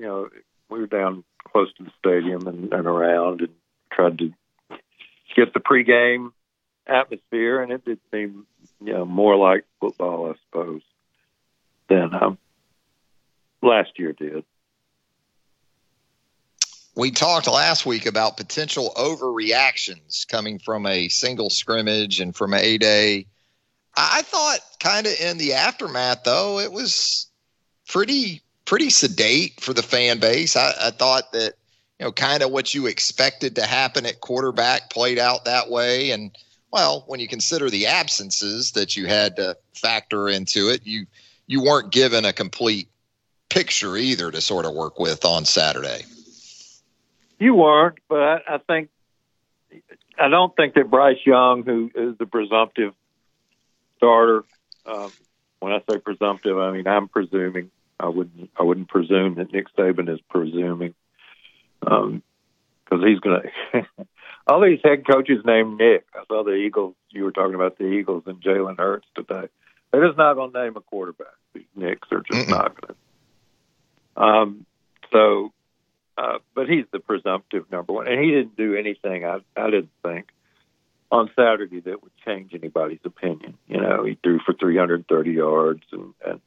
you 0.00 0.06
know, 0.06 0.30
we 0.70 0.78
were 0.78 0.86
down 0.86 1.24
close 1.44 1.70
to 1.74 1.84
the 1.84 1.90
stadium 1.98 2.46
and, 2.46 2.72
and 2.72 2.86
around 2.86 3.42
and 3.42 3.50
tried 3.92 4.18
to 4.18 4.32
get 5.36 5.52
the 5.52 5.60
pregame 5.60 6.32
atmosphere, 6.86 7.62
and 7.62 7.70
it 7.70 7.84
did 7.84 7.98
seem, 8.10 8.46
you 8.82 8.94
know, 8.94 9.04
more 9.04 9.36
like 9.36 9.66
football, 9.78 10.30
I 10.30 10.34
suppose, 10.46 10.80
than 11.88 12.14
um, 12.14 12.38
last 13.62 13.98
year 13.98 14.14
did. 14.14 14.42
We 16.96 17.10
talked 17.10 17.46
last 17.46 17.84
week 17.84 18.06
about 18.06 18.38
potential 18.38 18.92
overreactions 18.96 20.26
coming 20.26 20.58
from 20.58 20.86
a 20.86 21.08
single 21.08 21.50
scrimmage 21.50 22.20
and 22.20 22.34
from 22.34 22.54
A 22.54 22.78
Day. 22.78 23.26
I 23.94 24.22
thought 24.22 24.60
kind 24.80 25.06
of 25.06 25.12
in 25.20 25.36
the 25.36 25.54
aftermath 25.54 26.24
though, 26.24 26.58
it 26.58 26.72
was 26.72 27.26
pretty 27.86 28.42
pretty 28.70 28.88
sedate 28.88 29.60
for 29.60 29.74
the 29.74 29.82
fan 29.82 30.20
base. 30.20 30.54
I, 30.54 30.72
I 30.80 30.90
thought 30.92 31.32
that, 31.32 31.54
you 31.98 32.06
know, 32.06 32.12
kind 32.12 32.40
of 32.40 32.52
what 32.52 32.72
you 32.72 32.86
expected 32.86 33.56
to 33.56 33.66
happen 33.66 34.06
at 34.06 34.20
quarterback 34.20 34.90
played 34.90 35.18
out 35.18 35.44
that 35.46 35.68
way. 35.68 36.12
And 36.12 36.30
well, 36.72 37.02
when 37.08 37.18
you 37.18 37.26
consider 37.26 37.68
the 37.68 37.88
absences 37.88 38.70
that 38.72 38.96
you 38.96 39.06
had 39.06 39.34
to 39.36 39.56
factor 39.74 40.28
into 40.28 40.68
it, 40.68 40.82
you 40.86 41.06
you 41.48 41.64
weren't 41.64 41.90
given 41.90 42.24
a 42.24 42.32
complete 42.32 42.86
picture 43.48 43.96
either 43.96 44.30
to 44.30 44.40
sort 44.40 44.64
of 44.64 44.72
work 44.72 45.00
with 45.00 45.24
on 45.24 45.44
Saturday. 45.44 46.04
You 47.40 47.56
weren't, 47.56 47.98
but 48.08 48.44
I, 48.48 48.58
think 48.68 48.88
I 50.16 50.28
don't 50.28 50.54
think 50.54 50.74
that 50.74 50.88
Bryce 50.88 51.26
Young, 51.26 51.64
who 51.64 51.90
is 51.92 52.16
the 52.18 52.26
presumptive 52.26 52.94
starter, 53.96 54.44
um, 54.86 55.10
when 55.58 55.72
I 55.72 55.80
say 55.90 55.98
presumptive, 55.98 56.56
I 56.56 56.70
mean 56.70 56.86
I'm 56.86 57.08
presuming. 57.08 57.72
I 58.00 58.08
wouldn't. 58.08 58.50
I 58.58 58.62
wouldn't 58.62 58.88
presume 58.88 59.34
that 59.36 59.52
Nick 59.52 59.66
Saban 59.76 60.12
is 60.12 60.20
presuming, 60.28 60.94
because 61.80 62.12
um, 62.92 63.02
he's 63.06 63.20
going 63.20 63.42
to. 63.72 63.86
all 64.46 64.60
these 64.62 64.80
head 64.82 65.06
coaches 65.06 65.42
named 65.44 65.78
Nick. 65.78 66.06
I 66.14 66.24
saw 66.26 66.42
the 66.42 66.54
Eagles. 66.54 66.94
You 67.10 67.24
were 67.24 67.32
talking 67.32 67.54
about 67.54 67.78
the 67.78 67.86
Eagles 67.86 68.24
and 68.26 68.42
Jalen 68.42 68.78
Hurts 68.78 69.06
today. 69.14 69.48
They're 69.92 70.06
just 70.06 70.18
not 70.18 70.34
going 70.34 70.52
to 70.52 70.62
name 70.62 70.76
a 70.76 70.80
quarterback. 70.80 71.34
These 71.54 71.64
Nicks 71.74 72.08
are 72.12 72.22
just 72.22 72.48
mm 72.48 72.50
not 72.50 72.80
going 72.80 72.94
to. 72.94 74.22
Um, 74.22 74.66
so, 75.12 75.52
uh, 76.16 76.38
but 76.54 76.68
he's 76.68 76.84
the 76.92 77.00
presumptive 77.00 77.70
number 77.70 77.92
one, 77.92 78.06
and 78.06 78.22
he 78.22 78.30
didn't 78.30 78.56
do 78.56 78.74
anything. 78.74 79.24
I 79.24 79.40
I 79.56 79.70
didn't 79.70 79.90
think 80.02 80.28
on 81.10 81.30
Saturday 81.34 81.80
that 81.80 82.02
would 82.02 82.12
change 82.24 82.54
anybody's 82.54 83.00
opinion. 83.04 83.58
You 83.66 83.80
know, 83.80 84.04
he 84.04 84.16
threw 84.22 84.38
for 84.44 84.54
330 84.54 85.30
yards 85.32 85.82
and, 85.92 86.14
and 86.24 86.40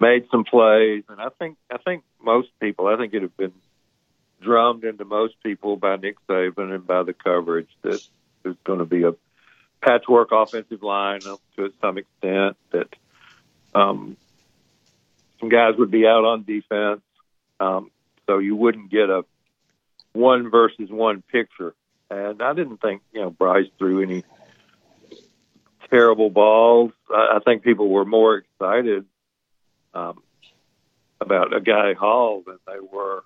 made 0.00 0.26
some 0.30 0.44
plays, 0.44 1.04
and 1.08 1.20
I 1.20 1.28
think 1.38 1.56
I 1.70 1.78
think 1.78 2.04
most 2.22 2.48
people, 2.60 2.86
I 2.86 2.96
think 2.96 3.14
it 3.14 3.22
had 3.22 3.36
been 3.36 3.52
drummed 4.40 4.84
into 4.84 5.04
most 5.04 5.34
people 5.42 5.76
by 5.76 5.96
Nick 5.96 6.16
Saban 6.28 6.74
and 6.74 6.86
by 6.86 7.02
the 7.02 7.12
coverage 7.12 7.68
that 7.82 8.00
there's 8.42 8.56
going 8.64 8.78
to 8.78 8.84
be 8.84 9.02
a 9.02 9.14
patchwork 9.80 10.30
offensive 10.32 10.82
line 10.82 11.20
to 11.20 11.72
some 11.80 11.98
extent 11.98 12.56
that 12.70 12.88
um, 13.74 14.16
some 15.40 15.48
guys 15.48 15.74
would 15.76 15.90
be 15.90 16.06
out 16.06 16.24
on 16.24 16.44
defense, 16.44 17.00
um, 17.60 17.90
so 18.26 18.38
you 18.38 18.54
wouldn't 18.56 18.90
get 18.90 19.10
a 19.10 19.24
one 20.12 20.50
versus 20.50 20.90
one 20.90 21.22
picture 21.22 21.74
and 22.10 22.42
I 22.42 22.54
didn't 22.54 22.78
think 22.78 23.02
you 23.12 23.20
know 23.20 23.30
Bryce 23.30 23.68
threw 23.78 24.02
any 24.02 24.24
terrible 25.90 26.30
balls. 26.30 26.92
I, 27.10 27.36
I 27.36 27.38
think 27.44 27.62
people 27.62 27.88
were 27.88 28.04
more 28.04 28.36
excited 28.36 29.04
um, 29.94 30.22
about 31.20 31.50
Agiye 31.50 31.96
Hall 31.96 32.42
than 32.46 32.58
they 32.66 32.80
were 32.80 33.24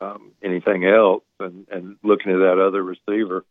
um, 0.00 0.32
anything 0.42 0.84
else, 0.84 1.24
and 1.40 1.66
and 1.70 1.96
looking 2.02 2.32
at 2.32 2.38
that 2.38 2.58
other 2.58 2.82
receiver 2.82 3.44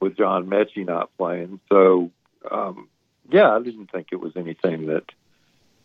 with 0.00 0.16
John 0.16 0.46
Metchie 0.46 0.86
not 0.86 1.16
playing. 1.16 1.60
So 1.68 2.10
um, 2.50 2.88
yeah, 3.30 3.50
I 3.50 3.60
didn't 3.62 3.90
think 3.90 4.08
it 4.12 4.20
was 4.20 4.36
anything 4.36 4.86
that 4.86 5.04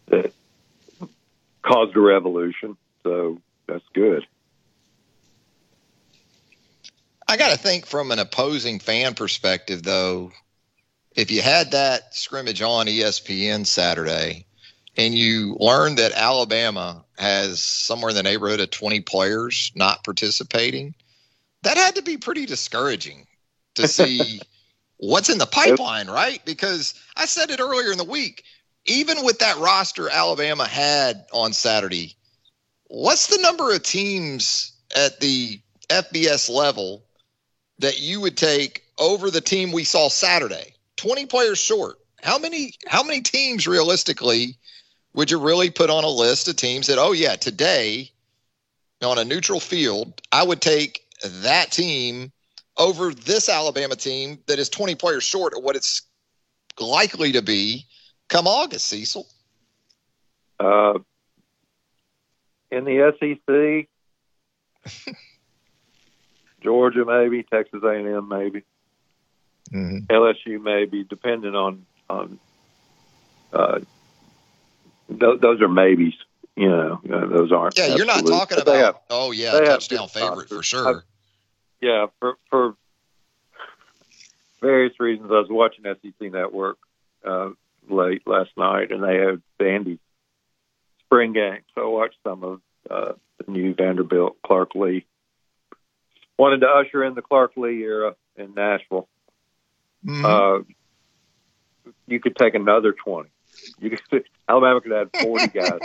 that 0.07 0.33
caused 1.61 1.95
a 1.95 2.01
revolution. 2.01 2.77
So 3.03 3.39
that's 3.67 3.85
good. 3.93 4.25
I 7.27 7.37
got 7.37 7.51
to 7.51 7.57
think 7.57 7.85
from 7.85 8.11
an 8.11 8.17
opposing 8.17 8.79
fan 8.79 9.13
perspective, 9.13 9.83
though, 9.83 10.31
if 11.15 11.29
you 11.29 11.43
had 11.43 11.71
that 11.71 12.15
scrimmage 12.15 12.61
on 12.63 12.87
ESPN 12.87 13.67
Saturday 13.67 14.45
and 14.99 15.15
you 15.15 15.55
learned 15.61 15.97
that 15.97 16.11
Alabama 16.11 17.05
has 17.17 17.63
somewhere 17.63 18.09
in 18.09 18.17
the 18.17 18.23
neighborhood 18.23 18.59
of 18.59 18.69
20 18.69 18.99
players 18.99 19.71
not 19.73 20.03
participating, 20.03 20.93
that 21.63 21.77
had 21.77 21.95
to 21.95 22.01
be 22.01 22.17
pretty 22.17 22.45
discouraging 22.45 23.25
to 23.75 23.87
see 23.87 24.41
what's 24.97 25.29
in 25.29 25.37
the 25.37 25.45
pipeline, 25.45 26.07
right? 26.07 26.43
Because 26.43 26.95
I 27.15 27.27
said 27.27 27.49
it 27.49 27.61
earlier 27.61 27.93
in 27.93 27.97
the 27.97 28.03
week, 28.03 28.43
even 28.85 29.23
with 29.23 29.39
that 29.39 29.57
roster 29.57 30.09
Alabama 30.09 30.65
had 30.65 31.25
on 31.31 31.53
Saturday, 31.53 32.17
what's 32.87 33.27
the 33.27 33.41
number 33.41 33.73
of 33.73 33.81
teams 33.81 34.73
at 34.93 35.21
the 35.21 35.61
FBS 35.87 36.49
level 36.49 37.05
that 37.77 38.01
you 38.01 38.19
would 38.19 38.35
take 38.35 38.83
over 38.97 39.31
the 39.31 39.39
team 39.39 39.71
we 39.71 39.85
saw 39.85 40.09
Saturday? 40.09 40.73
20 40.97 41.25
players 41.27 41.57
short. 41.57 41.99
How 42.21 42.37
many 42.37 42.73
how 42.85 43.01
many 43.01 43.21
teams 43.21 43.65
realistically 43.65 44.57
would 45.13 45.31
you 45.31 45.39
really 45.39 45.69
put 45.69 45.89
on 45.89 46.03
a 46.03 46.09
list 46.09 46.47
of 46.47 46.55
teams 46.55 46.87
that 46.87 46.97
oh 46.97 47.11
yeah, 47.11 47.35
today 47.35 48.11
on 49.01 49.17
a 49.17 49.25
neutral 49.25 49.59
field, 49.59 50.21
I 50.31 50.43
would 50.43 50.61
take 50.61 51.05
that 51.23 51.71
team 51.71 52.31
over 52.77 53.13
this 53.13 53.49
Alabama 53.49 53.95
team 53.95 54.39
that 54.47 54.59
is 54.59 54.69
20 54.69 54.95
players 54.95 55.23
short 55.23 55.53
of 55.55 55.63
what 55.63 55.75
it's 55.75 56.01
likely 56.79 57.31
to 57.33 57.41
be 57.41 57.85
come 58.29 58.47
August, 58.47 58.87
Cecil? 58.87 59.27
Uh, 60.59 60.99
in 62.71 62.83
the 62.85 63.13
SEC, 63.19 63.87
Georgia 66.61 67.05
maybe, 67.05 67.43
Texas 67.43 67.81
A&M 67.83 68.27
maybe, 68.27 68.63
mm-hmm. 69.71 70.05
LSU 70.09 70.61
maybe, 70.61 71.03
depending 71.03 71.55
on 71.55 71.85
on. 72.09 72.39
Uh, 73.51 73.79
th- 75.09 75.41
those 75.41 75.61
are 75.61 75.67
maybes. 75.67 76.13
You 76.55 76.69
know, 76.69 77.01
uh, 77.11 77.27
those 77.27 77.51
aren't. 77.51 77.77
Yeah, 77.77 77.95
you're 77.95 78.05
not 78.05 78.25
talking 78.25 78.59
about. 78.59 78.75
Have, 78.75 78.95
oh 79.09 79.31
yeah, 79.31 79.51
touchdown 79.51 80.09
favorite 80.09 80.49
for 80.49 80.61
sure. 80.61 80.87
I, 80.87 80.99
yeah, 81.81 82.07
for 82.19 82.35
for 82.49 82.75
various 84.61 84.99
reasons, 84.99 85.31
I 85.31 85.35
was 85.35 85.47
watching 85.49 85.85
SEC 85.85 86.31
Network 86.31 86.77
uh, 87.23 87.51
late 87.89 88.27
last 88.27 88.51
night, 88.57 88.91
and 88.91 89.01
they 89.01 89.15
had 89.15 89.41
Vandy 89.59 89.99
spring 91.05 91.33
game, 91.33 91.61
so 91.75 91.81
I 91.81 91.87
watched 91.87 92.17
some 92.23 92.43
of 92.43 92.61
uh, 92.89 93.13
the 93.37 93.51
new 93.51 93.73
Vanderbilt 93.73 94.37
Clark 94.45 94.75
Lea. 94.75 95.05
wanted 96.37 96.59
to 96.61 96.67
usher 96.67 97.03
in 97.03 97.15
the 97.15 97.21
Clark 97.21 97.53
Lea 97.55 97.81
era 97.81 98.15
in 98.35 98.53
Nashville. 98.53 99.07
Mm-hmm. 100.05 100.25
Uh, 100.25 101.93
you 102.07 102.19
could 102.19 102.35
take 102.35 102.55
another 102.55 102.93
twenty. 102.93 103.29
You 103.79 103.97
could 104.09 104.25
Alabama 104.47 104.81
could 104.81 104.91
add 104.93 105.09
forty 105.21 105.47
guys, 105.53 105.79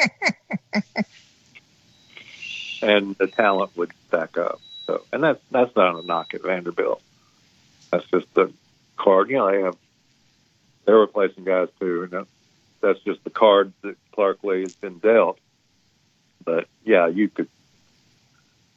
and 2.83 3.17
the 3.17 3.27
talent 3.27 3.77
would 3.77 3.93
stack 4.09 4.37
up. 4.37 4.61
So, 4.87 5.03
and 5.13 5.23
that's 5.23 5.41
that's 5.51 5.75
not 5.77 6.03
a 6.03 6.07
knock 6.07 6.35
at 6.35 6.43
Vanderbilt. 6.43 7.03
That's 7.91 8.05
just 8.11 8.33
the 8.35 8.53
card. 8.97 9.31
You 9.31 9.37
know, 9.37 9.51
they 9.51 9.63
have 9.63 9.77
they're 10.85 10.99
replacing 10.99 11.45
guys 11.45 11.69
too, 11.81 12.03
and 12.03 12.11
that's, 12.11 12.29
that's 12.81 13.01
just 13.01 13.25
the 13.25 13.31
card 13.31 13.73
that 13.83 13.97
Clark 14.13 14.45
Lea 14.45 14.63
has 14.63 14.73
been 14.75 14.99
dealt. 14.99 15.39
But 16.45 16.69
yeah, 16.85 17.07
you 17.07 17.29
could 17.29 17.49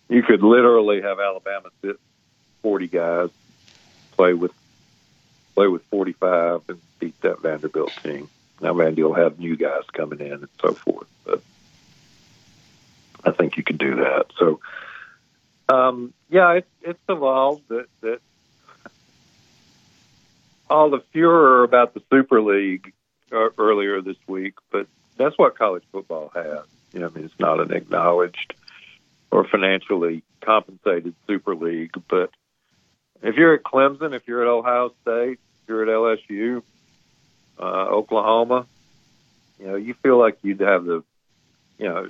you 0.09 0.23
could 0.23 0.41
literally 0.41 1.01
have 1.01 1.19
Alabama 1.19 1.69
sit 1.81 1.99
40 2.61 2.87
guys, 2.87 3.29
play 4.13 4.33
with 4.33 4.51
play 5.55 5.67
with 5.67 5.83
45, 5.85 6.61
and 6.69 6.81
beat 6.99 7.19
that 7.21 7.41
Vanderbilt 7.41 7.91
team. 8.03 8.29
Now 8.61 8.73
Vandy 8.73 9.03
will 9.03 9.13
have 9.13 9.39
new 9.39 9.55
guys 9.55 9.83
coming 9.93 10.19
in 10.19 10.33
and 10.33 10.47
so 10.61 10.73
forth, 10.73 11.07
but 11.25 11.41
I 13.23 13.31
think 13.31 13.57
you 13.57 13.63
can 13.63 13.77
do 13.77 13.97
that. 13.97 14.27
So, 14.37 14.59
um, 15.69 16.13
yeah, 16.29 16.53
it's 16.53 16.69
it's 16.81 16.99
evolved 17.09 17.67
that 17.69 17.87
that 18.01 18.19
all 20.69 20.89
the 20.89 21.01
furor 21.11 21.63
about 21.63 21.93
the 21.93 22.01
Super 22.09 22.41
League 22.41 22.93
uh, 23.31 23.49
earlier 23.57 24.01
this 24.01 24.17
week, 24.27 24.55
but 24.71 24.87
that's 25.17 25.37
what 25.37 25.57
college 25.57 25.83
football 25.91 26.31
has. 26.33 26.65
You 26.93 26.99
know, 26.99 27.07
I 27.07 27.09
mean, 27.09 27.25
it's 27.25 27.39
not 27.39 27.59
an 27.59 27.71
acknowledged 27.71 28.53
or 29.31 29.45
financially 29.45 30.23
compensated 30.41 31.13
Super 31.25 31.55
League. 31.55 31.93
But 32.07 32.31
if 33.21 33.35
you're 33.35 33.55
at 33.55 33.63
Clemson, 33.63 34.15
if 34.15 34.27
you're 34.27 34.41
at 34.41 34.47
Ohio 34.47 34.93
State, 35.01 35.39
if 35.61 35.67
you're 35.67 35.83
at 35.83 35.89
LSU, 35.89 36.63
uh, 37.59 37.87
Oklahoma, 37.89 38.65
you 39.59 39.67
know, 39.67 39.75
you 39.75 39.93
feel 39.95 40.17
like 40.17 40.37
you'd 40.43 40.59
have 40.59 40.85
the, 40.85 41.03
you 41.77 41.89
know, 41.89 42.07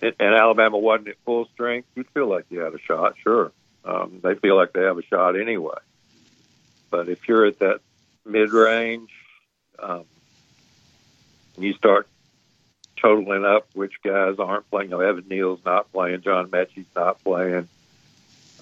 and 0.00 0.34
Alabama 0.34 0.78
wasn't 0.78 1.08
at 1.08 1.16
full 1.24 1.46
strength, 1.54 1.88
you'd 1.94 2.08
feel 2.10 2.28
like 2.28 2.46
you 2.50 2.60
had 2.60 2.74
a 2.74 2.80
shot. 2.80 3.14
Sure, 3.22 3.52
um, 3.84 4.20
they 4.22 4.34
feel 4.34 4.56
like 4.56 4.72
they 4.72 4.82
have 4.82 4.98
a 4.98 5.04
shot 5.04 5.38
anyway. 5.38 5.78
But 6.90 7.08
if 7.08 7.28
you're 7.28 7.46
at 7.46 7.58
that 7.60 7.80
mid 8.26 8.52
range, 8.52 9.10
um, 9.78 10.04
and 11.56 11.64
you 11.64 11.74
start 11.74 12.08
totaling 12.96 13.44
up 13.44 13.66
which 13.74 13.94
guys 14.02 14.36
aren't 14.38 14.68
playing. 14.70 14.90
You 14.90 14.98
know, 14.98 15.02
Evan 15.02 15.28
Neal's 15.28 15.64
not 15.64 15.92
playing, 15.92 16.22
John 16.22 16.48
Metchie's 16.50 16.86
not 16.94 17.22
playing. 17.22 17.68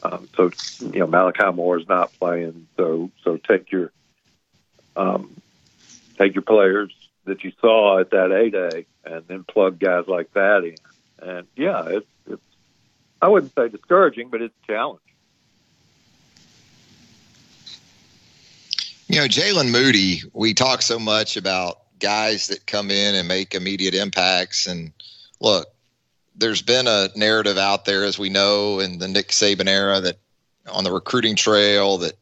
Um, 0.03 0.29
so 0.35 0.51
you 0.81 1.01
know, 1.01 1.07
Malachi 1.07 1.53
Moore's 1.53 1.89
not 1.89 2.13
playing. 2.19 2.67
So 2.77 3.11
so 3.23 3.37
take 3.37 3.71
your 3.71 3.93
um, 4.97 5.40
take 6.21 6.35
your 6.35 6.43
players 6.43 6.93
that 7.25 7.45
you 7.45 7.53
saw 7.61 7.99
at 7.99 8.11
that 8.11 8.31
A 8.31 8.51
day, 8.51 8.87
and 9.05 9.27
then 9.27 9.45
plug 9.45 9.79
guys 9.79 10.05
like 10.07 10.33
that 10.35 10.65
in. 10.65 10.77
And 11.27 11.47
yeah, 11.57 11.85
it's 11.87 12.07
it's 12.27 12.43
I 13.21 13.29
wouldn't 13.29 13.55
say 13.55 13.69
discouraging, 13.69 14.29
but 14.29 14.43
it's 14.43 14.55
a 14.65 14.67
challenge. 14.67 15.01
You 19.09 19.21
know, 19.21 19.27
Jaylen 19.27 19.71
Moody, 19.71 20.23
we 20.33 20.55
talk 20.55 20.83
so 20.83 20.99
much 20.99 21.37
about 21.37 21.79
guys 21.99 22.47
that 22.47 22.67
come 22.67 22.91
in 22.91 23.17
and 23.17 23.27
make 23.27 23.55
immediate 23.55 23.95
impacts. 23.95 24.67
And 24.67 24.93
look, 25.41 25.67
there's 26.37 26.63
been 26.63 26.87
a 26.87 27.09
narrative 27.17 27.59
out 27.59 27.85
there, 27.87 28.05
as 28.05 28.19
we 28.19 28.31
know, 28.31 28.79
in 28.79 28.99
the 28.99 29.09
Nick 29.09 29.29
Saban 29.29 29.69
era 29.69 30.01
that 30.01 30.19
on 30.71 30.85
the 30.85 30.93
recruiting 30.93 31.35
trail 31.35 31.99
that 31.99 32.15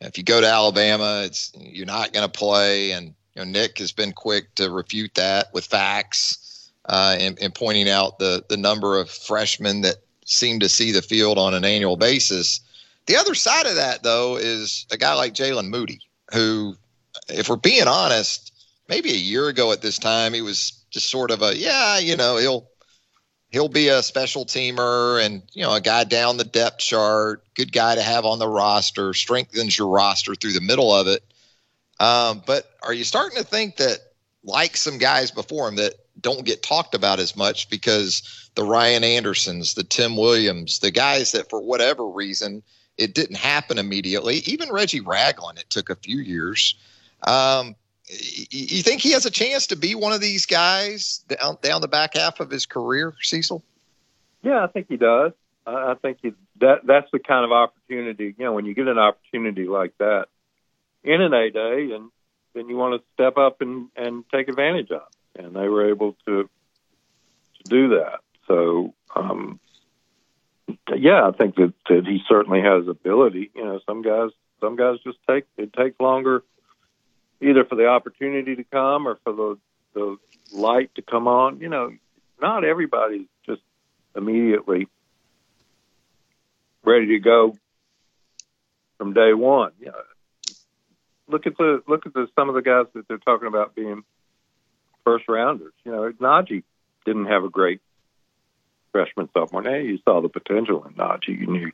if 0.00 0.16
you 0.18 0.24
go 0.24 0.40
to 0.40 0.46
Alabama, 0.46 1.22
it's 1.24 1.52
you're 1.58 1.84
not 1.84 2.12
going 2.12 2.24
to 2.24 2.38
play. 2.38 2.92
And 2.92 3.14
you 3.34 3.44
know, 3.44 3.50
Nick 3.50 3.78
has 3.78 3.92
been 3.92 4.12
quick 4.12 4.54
to 4.56 4.70
refute 4.70 5.14
that 5.14 5.52
with 5.52 5.64
facts 5.64 6.70
uh, 6.86 7.16
and, 7.18 7.38
and 7.40 7.54
pointing 7.54 7.88
out 7.88 8.18
the 8.18 8.44
the 8.48 8.56
number 8.56 8.98
of 8.98 9.10
freshmen 9.10 9.82
that 9.82 9.96
seem 10.24 10.60
to 10.60 10.68
see 10.68 10.92
the 10.92 11.02
field 11.02 11.38
on 11.38 11.54
an 11.54 11.64
annual 11.64 11.96
basis. 11.96 12.60
The 13.06 13.16
other 13.16 13.34
side 13.34 13.66
of 13.66 13.76
that, 13.76 14.02
though, 14.02 14.36
is 14.36 14.86
a 14.92 14.96
guy 14.96 15.14
like 15.14 15.34
Jaylen 15.34 15.68
Moody, 15.68 16.00
who, 16.32 16.76
if 17.28 17.48
we're 17.48 17.56
being 17.56 17.88
honest, 17.88 18.52
maybe 18.88 19.10
a 19.10 19.16
year 19.16 19.48
ago 19.48 19.72
at 19.72 19.82
this 19.82 19.98
time, 19.98 20.32
he 20.32 20.42
was 20.42 20.84
just 20.90 21.10
sort 21.10 21.30
of 21.30 21.42
a 21.42 21.56
yeah, 21.56 21.98
you 21.98 22.16
know, 22.16 22.36
he'll 22.36 22.68
he'll 23.50 23.68
be 23.68 23.88
a 23.88 24.02
special 24.02 24.44
teamer 24.44 25.24
and 25.24 25.42
you 25.52 25.62
know 25.62 25.74
a 25.74 25.80
guy 25.80 26.04
down 26.04 26.36
the 26.36 26.44
depth 26.44 26.78
chart, 26.78 27.44
good 27.54 27.72
guy 27.72 27.94
to 27.94 28.02
have 28.02 28.24
on 28.24 28.38
the 28.38 28.48
roster, 28.48 29.14
strengthens 29.14 29.76
your 29.76 29.88
roster 29.88 30.34
through 30.34 30.52
the 30.52 30.60
middle 30.60 30.94
of 30.94 31.06
it. 31.06 31.22
Um, 32.00 32.42
but 32.46 32.72
are 32.82 32.94
you 32.94 33.04
starting 33.04 33.38
to 33.38 33.44
think 33.44 33.76
that, 33.76 33.98
like 34.42 34.74
some 34.74 34.96
guys 34.96 35.30
before 35.30 35.68
him, 35.68 35.76
that 35.76 35.94
don't 36.18 36.46
get 36.46 36.62
talked 36.62 36.94
about 36.94 37.20
as 37.20 37.36
much 37.36 37.68
because 37.68 38.50
the 38.54 38.64
Ryan 38.64 39.04
Andersons, 39.04 39.74
the 39.74 39.84
Tim 39.84 40.16
Williams, 40.16 40.78
the 40.78 40.90
guys 40.90 41.32
that 41.32 41.50
for 41.50 41.60
whatever 41.60 42.06
reason 42.06 42.62
it 42.96 43.14
didn't 43.14 43.36
happen 43.36 43.78
immediately. 43.78 44.36
Even 44.46 44.70
Reggie 44.70 45.00
Ragland, 45.00 45.58
it 45.58 45.68
took 45.68 45.90
a 45.90 45.96
few 45.96 46.18
years. 46.18 46.74
Um, 47.26 47.76
you 48.08 48.82
think 48.82 49.02
he 49.02 49.12
has 49.12 49.26
a 49.26 49.30
chance 49.30 49.66
to 49.68 49.76
be 49.76 49.94
one 49.94 50.12
of 50.12 50.20
these 50.20 50.46
guys 50.46 51.24
down, 51.28 51.58
down 51.62 51.80
the 51.80 51.88
back 51.88 52.14
half 52.14 52.40
of 52.40 52.50
his 52.50 52.66
career, 52.66 53.14
Cecil? 53.20 53.62
Yeah, 54.42 54.64
I 54.64 54.66
think 54.68 54.88
he 54.88 54.96
does. 54.96 55.32
I 55.66 55.94
think 56.00 56.18
he, 56.22 56.32
that 56.60 56.86
that's 56.86 57.10
the 57.12 57.18
kind 57.18 57.44
of 57.44 57.52
opportunity. 57.52 58.34
You 58.38 58.46
know, 58.46 58.52
when 58.54 58.64
you 58.64 58.74
get 58.74 58.88
an 58.88 58.98
opportunity 58.98 59.66
like 59.66 59.96
that 59.98 60.26
in 61.04 61.20
an 61.20 61.32
A 61.32 61.50
day, 61.50 61.92
and 61.92 62.10
then 62.54 62.68
you 62.68 62.76
want 62.76 63.00
to 63.00 63.06
step 63.14 63.36
up 63.36 63.60
and 63.60 63.88
and 63.96 64.24
take 64.32 64.48
advantage 64.48 64.90
of. 64.90 65.02
And 65.38 65.54
they 65.54 65.68
were 65.68 65.88
able 65.88 66.16
to 66.26 66.42
to 66.44 67.62
do 67.64 67.88
that. 67.90 68.20
So, 68.46 68.94
um, 69.14 69.60
yeah, 70.96 71.28
I 71.28 71.30
think 71.32 71.56
that, 71.56 71.72
that 71.88 72.06
he 72.06 72.20
certainly 72.28 72.62
has 72.62 72.88
ability. 72.88 73.50
You 73.54 73.64
know, 73.64 73.80
some 73.86 74.02
guys 74.02 74.30
some 74.60 74.76
guys 74.76 74.96
just 75.04 75.18
take 75.28 75.44
it 75.56 75.72
takes 75.72 75.98
longer 76.00 76.42
either 77.40 77.64
for 77.64 77.76
the 77.76 77.86
opportunity 77.86 78.56
to 78.56 78.64
come 78.64 79.06
or 79.06 79.18
for 79.24 79.32
the 79.32 79.58
the 79.94 80.16
light 80.52 80.94
to 80.96 81.02
come 81.02 81.28
on. 81.28 81.60
You 81.60 81.68
know, 81.68 81.92
not 82.40 82.64
everybody's 82.64 83.28
just 83.46 83.62
immediately 84.16 84.88
ready 86.84 87.06
to 87.06 87.18
go 87.18 87.56
from 88.98 89.12
day 89.12 89.32
one. 89.32 89.72
You 89.80 89.86
know, 89.86 90.02
look 91.30 91.46
at 91.46 91.56
the 91.56 91.82
look 91.86 92.06
at 92.06 92.14
the 92.14 92.28
some 92.34 92.48
of 92.48 92.54
the 92.54 92.62
guys 92.62 92.86
that 92.94 93.08
they're 93.08 93.18
talking 93.18 93.48
about 93.48 93.74
being 93.74 94.02
first 95.04 95.24
rounders. 95.28 95.72
You 95.84 95.92
know, 95.92 96.12
Najee 96.12 96.62
didn't 97.04 97.26
have 97.26 97.44
a 97.44 97.48
great 97.48 97.80
freshman 98.92 99.28
sophomore. 99.32 99.62
Now 99.62 99.76
you 99.76 99.98
saw 100.04 100.20
the 100.20 100.28
potential 100.28 100.84
in 100.84 100.94
Najee. 100.94 101.40
You 101.40 101.46
knew 101.46 101.72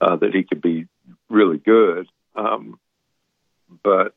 uh, 0.00 0.16
that 0.16 0.34
he 0.34 0.44
could 0.44 0.60
be 0.60 0.86
really 1.28 1.58
good. 1.58 2.08
Um, 2.34 2.78
but 3.82 4.14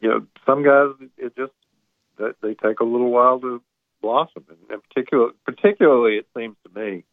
you 0.00 0.08
know, 0.08 0.26
some 0.46 0.62
guys 0.62 0.94
it 1.16 1.36
just 1.36 1.52
they 2.42 2.54
take 2.54 2.80
a 2.80 2.84
little 2.84 3.10
while 3.10 3.40
to 3.40 3.62
blossom, 4.02 4.44
and, 4.48 4.58
and 4.70 4.82
particular, 4.82 5.30
particularly 5.44 6.16
it 6.16 6.26
seems 6.36 6.56
to 6.64 6.80
me 6.80 7.04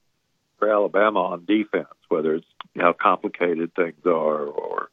for 0.57 0.69
Alabama 0.71 1.21
on 1.21 1.45
defense, 1.45 1.87
whether 2.09 2.35
it's 2.35 2.45
how 2.77 2.93
complicated 2.93 3.73
things 3.75 4.05
are 4.05 4.45
or 4.45 4.89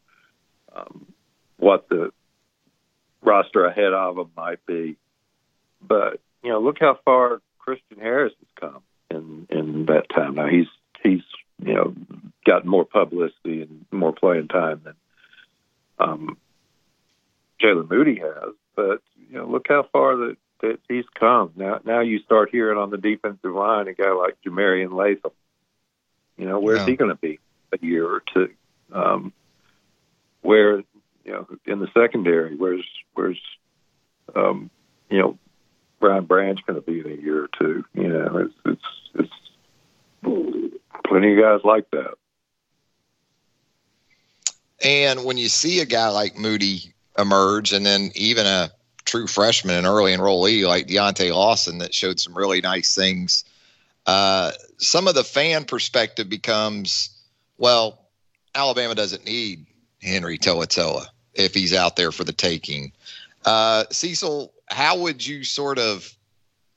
um, 0.75 1.07
what 1.65 1.89
the 1.89 2.13
roster 3.23 3.65
ahead 3.65 3.95
of 3.95 4.17
them 4.17 4.31
might 4.37 4.65
be. 4.67 4.97
But 5.81 6.21
you 6.43 6.51
know, 6.51 6.61
look 6.61 6.77
how 6.79 6.99
far 7.07 7.41
Christian 7.59 7.99
Harris 7.99 8.35
has 8.39 8.71
come 8.71 8.83
in 9.11 9.47
in 9.49 9.87
that 9.87 10.11
time. 10.15 10.35
Now 10.35 10.47
he's 10.47 10.67
he's 11.03 11.23
you 11.65 11.73
know 11.73 11.95
gotten 12.45 12.69
more 12.69 12.85
publicity 12.85 13.63
and 13.63 13.87
more 13.91 14.13
playing 14.13 14.49
time 14.49 14.83
than 14.85 14.95
um, 15.99 16.37
Jaylen 17.63 17.89
Moody 17.91 18.17
has. 18.17 18.53
But 18.77 19.01
you 19.31 19.39
know, 19.39 19.47
look 19.47 19.67
how 19.69 19.89
far 19.91 20.17
that, 20.17 20.37
that 20.61 20.81
he's 20.89 21.07
come. 21.19 21.53
Now, 21.57 21.81
now 21.85 22.01
you 22.01 22.19
start 22.21 22.51
hearing 22.53 22.79
on 22.79 22.91
the 22.91 22.99
defensive 22.99 23.55
line 23.55 23.89
a 23.89 23.95
guy 23.95 24.13
like 24.13 24.37
Jah-Marien 24.45 24.93
Latham. 24.93 25.31
You 26.37 26.47
know, 26.47 26.59
where's 26.61 26.81
Yeah. 26.81 26.87
he 26.87 26.97
going 26.97 27.11
to 27.11 27.17
be 27.17 27.39
a 27.73 27.79
year 27.85 28.05
or 28.07 28.23
two? 28.35 28.51
Um, 28.93 29.33
where 30.43 30.83
know 31.35 31.47
in 31.67 31.81
the 31.81 31.89
secondary, 31.95 32.57
where's 32.57 32.87
where's 33.15 33.41
um, 34.35 34.71
you 35.11 35.19
know 35.19 35.39
Brian 36.01 36.25
Branch 36.25 36.59
going 36.67 36.81
to 36.81 36.83
be 36.83 37.01
in 37.01 37.19
a 37.19 37.23
year 37.23 37.45
or 37.45 37.49
two? 37.59 37.85
You 37.95 38.09
know, 38.09 38.37
it's 38.39 38.55
it's 38.65 39.31
it's 40.23 40.75
plenty 41.05 41.33
of 41.33 41.41
guys 41.41 41.61
like 41.65 41.91
that. 41.91 42.15
And 44.83 45.25
when 45.25 45.39
you 45.39 45.49
see 45.49 45.81
a 45.81 45.87
guy 45.87 46.09
like 46.09 46.37
Moody 46.37 46.93
emerge, 47.19 47.73
and 47.73 47.87
then 47.87 48.11
even 48.15 48.47
a 48.47 48.71
true 49.05 49.27
freshman 49.27 49.77
and 49.77 49.87
early 49.87 50.15
enrollee 50.15 50.67
like 50.67 50.89
Deontae 50.89 51.35
Lawson 51.35 51.79
that 51.79 51.95
showed 51.95 52.19
some 52.19 52.37
really 52.37 52.61
nice 52.61 52.95
things, 52.95 53.45
uh, 54.07 54.53
some 54.79 55.09
of 55.09 55.15
the 55.15 55.25
fan 55.25 55.65
perspective 55.65 56.29
becomes, 56.29 57.11
well, 57.57 58.07
Alabama 58.55 58.95
doesn't 58.95 59.25
need 59.25 59.67
Henry 60.03 60.39
To'oTo'o 60.39 61.07
if 61.35 61.55
he's 61.55 61.75
out 61.75 61.97
there 61.97 62.13
for 62.13 62.25
the 62.25 62.33
taking. 62.33 62.93
Uh, 63.45 63.85
Cecil, 63.91 64.53
how 64.67 64.99
would 64.99 65.27
you 65.27 65.45
sort 65.45 65.79
of 65.79 66.15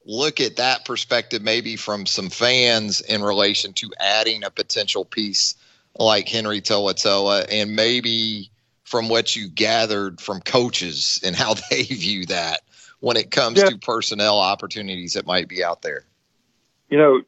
look 0.05 0.39
at 0.39 0.55
that 0.55 0.85
perspective, 0.85 1.41
maybe 1.41 1.75
from 1.75 2.05
some 2.05 2.29
fans 2.29 3.01
in 3.01 3.21
relation 3.21 3.73
to 3.73 3.91
adding 3.99 4.43
a 4.43 4.49
potential 4.49 5.03
piece 5.05 5.55
like 5.99 6.29
Henry 6.29 6.61
To'oTo'o, 6.61 7.45
and 7.51 7.75
maybe 7.75 8.49
from 8.83 9.09
what 9.09 9.35
you 9.35 9.49
gathered 9.49 10.21
from 10.21 10.39
coaches 10.41 11.19
and 11.25 11.35
how 11.35 11.53
they 11.69 11.83
view 11.83 12.25
that 12.27 12.61
when 12.99 13.17
it 13.17 13.31
comes 13.31 13.57
Yeah. 13.59 13.69
to 13.69 13.77
personnel 13.77 14.39
opportunities 14.39 15.13
that 15.13 15.25
might 15.25 15.47
be 15.47 15.63
out 15.63 15.81
there? 15.81 16.05
you 16.89 16.97
know, 16.97 17.21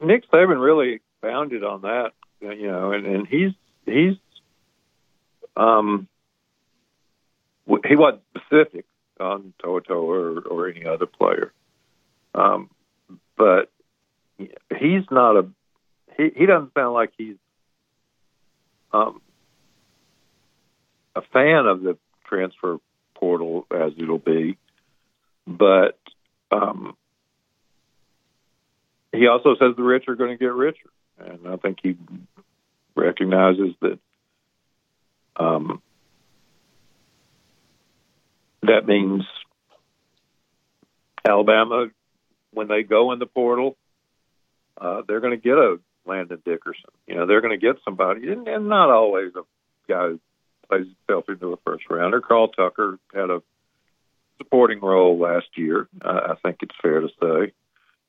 Nick 0.00 0.28
Saban 0.30 0.60
really 0.60 0.94
expounded 0.94 1.62
on 1.62 1.82
that, 1.82 2.10
you 2.40 2.66
know, 2.66 2.90
and, 2.90 3.06
and 3.06 3.26
he's 3.28 3.52
he's 3.86 4.16
um 5.56 6.08
he 7.66 7.96
wasn't 7.96 8.22
specific 8.36 8.84
on 9.20 9.52
Toto 9.62 9.94
or, 9.94 10.40
or 10.40 10.68
any 10.68 10.86
other 10.86 11.06
player, 11.06 11.52
um, 12.34 12.70
but 13.36 13.70
he's 14.38 15.04
not 15.10 15.36
a 15.36 15.46
he, 16.16 16.30
he 16.36 16.46
doesn't 16.46 16.74
sound 16.74 16.94
like 16.94 17.12
he's 17.16 17.36
um, 18.92 19.20
a 21.16 21.22
fan 21.32 21.66
of 21.66 21.82
the 21.82 21.96
transfer 22.26 22.78
portal 23.14 23.66
as 23.70 23.92
it'll 23.98 24.18
be, 24.18 24.56
but 25.46 25.98
um, 26.50 26.96
he 29.12 29.26
also 29.26 29.56
says 29.56 29.76
the 29.76 29.82
rich 29.82 30.04
are 30.08 30.16
going 30.16 30.30
to 30.30 30.36
get 30.36 30.52
richer, 30.52 30.90
and 31.18 31.48
I 31.48 31.56
think 31.56 31.78
he 31.82 31.96
recognizes 32.94 33.74
that 33.80 33.98
um, 35.36 35.82
that 38.68 38.86
means 38.86 39.24
Alabama, 41.26 41.88
when 42.52 42.68
they 42.68 42.82
go 42.82 43.12
in 43.12 43.18
the 43.18 43.26
portal, 43.26 43.76
uh, 44.80 45.02
they're 45.06 45.20
going 45.20 45.38
to 45.38 45.42
get 45.42 45.56
a 45.56 45.78
Landon 46.06 46.42
Dickerson. 46.44 46.90
You 47.06 47.16
know, 47.16 47.26
they're 47.26 47.40
going 47.40 47.58
to 47.58 47.66
get 47.66 47.76
somebody, 47.84 48.30
and, 48.30 48.46
and 48.46 48.68
not 48.68 48.90
always 48.90 49.32
a 49.34 49.42
guy 49.88 50.08
who 50.08 50.20
plays 50.68 50.86
himself 51.06 51.28
into 51.28 51.52
a 51.52 51.56
first 51.64 51.84
rounder. 51.88 52.20
Carl 52.20 52.48
Tucker 52.48 52.98
had 53.14 53.30
a 53.30 53.42
supporting 54.38 54.80
role 54.80 55.18
last 55.18 55.46
year. 55.56 55.88
Uh, 56.04 56.20
I 56.30 56.34
think 56.42 56.58
it's 56.62 56.74
fair 56.82 57.00
to 57.00 57.08
say 57.20 57.52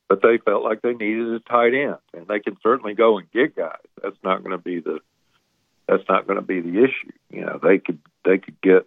but 0.08 0.22
they 0.22 0.38
felt 0.38 0.62
like 0.62 0.82
they 0.82 0.92
needed 0.92 1.32
a 1.32 1.40
tight 1.40 1.74
end, 1.74 1.96
and 2.14 2.26
they 2.28 2.40
can 2.40 2.56
certainly 2.62 2.94
go 2.94 3.18
and 3.18 3.30
get 3.32 3.56
guys. 3.56 3.76
That's 4.02 4.16
not 4.22 4.42
going 4.42 4.56
to 4.56 4.62
be 4.62 4.80
the 4.80 5.00
that's 5.88 6.08
not 6.08 6.26
going 6.26 6.38
to 6.38 6.44
be 6.44 6.60
the 6.60 6.82
issue. 6.82 7.12
You 7.30 7.42
know, 7.42 7.60
they 7.62 7.78
could 7.78 7.98
they 8.24 8.38
could 8.38 8.60
get 8.60 8.86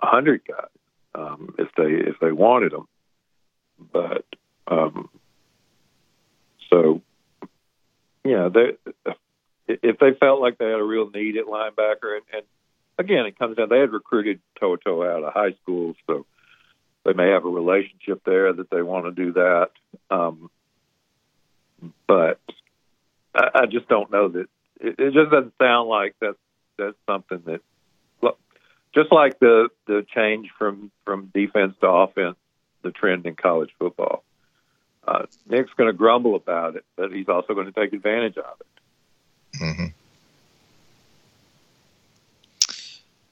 a 0.00 0.06
hundred 0.06 0.42
guys 0.46 0.66
um, 1.14 1.54
if 1.58 1.68
they 1.76 2.08
if 2.10 2.16
they 2.20 2.32
wanted 2.32 2.72
them, 2.72 2.88
but 3.92 4.24
um, 4.66 5.08
so 6.70 7.02
yeah, 8.24 8.48
they 8.52 8.76
if 9.66 9.98
they 9.98 10.12
felt 10.18 10.40
like 10.40 10.58
they 10.58 10.66
had 10.66 10.80
a 10.80 10.84
real 10.84 11.10
need 11.10 11.36
at 11.36 11.46
linebacker, 11.46 12.16
and, 12.16 12.24
and 12.32 12.42
again, 12.98 13.26
it 13.26 13.38
comes 13.38 13.56
down 13.56 13.68
they 13.68 13.78
had 13.78 13.92
recruited 13.92 14.40
Toto 14.58 15.02
out 15.02 15.24
of 15.24 15.32
high 15.32 15.52
school, 15.62 15.94
so 16.06 16.26
they 17.04 17.12
may 17.12 17.30
have 17.30 17.44
a 17.44 17.50
relationship 17.50 18.22
there 18.24 18.52
that 18.52 18.70
they 18.70 18.82
want 18.82 19.06
to 19.06 19.10
do 19.12 19.32
that. 19.32 19.70
Um, 20.10 20.50
but 22.06 22.40
I, 23.34 23.48
I 23.54 23.66
just 23.66 23.88
don't 23.88 24.10
know 24.10 24.28
that 24.28 24.48
it, 24.80 24.94
it 24.98 25.12
just 25.12 25.30
doesn't 25.30 25.54
sound 25.60 25.88
like 25.88 26.14
that's 26.20 26.38
that's 26.78 26.96
something 27.06 27.42
that 27.46 27.60
just 28.94 29.12
like 29.12 29.38
the 29.38 29.68
the 29.86 30.04
change 30.14 30.50
from 30.58 30.90
from 31.04 31.30
defense 31.34 31.74
to 31.80 31.86
offense, 31.88 32.36
the 32.82 32.90
trend 32.90 33.26
in 33.26 33.34
college 33.34 33.70
football. 33.78 34.24
Uh, 35.06 35.26
Nick's 35.48 35.72
going 35.76 35.88
to 35.88 35.92
grumble 35.92 36.36
about 36.36 36.76
it, 36.76 36.84
but 36.96 37.12
he's 37.12 37.28
also 37.28 37.54
going 37.54 37.66
to 37.66 37.72
take 37.72 37.92
advantage 37.92 38.36
of 38.36 38.54
it. 38.60 39.60
Mm-hmm. 39.60 39.86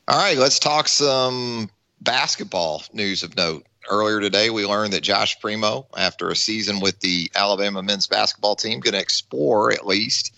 All 0.09 0.19
right, 0.19 0.37
let's 0.37 0.59
talk 0.59 0.89
some 0.89 1.71
basketball 2.01 2.83
news 2.93 3.23
of 3.23 3.37
note. 3.37 3.65
Earlier 3.89 4.21
today, 4.21 4.51
we 4.51 4.67
learned 4.67 4.93
that 4.93 5.03
Josh 5.03 5.39
Primo, 5.41 5.87
after 5.97 6.29
a 6.29 6.37
season 6.37 6.81
with 6.81 6.99
the 7.01 7.31
Alabama 7.35 7.83
men's 7.83 8.09
basketball 8.09 8.57
team, 8.57 8.81
going 8.81 8.95
to 8.95 9.01
explore 9.01 9.73
at 9.73 9.87
least 9.87 10.35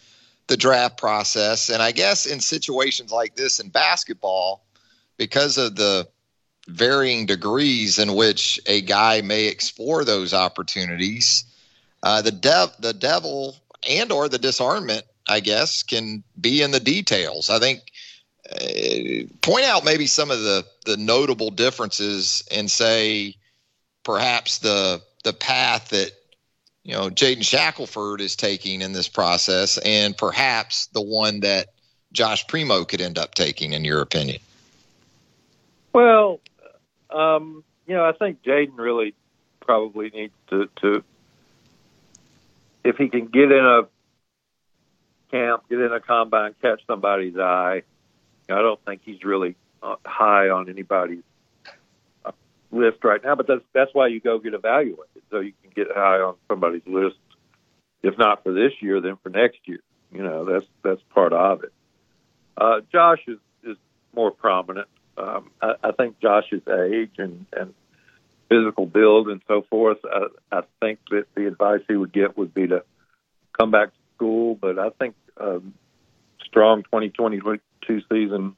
the 0.46 0.56
draft 0.56 0.98
process. 0.98 1.70
And 1.70 1.82
I 1.82 1.92
guess 1.92 2.26
in 2.26 2.40
situations 2.40 3.10
like 3.10 3.34
this 3.34 3.60
in 3.60 3.70
basketball, 3.70 4.62
because 5.16 5.58
of 5.58 5.76
the 5.76 6.08
varying 6.68 7.26
degrees 7.26 7.98
in 7.98 8.14
which 8.14 8.60
a 8.66 8.80
guy 8.82 9.20
may 9.20 9.46
explore 9.46 10.04
those 10.04 10.32
opportunities, 10.32 11.44
uh, 12.02 12.22
the 12.22 12.30
dev 12.30 12.74
the 12.80 12.92
devil 12.92 13.56
and 13.88 14.12
or 14.12 14.28
the 14.28 14.38
disarmament, 14.38 15.04
I 15.28 15.40
guess, 15.40 15.82
can 15.82 16.22
be 16.40 16.62
in 16.62 16.70
the 16.70 16.80
details. 16.80 17.50
I 17.50 17.58
think 17.58 17.80
uh, 18.50 19.26
point 19.40 19.64
out 19.64 19.84
maybe 19.84 20.06
some 20.06 20.30
of 20.30 20.40
the 20.40 20.64
the 20.84 20.96
notable 20.96 21.50
differences 21.50 22.42
and 22.50 22.70
say 22.70 23.36
perhaps 24.04 24.58
the 24.58 25.02
the 25.24 25.32
path 25.32 25.90
that 25.90 26.12
you 26.84 26.94
know 26.94 27.08
Jaden 27.08 27.44
Shackelford 27.44 28.20
is 28.20 28.36
taking 28.36 28.82
in 28.82 28.92
this 28.92 29.08
process, 29.08 29.78
and 29.78 30.16
perhaps 30.16 30.86
the 30.86 31.02
one 31.02 31.40
that 31.40 31.68
Josh 32.12 32.46
Primo 32.46 32.84
could 32.84 33.00
end 33.00 33.18
up 33.18 33.34
taking, 33.34 33.72
in 33.72 33.84
your 33.84 34.00
opinion. 34.00 34.40
Well, 35.92 36.40
um, 37.10 37.64
you 37.86 37.94
know, 37.94 38.04
I 38.04 38.12
think 38.12 38.42
Jaden 38.42 38.78
really 38.78 39.14
probably 39.60 40.10
needs 40.10 40.34
to, 40.48 40.68
to, 40.80 41.04
if 42.84 42.96
he 42.96 43.08
can 43.08 43.26
get 43.26 43.52
in 43.52 43.64
a 43.64 43.82
camp, 45.30 45.64
get 45.68 45.80
in 45.80 45.92
a 45.92 46.00
combine, 46.00 46.54
catch 46.62 46.80
somebody's 46.86 47.36
eye. 47.36 47.82
I 48.48 48.54
don't 48.60 48.82
think 48.84 49.02
he's 49.04 49.24
really 49.24 49.56
uh, 49.82 49.96
high 50.04 50.48
on 50.48 50.68
anybody's 50.68 51.22
uh, 52.24 52.32
list 52.70 53.04
right 53.04 53.22
now, 53.22 53.34
but 53.34 53.46
that's 53.46 53.64
that's 53.72 53.94
why 53.94 54.08
you 54.08 54.20
go 54.20 54.38
get 54.38 54.54
evaluated 54.54 55.22
so 55.30 55.40
you 55.40 55.52
can 55.62 55.72
get 55.74 55.94
high 55.94 56.18
on 56.18 56.34
somebody's 56.48 56.86
list. 56.86 57.16
If 58.02 58.18
not 58.18 58.42
for 58.42 58.52
this 58.52 58.72
year, 58.80 59.00
then 59.00 59.16
for 59.22 59.30
next 59.30 59.60
year. 59.64 59.80
You 60.12 60.22
know, 60.22 60.44
that's 60.44 60.66
that's 60.82 61.00
part 61.14 61.32
of 61.32 61.62
it. 61.64 61.72
Uh, 62.56 62.80
Josh 62.90 63.20
is 63.26 63.38
is 63.64 63.76
more 64.14 64.30
prominent 64.30 64.88
um, 65.16 65.50
I, 65.60 65.74
I 65.82 65.92
think 65.92 66.20
Josh's 66.20 66.62
age 66.68 67.12
and, 67.18 67.46
and 67.52 67.74
physical 68.48 68.86
build 68.86 69.28
and 69.28 69.40
so 69.48 69.62
forth, 69.62 69.98
I, 70.04 70.26
I 70.50 70.62
think 70.80 71.00
that 71.10 71.26
the 71.34 71.46
advice 71.46 71.80
he 71.88 71.96
would 71.96 72.12
get 72.12 72.36
would 72.36 72.52
be 72.54 72.66
to 72.68 72.84
come 73.58 73.70
back 73.70 73.88
to 73.88 73.98
school. 74.16 74.54
But 74.54 74.78
I 74.78 74.90
think 74.90 75.14
um, 75.38 75.74
strong 76.44 76.82
2022 76.84 78.02
season 78.10 78.56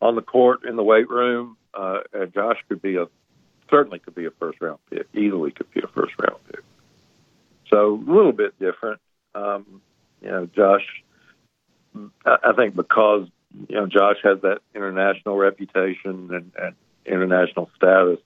on 0.00 0.14
the 0.14 0.22
court 0.22 0.64
in 0.64 0.76
the 0.76 0.82
weight 0.82 1.08
room, 1.08 1.56
uh, 1.72 2.00
Josh 2.32 2.58
could 2.68 2.82
be 2.82 2.96
a 2.96 3.06
certainly 3.70 3.98
could 3.98 4.14
be 4.14 4.26
a 4.26 4.30
first 4.30 4.60
round 4.60 4.78
pick, 4.90 5.06
easily 5.14 5.50
could 5.50 5.70
be 5.72 5.80
a 5.82 5.88
first 5.88 6.12
round 6.18 6.38
pick. 6.46 6.62
So 7.70 7.94
a 7.94 8.10
little 8.12 8.32
bit 8.32 8.58
different. 8.58 9.00
Um, 9.34 9.80
you 10.22 10.28
know, 10.28 10.46
Josh, 10.46 10.86
I, 12.24 12.36
I 12.44 12.52
think 12.52 12.76
because 12.76 13.26
you 13.68 13.76
know, 13.76 13.86
Josh 13.86 14.16
has 14.22 14.40
that 14.42 14.60
international 14.74 15.36
reputation 15.36 16.30
and, 16.32 16.52
and 16.58 16.74
international 17.06 17.70
status 17.76 18.18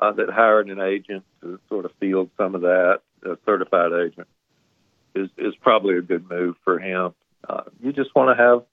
uh, 0.00 0.12
that 0.12 0.30
hiring 0.30 0.70
an 0.70 0.80
agent 0.80 1.24
to 1.40 1.60
sort 1.68 1.84
of 1.84 1.92
field 2.00 2.30
some 2.36 2.54
of 2.54 2.62
that, 2.62 3.00
a 3.24 3.36
certified 3.46 3.92
agent, 3.92 4.26
is 5.14 5.28
is 5.38 5.54
probably 5.60 5.96
a 5.96 6.02
good 6.02 6.28
move 6.28 6.56
for 6.64 6.78
him. 6.78 7.14
Uh, 7.48 7.62
you 7.80 7.92
just 7.92 8.14
want 8.14 8.36
to 8.36 8.42
have 8.42 8.64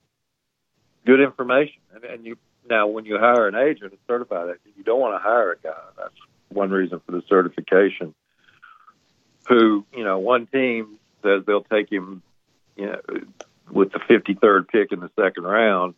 good 1.05 1.21
information, 1.21 1.81
and, 1.93 2.03
and 2.03 2.25
you 2.25 2.37
now 2.69 2.87
when 2.87 3.05
you 3.05 3.19
hire 3.19 3.47
an 3.47 3.55
agent, 3.55 3.93
a 3.93 3.97
certified 4.07 4.45
agent, 4.45 4.75
you 4.77 4.83
don't 4.83 4.99
want 4.99 5.13
to 5.15 5.19
hire 5.19 5.51
a 5.51 5.57
guy. 5.57 5.81
That's 5.97 6.15
one 6.49 6.71
reason 6.71 7.01
for 7.05 7.11
the 7.11 7.21
certification. 7.27 8.15
Who 9.47 9.85
you 9.93 10.03
know, 10.03 10.19
one 10.19 10.47
team 10.47 10.97
says 11.21 11.43
they'll 11.45 11.63
take 11.63 11.91
him, 11.91 12.23
you 12.75 12.87
know, 12.87 13.01
with 13.71 13.91
the 13.91 13.99
53rd 13.99 14.67
pick 14.67 14.91
in 14.91 14.99
the 14.99 15.11
second 15.19 15.43
round, 15.43 15.95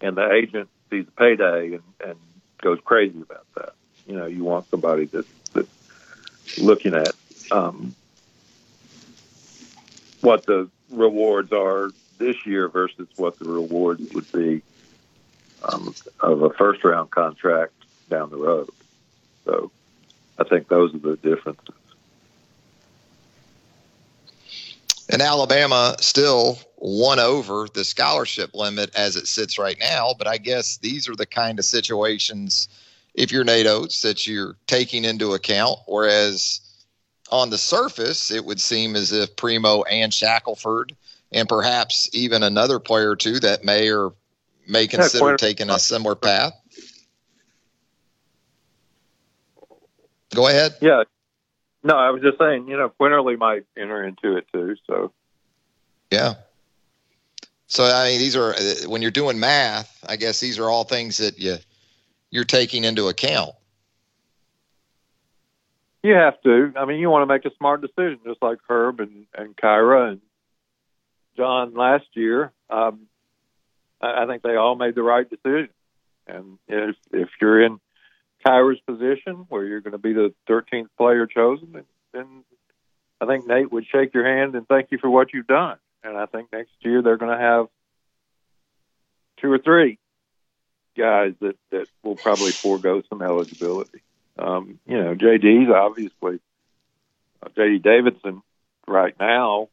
and 0.00 0.16
the 0.16 0.30
agent 0.30 0.68
sees 0.90 1.06
the 1.06 1.12
payday 1.12 1.74
and, 1.74 1.82
and 2.04 2.18
goes 2.60 2.78
crazy 2.84 3.20
about 3.20 3.46
that. 3.56 3.74
You 4.06 4.16
know, 4.16 4.26
you 4.26 4.44
want 4.44 4.68
somebody 4.70 5.06
that's, 5.06 5.26
that's 5.52 5.68
looking 6.58 6.94
at 6.94 7.14
um, 7.50 7.94
what 10.20 10.46
the 10.46 10.68
rewards 10.90 11.52
are 11.52 11.90
this 12.18 12.36
year 12.46 12.68
versus 12.68 13.08
what 13.16 13.38
the 13.38 13.46
rewards 13.46 14.12
would 14.12 14.30
be 14.32 14.62
um, 15.62 15.94
of 16.20 16.42
a 16.42 16.50
first 16.50 16.84
round 16.84 17.10
contract 17.10 17.72
down 18.08 18.30
the 18.30 18.36
road. 18.36 18.70
So 19.44 19.70
I 20.38 20.44
think 20.44 20.68
those 20.68 20.94
are 20.94 20.98
the 20.98 21.16
differences. 21.16 21.74
And 25.14 25.22
Alabama 25.22 25.94
still 26.00 26.58
won 26.76 27.20
over 27.20 27.68
the 27.72 27.84
scholarship 27.84 28.52
limit 28.52 28.92
as 28.96 29.14
it 29.14 29.28
sits 29.28 29.60
right 29.60 29.76
now. 29.78 30.12
But 30.18 30.26
I 30.26 30.38
guess 30.38 30.78
these 30.78 31.08
are 31.08 31.14
the 31.14 31.24
kind 31.24 31.60
of 31.60 31.64
situations, 31.64 32.66
if 33.14 33.30
you're 33.30 33.44
Nate 33.44 33.68
Oats, 33.68 34.02
that 34.02 34.26
you're 34.26 34.56
taking 34.66 35.04
into 35.04 35.34
account. 35.34 35.78
Whereas 35.86 36.60
on 37.30 37.50
the 37.50 37.58
surface, 37.58 38.32
it 38.32 38.44
would 38.44 38.60
seem 38.60 38.96
as 38.96 39.12
if 39.12 39.36
Primo 39.36 39.84
and 39.84 40.12
Shackelford, 40.12 40.96
and 41.30 41.48
perhaps 41.48 42.10
even 42.12 42.42
another 42.42 42.80
player 42.80 43.10
or 43.10 43.16
two 43.16 43.38
that 43.38 43.62
may 43.62 43.92
or 43.92 44.14
may 44.66 44.88
consider 44.88 45.30
yeah, 45.30 45.36
taking 45.36 45.70
a 45.70 45.78
similar 45.78 46.16
path. 46.16 46.54
Go 50.34 50.48
ahead. 50.48 50.74
Yeah, 50.80 51.04
no, 51.84 51.96
I 51.96 52.10
was 52.10 52.22
just 52.22 52.38
saying, 52.38 52.66
you 52.66 52.76
know, 52.78 52.90
Quinerly 52.98 53.38
might 53.38 53.64
enter 53.76 54.02
into 54.02 54.36
it 54.36 54.46
too. 54.52 54.74
So, 54.86 55.12
yeah. 56.10 56.34
So 57.66 57.84
I 57.84 58.08
mean, 58.08 58.18
these 58.18 58.36
are 58.36 58.54
uh, 58.54 58.88
when 58.88 59.02
you're 59.02 59.10
doing 59.10 59.38
math. 59.38 60.02
I 60.08 60.16
guess 60.16 60.40
these 60.40 60.58
are 60.58 60.70
all 60.70 60.84
things 60.84 61.18
that 61.18 61.38
you 61.38 61.56
you're 62.30 62.44
taking 62.44 62.84
into 62.84 63.08
account. 63.08 63.54
You 66.02 66.14
have 66.14 66.40
to. 66.42 66.72
I 66.76 66.84
mean, 66.86 67.00
you 67.00 67.10
want 67.10 67.22
to 67.22 67.32
make 67.32 67.44
a 67.44 67.56
smart 67.56 67.80
decision, 67.80 68.18
just 68.24 68.42
like 68.42 68.58
Herb 68.68 69.00
and 69.00 69.26
and 69.34 69.54
Kira 69.56 70.12
and 70.12 70.20
John 71.36 71.74
last 71.74 72.06
year. 72.14 72.52
Um, 72.70 73.06
I, 74.00 74.22
I 74.22 74.26
think 74.26 74.42
they 74.42 74.56
all 74.56 74.76
made 74.76 74.94
the 74.94 75.02
right 75.02 75.28
decision. 75.28 75.68
And 76.26 76.58
if 76.66 76.96
if 77.12 77.28
you're 77.40 77.62
in 77.62 77.78
Kira's 78.46 78.80
position, 78.86 79.46
where 79.48 79.64
you're 79.64 79.80
going 79.80 79.92
to 79.92 79.98
be 79.98 80.12
the 80.12 80.34
13th 80.48 80.88
player 80.98 81.26
chosen, 81.26 81.84
then 82.12 82.44
I 83.20 83.26
think 83.26 83.46
Nate 83.46 83.72
would 83.72 83.86
shake 83.86 84.14
your 84.14 84.24
hand 84.24 84.54
and 84.54 84.66
thank 84.68 84.90
you 84.90 84.98
for 84.98 85.08
what 85.08 85.32
you've 85.32 85.46
done. 85.46 85.78
And 86.02 86.16
I 86.16 86.26
think 86.26 86.52
next 86.52 86.72
year 86.80 87.02
they're 87.02 87.16
going 87.16 87.36
to 87.36 87.42
have 87.42 87.66
two 89.40 89.50
or 89.50 89.58
three 89.58 89.98
guys 90.96 91.34
that 91.40 91.56
that 91.70 91.86
will 92.02 92.16
probably 92.16 92.52
forego 92.52 93.02
some 93.08 93.22
eligibility. 93.22 94.02
Um, 94.38 94.78
you 94.86 95.02
know, 95.02 95.14
JD's 95.14 95.70
obviously 95.70 96.40
uh, 97.42 97.48
JD 97.56 97.82
Davidson 97.82 98.42
right 98.86 99.14
now 99.18 99.68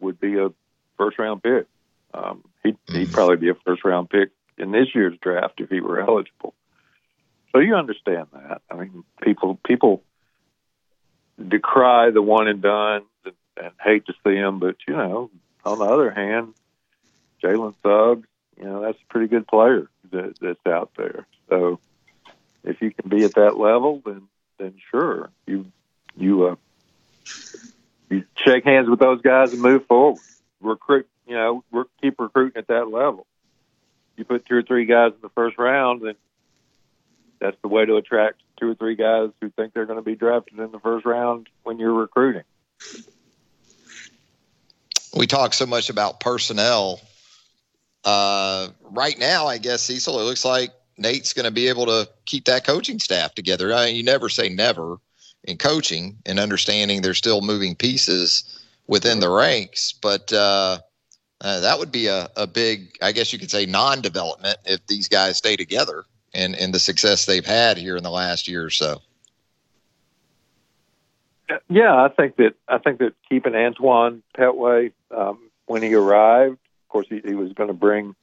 would 0.00 0.20
be 0.20 0.38
a 0.38 0.50
first 0.96 1.18
round 1.18 1.42
pick. 1.42 1.66
Um, 2.14 2.44
he'd, 2.62 2.76
he'd 2.86 2.94
mm-hmm. 2.94 3.12
probably 3.12 3.36
be 3.36 3.48
a 3.48 3.54
first 3.54 3.84
round 3.84 4.10
pick 4.10 4.30
in 4.58 4.70
this 4.70 4.88
year's 4.94 5.16
draft 5.20 5.60
if 5.60 5.70
he 5.70 5.80
were 5.80 6.00
eligible. 6.08 6.54
So 7.52 7.58
you 7.58 7.74
understand 7.74 8.28
that. 8.32 8.62
I 8.70 8.74
mean, 8.74 9.04
people 9.22 9.58
people 9.64 10.02
decry 11.48 12.10
the 12.10 12.22
one 12.22 12.48
and 12.48 12.62
done 12.62 13.02
and, 13.24 13.34
and 13.60 13.72
hate 13.82 14.06
to 14.06 14.14
see 14.24 14.34
them, 14.34 14.58
but 14.58 14.76
you 14.88 14.94
know, 14.94 15.30
on 15.64 15.78
the 15.78 15.84
other 15.84 16.10
hand, 16.10 16.54
Jalen 17.42 17.74
Suggs, 17.82 18.26
you 18.58 18.64
know, 18.64 18.80
that's 18.80 18.98
a 18.98 19.12
pretty 19.12 19.28
good 19.28 19.46
player 19.46 19.88
that, 20.10 20.34
that's 20.40 20.66
out 20.66 20.90
there. 20.96 21.26
So 21.48 21.78
if 22.64 22.80
you 22.80 22.90
can 22.90 23.08
be 23.08 23.24
at 23.24 23.34
that 23.34 23.58
level, 23.58 24.02
then 24.04 24.28
then 24.58 24.74
sure, 24.90 25.30
you 25.46 25.66
you 26.16 26.46
uh, 26.46 26.56
you 28.08 28.24
shake 28.36 28.64
hands 28.64 28.88
with 28.88 29.00
those 29.00 29.20
guys 29.20 29.52
and 29.52 29.60
move 29.60 29.86
forward. 29.86 30.20
Recruit, 30.60 31.08
you 31.26 31.34
know, 31.34 31.64
keep 32.00 32.20
recruiting 32.20 32.58
at 32.58 32.68
that 32.68 32.88
level. 32.88 33.26
You 34.16 34.24
put 34.24 34.46
two 34.46 34.56
or 34.56 34.62
three 34.62 34.84
guys 34.84 35.12
in 35.12 35.20
the 35.22 35.30
first 35.30 35.58
round, 35.58 36.02
and 36.02 36.16
that's 37.42 37.56
the 37.60 37.68
way 37.68 37.84
to 37.84 37.96
attract 37.96 38.40
two 38.58 38.70
or 38.70 38.74
three 38.74 38.94
guys 38.94 39.30
who 39.40 39.50
think 39.50 39.74
they're 39.74 39.86
going 39.86 39.98
to 39.98 40.04
be 40.04 40.14
drafted 40.14 40.58
in 40.58 40.70
the 40.70 40.78
first 40.78 41.04
round 41.04 41.48
when 41.64 41.78
you're 41.78 41.92
recruiting. 41.92 42.44
We 45.14 45.26
talk 45.26 45.52
so 45.52 45.66
much 45.66 45.90
about 45.90 46.20
personnel. 46.20 47.00
Uh, 48.04 48.68
right 48.82 49.18
now, 49.18 49.46
I 49.46 49.58
guess 49.58 49.82
Cecil, 49.82 50.20
it 50.20 50.22
looks 50.22 50.44
like 50.44 50.70
Nate's 50.96 51.32
going 51.32 51.44
to 51.44 51.50
be 51.50 51.68
able 51.68 51.86
to 51.86 52.08
keep 52.24 52.44
that 52.44 52.64
coaching 52.64 53.00
staff 53.00 53.34
together. 53.34 53.74
I 53.74 53.86
mean, 53.86 53.96
you 53.96 54.04
never 54.04 54.28
say 54.28 54.48
never 54.48 54.98
in 55.44 55.58
coaching 55.58 56.16
and 56.24 56.38
understanding 56.38 57.02
there's 57.02 57.18
still 57.18 57.42
moving 57.42 57.74
pieces 57.74 58.64
within 58.86 59.18
the 59.18 59.28
ranks, 59.28 59.92
but 59.92 60.32
uh, 60.32 60.78
uh, 61.40 61.60
that 61.60 61.78
would 61.78 61.90
be 61.90 62.06
a, 62.06 62.28
a 62.36 62.46
big, 62.46 62.96
I 63.02 63.10
guess 63.10 63.32
you 63.32 63.38
could 63.40 63.50
say, 63.50 63.66
non-development 63.66 64.58
if 64.64 64.86
these 64.86 65.08
guys 65.08 65.36
stay 65.36 65.56
together 65.56 66.04
and 66.34 66.54
and 66.56 66.72
the 66.72 66.78
success 66.78 67.26
they've 67.26 67.46
had 67.46 67.76
here 67.78 67.96
in 67.96 68.02
the 68.02 68.10
last 68.10 68.48
year 68.48 68.64
or 68.64 68.70
so. 68.70 69.00
Yeah, 71.68 71.94
I 71.94 72.08
think 72.08 72.36
that 72.36 72.54
I 72.68 72.78
think 72.78 72.98
that 72.98 73.14
keeping 73.28 73.54
Antoine 73.54 74.22
Petway 74.36 74.92
um, 75.10 75.50
when 75.66 75.82
he 75.82 75.94
arrived, 75.94 76.54
of 76.54 76.88
course, 76.88 77.06
he, 77.08 77.20
he 77.24 77.34
was 77.34 77.52
going 77.52 77.68
to 77.68 77.74
bring 77.74 78.14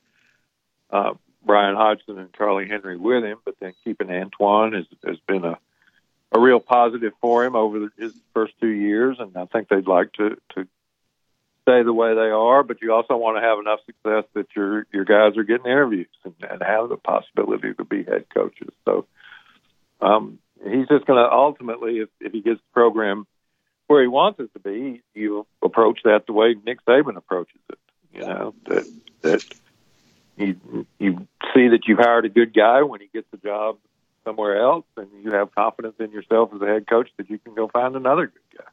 uh, 0.90 1.14
Bryan 1.46 1.76
Hodgson 1.76 2.18
and 2.18 2.34
Charlie 2.34 2.68
Henry 2.68 2.98
with 2.98 3.24
him, 3.24 3.38
but 3.46 3.56
then 3.60 3.74
keeping 3.84 4.10
Antoine 4.10 4.74
has, 4.74 4.86
has 5.06 5.18
been 5.28 5.46
a 5.46 5.58
a 6.32 6.40
real 6.40 6.60
positive 6.60 7.14
for 7.22 7.44
him 7.44 7.56
over 7.56 7.92
his 7.98 8.14
first 8.34 8.54
two 8.62 8.68
years, 8.68 9.18
and 9.20 9.36
I 9.36 9.46
think 9.46 9.68
they'd 9.68 9.88
like 9.88 10.14
to 10.14 10.38
to 10.56 10.68
stay 11.64 11.84
the 11.84 11.94
way 11.94 12.14
they 12.14 12.32
are. 12.32 12.64
But 12.64 12.82
you 12.82 12.94
also 12.94 13.18
want 13.18 13.38
to 13.38 13.42
have 13.42 13.60
enough 13.60 13.80
success 13.86 14.30
that 14.34 14.48
your 14.56 14.86
your 14.94 15.06
guys 15.06 15.38
are 15.38 15.44
getting 15.44 15.66
interviews 15.66 16.08
and, 16.24 16.36
and 16.50 16.62
have 16.64 16.90
the 16.90 16.98
possibility 16.98 17.74
to 17.74 17.84
be 17.84 18.04
head 18.04 18.26
coaches. 18.34 18.70
So 18.86 19.06
um, 20.02 20.40
he's 20.64 20.88
just 20.88 21.06
going 21.06 21.24
to 21.24 21.32
ultimately, 21.32 22.00
if, 22.00 22.10
if 22.20 22.32
he 22.32 22.42
gets 22.42 22.60
the 22.60 22.74
program 22.74 23.28
where 23.88 24.02
he 24.02 24.08
wants 24.08 24.40
it 24.40 24.54
to 24.54 24.60
be, 24.60 25.02
you 25.14 25.46
approach 25.64 26.02
that 26.04 26.26
the 26.28 26.34
way 26.34 26.56
Nick 26.66 26.86
Saban 26.86 27.18
approaches 27.18 27.60
it. 27.70 27.80
You 28.14 28.22
know 28.22 28.56
that 28.66 28.92
that 29.22 29.46
you 30.38 30.86
you 30.98 31.28
see 31.54 31.68
that 31.70 31.82
you've 31.88 32.00
hired 32.00 32.26
a 32.26 32.30
good 32.30 32.56
guy 32.56 32.82
when 32.82 33.02
he 33.02 33.08
gets 33.14 33.28
a 33.34 33.38
job 33.38 33.78
somewhere 34.26 34.60
else, 34.60 34.86
and 34.98 35.08
you 35.24 35.32
have 35.32 35.54
confidence 35.54 35.96
in 36.00 36.12
yourself 36.12 36.50
as 36.54 36.62
a 36.62 36.66
head 36.66 36.88
coach 36.88 37.10
that 37.18 37.30
you 37.30 37.38
can 37.40 37.54
go 37.54 37.68
find 37.68 37.96
another 37.96 38.28
good 38.28 38.58
guy. 38.58 38.72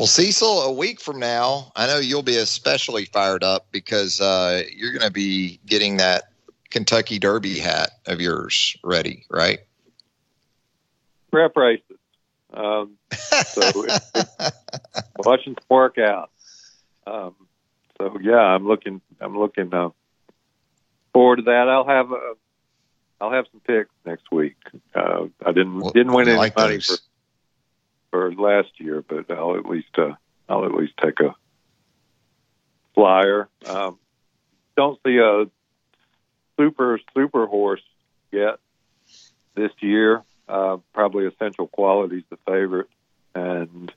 Well, 0.00 0.06
Cecil, 0.06 0.62
a 0.62 0.72
week 0.72 0.98
from 0.98 1.18
now, 1.18 1.72
I 1.76 1.86
know 1.86 1.98
you'll 1.98 2.22
be 2.22 2.38
especially 2.38 3.04
fired 3.04 3.44
up 3.44 3.66
because 3.70 4.18
uh, 4.18 4.62
you're 4.74 4.92
going 4.92 5.04
to 5.06 5.10
be 5.10 5.60
getting 5.66 5.98
that 5.98 6.32
Kentucky 6.70 7.18
Derby 7.18 7.58
hat 7.58 7.90
of 8.06 8.18
yours 8.18 8.78
ready, 8.82 9.26
right? 9.28 9.58
Prep 11.30 11.54
races. 11.54 11.98
Um, 12.54 12.96
so 13.12 13.60
it, 13.84 14.02
it, 14.14 14.52
watching 15.18 15.52
some 15.52 15.66
workout. 15.68 16.30
Um, 17.06 17.34
so 17.98 18.16
yeah, 18.22 18.38
I'm 18.38 18.66
looking. 18.66 19.02
I'm 19.20 19.38
looking 19.38 19.74
uh, 19.74 19.90
forward 21.12 21.36
to 21.36 21.42
that. 21.42 21.68
I'll 21.68 21.86
have 21.86 22.10
a, 22.10 22.32
I'll 23.20 23.32
have 23.32 23.44
some 23.52 23.60
picks 23.60 23.90
next 24.06 24.32
week. 24.32 24.56
Uh, 24.94 25.26
I 25.44 25.52
didn't 25.52 25.80
Well, 25.80 25.92
didn't 25.92 26.14
win 26.14 26.26
I 26.26 26.30
any 26.30 26.38
like 26.38 26.56
money 26.56 26.76
those. 26.76 26.86
for 26.86 26.96
for 28.10 28.32
last 28.32 28.68
year, 28.78 29.02
but 29.06 29.30
I'll 29.30 29.56
at 29.56 29.66
least 29.66 29.98
uh, 29.98 30.14
I'll 30.48 30.64
at 30.64 30.74
least 30.74 30.94
take 31.02 31.20
a 31.20 31.34
flyer. 32.94 33.48
Um, 33.66 33.98
don't 34.76 34.98
see 35.06 35.18
a 35.18 35.44
super 36.58 37.00
super 37.14 37.46
horse 37.46 37.82
yet 38.32 38.58
this 39.54 39.72
year. 39.80 40.22
Uh, 40.48 40.78
probably 40.92 41.26
Essential 41.26 41.68
Quality's 41.68 42.24
the 42.28 42.38
favorite, 42.46 42.88
and 43.34 43.92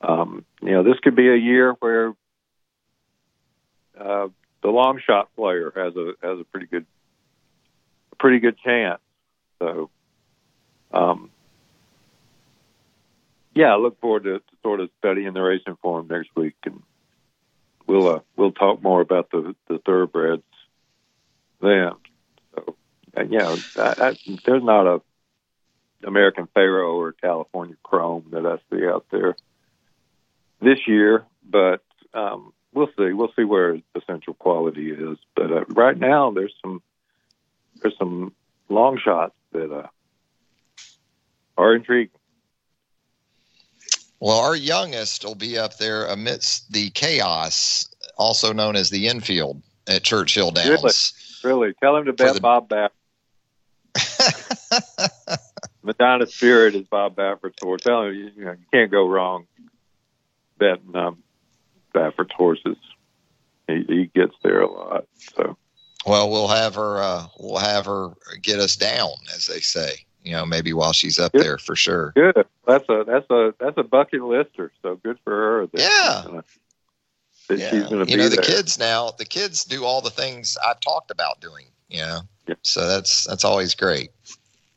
um, 0.00 0.44
you 0.60 0.72
know 0.72 0.82
this 0.82 0.98
could 1.00 1.14
be 1.14 1.28
a 1.28 1.36
year 1.36 1.72
where 1.80 2.14
uh, 3.98 4.28
the 4.62 4.68
long 4.68 5.00
shot 5.04 5.34
player 5.36 5.72
has 5.76 5.94
a 5.96 6.14
has 6.22 6.40
a 6.40 6.44
pretty 6.44 6.66
good 6.66 6.86
pretty 8.18 8.38
good 8.38 8.56
chance. 8.58 9.00
So, 9.58 9.90
um, 10.92 11.30
yeah, 13.54 13.72
I 13.72 13.76
look 13.76 14.00
forward 14.00 14.24
to, 14.24 14.38
to 14.38 14.56
sort 14.62 14.80
of 14.80 14.90
studying 14.98 15.32
the 15.32 15.42
racing 15.42 15.76
form 15.82 16.08
next 16.08 16.30
week, 16.34 16.54
and 16.64 16.82
we'll 17.86 18.08
uh, 18.08 18.20
we'll 18.36 18.52
talk 18.52 18.82
more 18.82 19.00
about 19.00 19.30
the 19.30 19.54
the 19.68 19.78
thoroughbreds 19.78 20.42
then. 21.60 21.92
So, 22.54 22.76
and 23.14 23.32
yeah, 23.32 23.56
I, 23.76 23.94
I, 23.98 24.16
there's 24.44 24.64
not 24.64 24.86
a 24.86 25.02
American 26.04 26.48
Pharoah 26.54 26.96
or 26.96 27.12
California 27.12 27.76
Chrome 27.82 28.26
that 28.32 28.46
I 28.46 28.56
see 28.70 28.86
out 28.86 29.06
there 29.10 29.36
this 30.60 30.78
year, 30.86 31.24
but 31.48 31.82
um, 32.14 32.52
we'll 32.72 32.90
see. 32.98 33.12
We'll 33.12 33.32
see 33.36 33.44
where 33.44 33.78
essential 33.94 34.34
quality 34.34 34.90
is. 34.90 35.18
But 35.34 35.52
uh, 35.52 35.64
right 35.68 35.96
now, 35.96 36.30
there's 36.30 36.54
some 36.62 36.82
there's 37.80 37.96
some 37.98 38.32
long 38.68 38.98
shots 38.98 39.34
that 39.52 39.72
uh, 39.72 39.88
are 41.56 41.74
intriguing. 41.74 42.18
Well, 44.22 44.38
our 44.38 44.54
youngest 44.54 45.24
will 45.24 45.34
be 45.34 45.58
up 45.58 45.78
there 45.78 46.06
amidst 46.06 46.70
the 46.70 46.90
chaos, 46.90 47.92
also 48.16 48.52
known 48.52 48.76
as 48.76 48.88
the 48.88 49.08
infield 49.08 49.60
at 49.88 50.04
Churchill 50.04 50.52
Downs. 50.52 51.40
Really, 51.42 51.72
tell 51.82 51.96
him 51.96 52.04
to 52.04 52.12
bet 52.12 52.34
the- 52.34 52.40
Bob 52.40 52.68
Baffert. 52.68 52.90
Medina 55.82 56.28
Spirit 56.28 56.76
is 56.76 56.86
Bob 56.86 57.16
Baffert's 57.16 57.60
horse. 57.60 57.82
Tell 57.82 58.04
him 58.04 58.14
you, 58.14 58.30
you 58.36 58.44
know 58.44 58.52
you 58.52 58.64
can't 58.72 58.92
go 58.92 59.08
wrong 59.08 59.48
betting 60.56 60.94
um, 60.94 61.20
Baffert's 61.92 62.32
horses. 62.32 62.76
He, 63.66 63.82
he 63.88 64.06
gets 64.06 64.36
there 64.44 64.60
a 64.60 64.70
lot. 64.70 65.08
So 65.34 65.56
Well, 66.06 66.30
we'll 66.30 66.46
have 66.46 66.76
her. 66.76 67.02
Uh, 67.02 67.26
we'll 67.40 67.58
have 67.58 67.86
her 67.86 68.10
get 68.40 68.60
us 68.60 68.76
down, 68.76 69.10
as 69.34 69.46
they 69.46 69.58
say. 69.58 70.04
You 70.24 70.32
know, 70.32 70.46
maybe 70.46 70.72
while 70.72 70.92
she's 70.92 71.18
up 71.18 71.34
Yep. 71.34 71.42
there 71.42 71.58
for 71.58 71.74
sure. 71.74 72.12
good. 72.14 72.46
That's 72.66 72.88
a 72.88 73.04
that's 73.06 73.28
a 73.30 73.54
that's 73.58 73.76
a 73.78 73.82
bucket 73.82 74.22
lister. 74.22 74.70
So 74.82 74.96
good 74.96 75.18
for 75.24 75.32
her. 75.32 75.66
That 75.66 75.80
Yeah. 75.80 76.22
gonna, 76.24 76.44
that 77.48 77.58
Yeah. 77.58 77.70
she's 77.70 77.88
to 77.88 77.98
you 77.98 78.04
be 78.06 78.16
know, 78.16 78.28
the 78.28 78.36
there. 78.36 78.44
kids 78.44 78.78
now. 78.78 79.10
The 79.10 79.24
kids 79.24 79.64
do 79.64 79.84
all 79.84 80.00
the 80.00 80.10
things 80.10 80.56
I've 80.64 80.80
talked 80.80 81.10
about 81.10 81.40
doing. 81.40 81.66
You 81.88 82.00
know, 82.02 82.20
Yep. 82.46 82.58
so 82.62 82.86
that's 82.88 83.24
that's 83.24 83.44
always 83.44 83.74
great. 83.74 84.10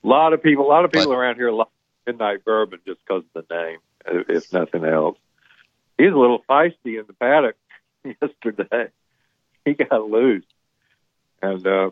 A 0.03 0.07
lot 0.07 0.33
of 0.33 0.41
people, 0.43 0.65
a 0.65 0.67
lot 0.67 0.83
of 0.85 0.91
people 0.91 1.09
But- 1.11 1.17
around 1.17 1.35
here 1.35 1.51
like 1.51 1.67
Midnight 2.07 2.43
Bourbon 2.43 2.79
just 2.85 2.99
because 3.05 3.23
of 3.35 3.47
the 3.47 3.55
name, 3.55 3.79
if 4.07 4.29
if 4.29 4.53
nothing 4.53 4.83
else. 4.83 5.17
He's 5.97 6.11
a 6.11 6.17
little 6.17 6.43
feisty 6.49 6.99
in 6.99 7.05
the 7.07 7.13
paddock 7.13 7.55
yesterday. 8.21 8.89
He 9.63 9.73
got 9.73 10.09
loose, 10.09 10.43
and 11.41 11.65
uh, 11.65 11.91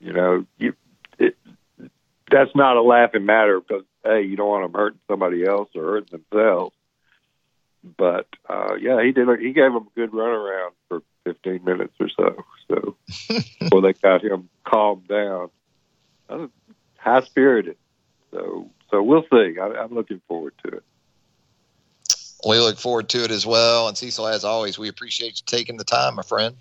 you 0.00 0.12
know, 0.12 0.46
you 0.58 0.74
it, 1.18 1.36
that's 2.30 2.54
not 2.54 2.76
a 2.76 2.82
laughing 2.82 3.26
matter 3.26 3.60
because 3.60 3.84
hey, 4.04 4.22
you 4.22 4.36
don't 4.36 4.48
want 4.48 4.64
them 4.72 4.78
hurting 4.80 5.00
somebody 5.08 5.44
else 5.44 5.68
or 5.74 5.82
hurting 5.82 6.18
themselves. 6.30 6.74
But 7.96 8.26
uh, 8.48 8.74
yeah, 8.80 9.02
he 9.02 9.12
did. 9.12 9.28
a- 9.28 9.36
He 9.36 9.52
gave 9.52 9.72
them 9.72 9.88
a 9.88 9.94
good 9.96 10.12
runaround 10.12 10.70
for 10.88 11.02
15 11.24 11.64
minutes 11.64 11.94
or 12.00 12.08
so. 12.16 12.44
So 12.68 12.96
before 13.60 13.80
they 13.82 13.92
got 13.92 14.22
him 14.24 14.48
calmed 14.64 15.08
down, 15.08 15.50
high 16.98 17.20
spirited. 17.22 17.76
So 18.30 18.70
so 18.90 19.02
we'll 19.02 19.24
see. 19.30 19.58
I, 19.60 19.66
I'm 19.82 19.94
looking 19.94 20.20
forward 20.28 20.54
to 20.64 20.76
it. 20.76 20.82
We 22.46 22.58
look 22.58 22.78
forward 22.78 23.08
to 23.10 23.24
it 23.24 23.30
as 23.30 23.46
well. 23.46 23.86
And 23.88 23.96
Cecil, 23.96 24.26
as 24.26 24.44
always, 24.44 24.78
we 24.78 24.88
appreciate 24.88 25.38
you 25.38 25.42
taking 25.46 25.76
the 25.76 25.84
time, 25.84 26.16
my 26.16 26.22
friend. 26.22 26.56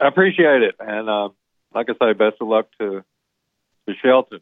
I 0.00 0.08
appreciate 0.08 0.62
it, 0.62 0.74
and 0.80 1.08
uh, 1.08 1.28
like 1.74 1.88
I 1.88 1.94
say, 2.04 2.12
best 2.12 2.36
of 2.40 2.48
luck 2.48 2.66
to 2.80 3.04
to 3.88 3.94
Shelton, 3.94 4.40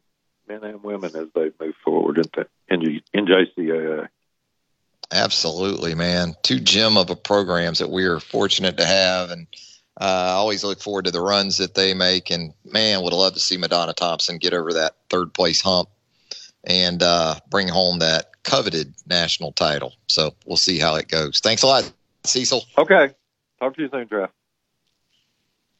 men 0.48 0.64
and 0.64 0.82
women, 0.82 1.14
as 1.16 1.28
they 1.34 1.50
move 1.60 1.74
forward 1.84 2.18
in, 2.68 3.00
in 3.12 3.26
JCAA. 3.26 4.08
Absolutely, 5.12 5.94
man. 5.94 6.34
Two 6.42 6.58
gem 6.58 6.96
of 6.96 7.10
a 7.10 7.16
programs 7.16 7.78
that 7.78 7.90
we 7.90 8.04
are 8.04 8.20
fortunate 8.20 8.78
to 8.78 8.86
have, 8.86 9.30
and 9.30 9.46
uh, 10.00 10.04
I 10.04 10.32
always 10.32 10.64
look 10.64 10.80
forward 10.80 11.04
to 11.04 11.10
the 11.10 11.20
runs 11.20 11.58
that 11.58 11.74
they 11.74 11.92
make. 11.92 12.30
And 12.30 12.54
man, 12.64 13.02
would 13.02 13.12
love 13.12 13.34
to 13.34 13.40
see 13.40 13.58
Madonna 13.58 13.92
Thompson 13.92 14.38
get 14.38 14.54
over 14.54 14.72
that 14.72 14.96
third 15.10 15.34
place 15.34 15.60
hump 15.60 15.90
and 16.64 17.02
uh, 17.02 17.36
bring 17.50 17.68
home 17.68 17.98
that 17.98 18.42
coveted 18.42 18.94
national 19.06 19.52
title. 19.52 19.94
So 20.06 20.34
we'll 20.46 20.56
see 20.56 20.78
how 20.78 20.94
it 20.94 21.08
goes. 21.08 21.40
Thanks 21.40 21.62
a 21.62 21.66
lot, 21.66 21.92
Cecil. 22.24 22.64
Okay, 22.78 23.10
talk 23.60 23.76
to 23.76 23.82
you 23.82 23.88
soon, 23.90 24.08
Jeff. 24.08 24.30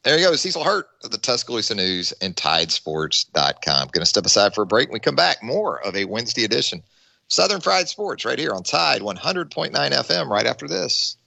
There 0.03 0.17
you 0.17 0.25
go, 0.25 0.35
Cecil 0.35 0.63
Hurt 0.65 0.87
of 1.03 1.11
the 1.11 1.17
Tuscaloosa 1.17 1.75
News 1.75 2.11
and 2.21 2.35
Tidesports.com. 2.35 3.87
Going 3.91 4.01
to 4.01 4.05
step 4.05 4.25
aside 4.25 4.53
for 4.53 4.63
a 4.63 4.65
break. 4.65 4.89
When 4.89 4.95
we 4.95 4.99
come 4.99 5.15
back, 5.15 5.41
more 5.41 5.81
of 5.85 5.95
a 5.95 6.03
Wednesday 6.05 6.43
edition 6.43 6.83
Southern 7.29 7.61
Fried 7.61 7.87
Sports 7.87 8.25
right 8.25 8.37
here 8.37 8.51
on 8.51 8.63
Tide 8.63 9.01
100.9 9.01 9.71
FM 9.71 10.27
right 10.27 10.45
after 10.45 10.67
this. 10.67 11.17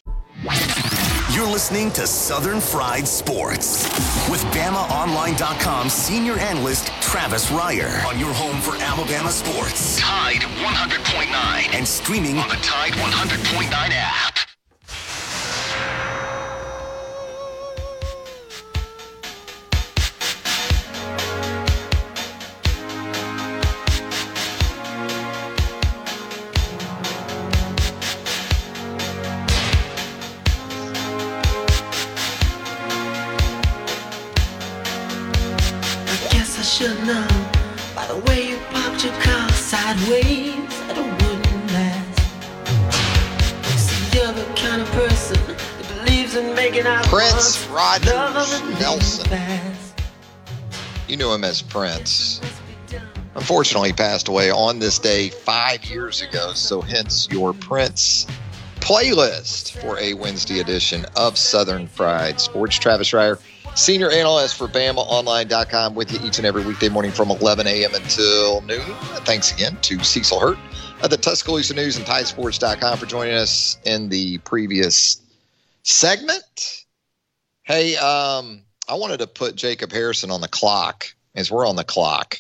You're 1.34 1.48
listening 1.48 1.90
to 1.92 2.06
Southern 2.06 2.60
Fried 2.60 3.08
Sports 3.08 3.84
with 4.30 4.42
BamaOnline.com 4.52 5.88
senior 5.88 6.38
analyst 6.38 6.86
Travis 7.00 7.50
Reier 7.50 8.04
on 8.06 8.18
your 8.18 8.32
home 8.32 8.60
for 8.60 8.76
Alabama 8.82 9.30
sports. 9.30 9.98
Tide 9.98 10.42
100.9 10.42 11.74
and 11.74 11.88
streaming 11.88 12.38
on 12.38 12.48
the 12.48 12.56
Tide 12.56 12.92
100.9 12.92 13.70
app. 13.72 14.45
Rogers 47.76 48.62
Nelson. 48.80 49.76
You 51.08 51.18
knew 51.18 51.30
him 51.30 51.44
as 51.44 51.60
Prince. 51.60 52.40
Unfortunately, 53.34 53.90
he 53.90 53.92
passed 53.92 54.28
away 54.28 54.50
on 54.50 54.78
this 54.78 54.98
day 54.98 55.28
five 55.28 55.84
years 55.84 56.22
ago. 56.22 56.54
So, 56.54 56.80
hence 56.80 57.28
your 57.30 57.52
Prince 57.52 58.26
playlist 58.76 59.78
for 59.82 59.98
a 59.98 60.14
Wednesday 60.14 60.60
edition 60.60 61.04
of 61.16 61.36
Southern 61.36 61.86
Fried 61.86 62.40
Sports. 62.40 62.78
Travis 62.78 63.10
Reier, 63.10 63.38
senior 63.74 64.10
analyst 64.10 64.56
for 64.56 64.68
BamaOnline.com, 64.68 65.94
with 65.94 66.10
you 66.10 66.26
each 66.26 66.38
and 66.38 66.46
every 66.46 66.64
weekday 66.64 66.88
morning 66.88 67.12
from 67.12 67.30
11 67.30 67.66
a.m. 67.66 67.94
until 67.94 68.62
noon. 68.62 68.80
Thanks 69.26 69.52
again 69.52 69.76
to 69.82 70.02
Cecil 70.02 70.40
Hurt 70.40 70.58
of 71.02 71.10
the 71.10 71.18
Tuscaloosa 71.18 71.74
News 71.74 71.98
and 71.98 72.06
TideSports.com 72.06 72.96
for 72.96 73.04
joining 73.04 73.34
us 73.34 73.76
in 73.84 74.08
the 74.08 74.38
previous 74.38 75.20
segment. 75.82 76.85
Hey, 77.66 77.96
um, 77.96 78.62
I 78.88 78.94
wanted 78.94 79.18
to 79.18 79.26
put 79.26 79.56
Jacob 79.56 79.90
Harrison 79.90 80.30
on 80.30 80.40
the 80.40 80.46
clock 80.46 81.12
as 81.34 81.50
we're 81.50 81.66
on 81.66 81.74
the 81.74 81.82
clock 81.82 82.38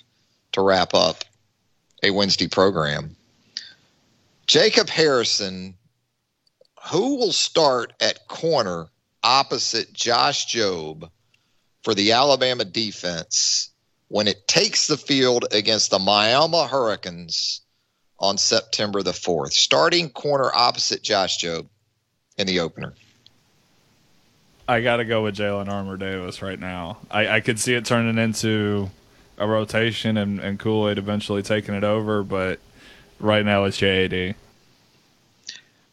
to 0.52 0.62
wrap 0.62 0.94
up 0.94 1.24
a 2.04 2.12
Wednesday 2.12 2.46
program. 2.46 3.16
Jacob 4.46 4.88
Harrison, 4.88 5.74
who 6.92 7.16
will 7.16 7.32
start 7.32 7.92
at 8.00 8.28
corner 8.28 8.86
opposite 9.24 9.92
Josh 9.92 10.46
Jobe 10.46 11.10
for 11.82 11.92
the 11.92 12.12
Alabama 12.12 12.64
defense 12.64 13.70
when 14.06 14.28
it 14.28 14.46
takes 14.46 14.86
the 14.86 14.96
field 14.96 15.46
against 15.50 15.90
the 15.90 15.98
Miami 15.98 16.62
Hurricanes 16.68 17.62
on 18.20 18.38
September 18.38 19.02
the 19.02 19.10
4th? 19.10 19.54
Starting 19.54 20.08
corner 20.08 20.52
opposite 20.54 21.02
Josh 21.02 21.42
Jobe 21.42 21.68
in 22.38 22.46
the 22.46 22.60
opener. 22.60 22.94
I 24.68 24.80
got 24.80 24.96
to 24.96 25.04
go 25.04 25.22
with 25.22 25.36
Jalen 25.36 25.68
Armour 25.68 25.96
Davis 25.96 26.42
right 26.42 26.58
now. 26.58 26.98
I, 27.10 27.28
I 27.28 27.40
could 27.40 27.60
see 27.60 27.74
it 27.74 27.84
turning 27.84 28.18
into 28.18 28.90
a 29.38 29.46
rotation 29.46 30.16
and, 30.16 30.40
and 30.40 30.58
Kool 30.58 30.88
Aid 30.88 30.98
eventually 30.98 31.42
taking 31.42 31.74
it 31.74 31.84
over, 31.84 32.22
but 32.22 32.58
right 33.20 33.44
now 33.44 33.64
it's 33.64 33.78
JAD. 33.78 34.34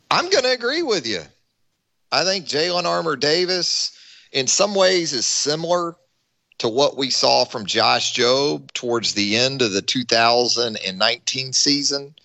I'm 0.09 0.29
going 0.29 0.43
to 0.43 0.51
agree 0.51 0.81
with 0.81 1.05
you. 1.05 1.21
I 2.11 2.23
think 2.23 2.45
Jalen 2.45 2.85
Armour 2.85 3.15
Davis, 3.15 3.97
in 4.31 4.47
some 4.47 4.73
ways, 4.73 5.13
is 5.13 5.25
similar 5.27 5.95
to 6.59 6.69
what 6.69 6.97
we 6.97 7.09
saw 7.09 7.45
from 7.45 7.65
Josh 7.65 8.13
Jobe 8.13 8.71
towards 8.73 9.13
the 9.13 9.35
end 9.35 9.61
of 9.61 9.71
the 9.71 9.81
2019 9.81 11.53
season. 11.53 12.15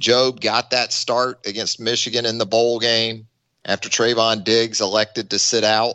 Jobe 0.00 0.40
got 0.40 0.70
that 0.70 0.92
start 0.92 1.46
against 1.46 1.80
Michigan 1.80 2.24
in 2.24 2.38
the 2.38 2.46
bowl 2.46 2.78
game 2.78 3.26
after 3.68 3.90
Trevon 3.90 4.42
Diggs 4.42 4.80
elected 4.80 5.30
to 5.30 5.38
sit 5.38 5.62
out. 5.62 5.94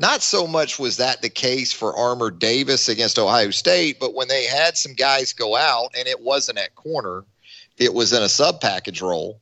Not 0.00 0.22
so 0.22 0.48
much 0.48 0.78
was 0.78 0.96
that 0.96 1.22
the 1.22 1.30
case 1.30 1.72
for 1.72 1.96
Armour 1.96 2.32
Davis 2.32 2.88
against 2.88 3.18
Ohio 3.18 3.50
State, 3.50 4.00
but 4.00 4.14
when 4.14 4.26
they 4.26 4.46
had 4.46 4.76
some 4.76 4.94
guys 4.94 5.32
go 5.32 5.56
out 5.56 5.94
and 5.96 6.08
it 6.08 6.20
wasn't 6.20 6.58
at 6.58 6.74
corner, 6.74 7.24
it 7.78 7.94
was 7.94 8.12
in 8.12 8.22
a 8.22 8.28
sub 8.28 8.60
package 8.60 9.00
role, 9.00 9.40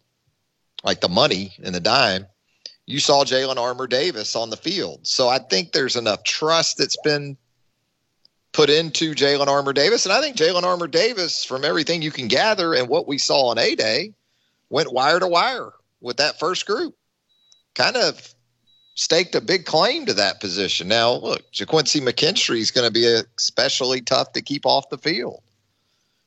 like 0.85 1.01
the 1.01 1.09
money 1.09 1.55
and 1.65 1.75
the 1.75 1.81
dime. 1.81 2.27
You 2.85 3.01
saw 3.01 3.25
Jalen 3.25 3.57
Armour 3.57 3.87
Davis 3.87 4.37
on 4.37 4.51
the 4.51 4.57
field. 4.57 5.07
So 5.07 5.29
I 5.29 5.39
think 5.39 5.73
there's 5.73 5.97
enough 5.97 6.23
trust 6.25 6.77
that's 6.77 6.99
been 7.03 7.39
put 8.53 8.69
into 8.69 9.15
Jalen 9.15 9.47
Armour 9.47 9.73
Davis. 9.73 10.05
And 10.05 10.13
I 10.13 10.21
think 10.21 10.37
Jalen 10.37 10.65
Armour 10.65 10.89
Davis, 10.89 11.45
from 11.45 11.65
everything 11.65 12.03
you 12.03 12.11
can 12.11 12.29
gather 12.29 12.75
and 12.75 12.89
what 12.89 13.09
we 13.09 13.17
saw 13.17 13.49
on 13.51 13.59
A 13.59 13.75
Day, 13.75 14.13
went 14.69 14.93
wire 14.93 15.21
to 15.21 15.29
wire 15.29 15.73
with 16.01 16.17
that 16.19 16.39
first 16.39 16.67
group. 16.67 16.95
Kind 17.75 17.97
of 17.97 18.35
staked 18.95 19.35
a 19.35 19.41
big 19.41 19.65
claim 19.65 20.07
to 20.07 20.15
that 20.15 20.41
position. 20.41 20.89
Now, 20.89 21.13
look, 21.13 21.51
Ga'Quincy 21.53 22.01
McKinstry 22.01 22.59
is 22.59 22.71
going 22.71 22.87
to 22.87 22.93
be 22.93 23.07
especially 23.39 24.01
tough 24.01 24.33
to 24.33 24.43
keep 24.43 24.67
off 24.67 24.91
the 24.91 24.99
field. 24.99 25.43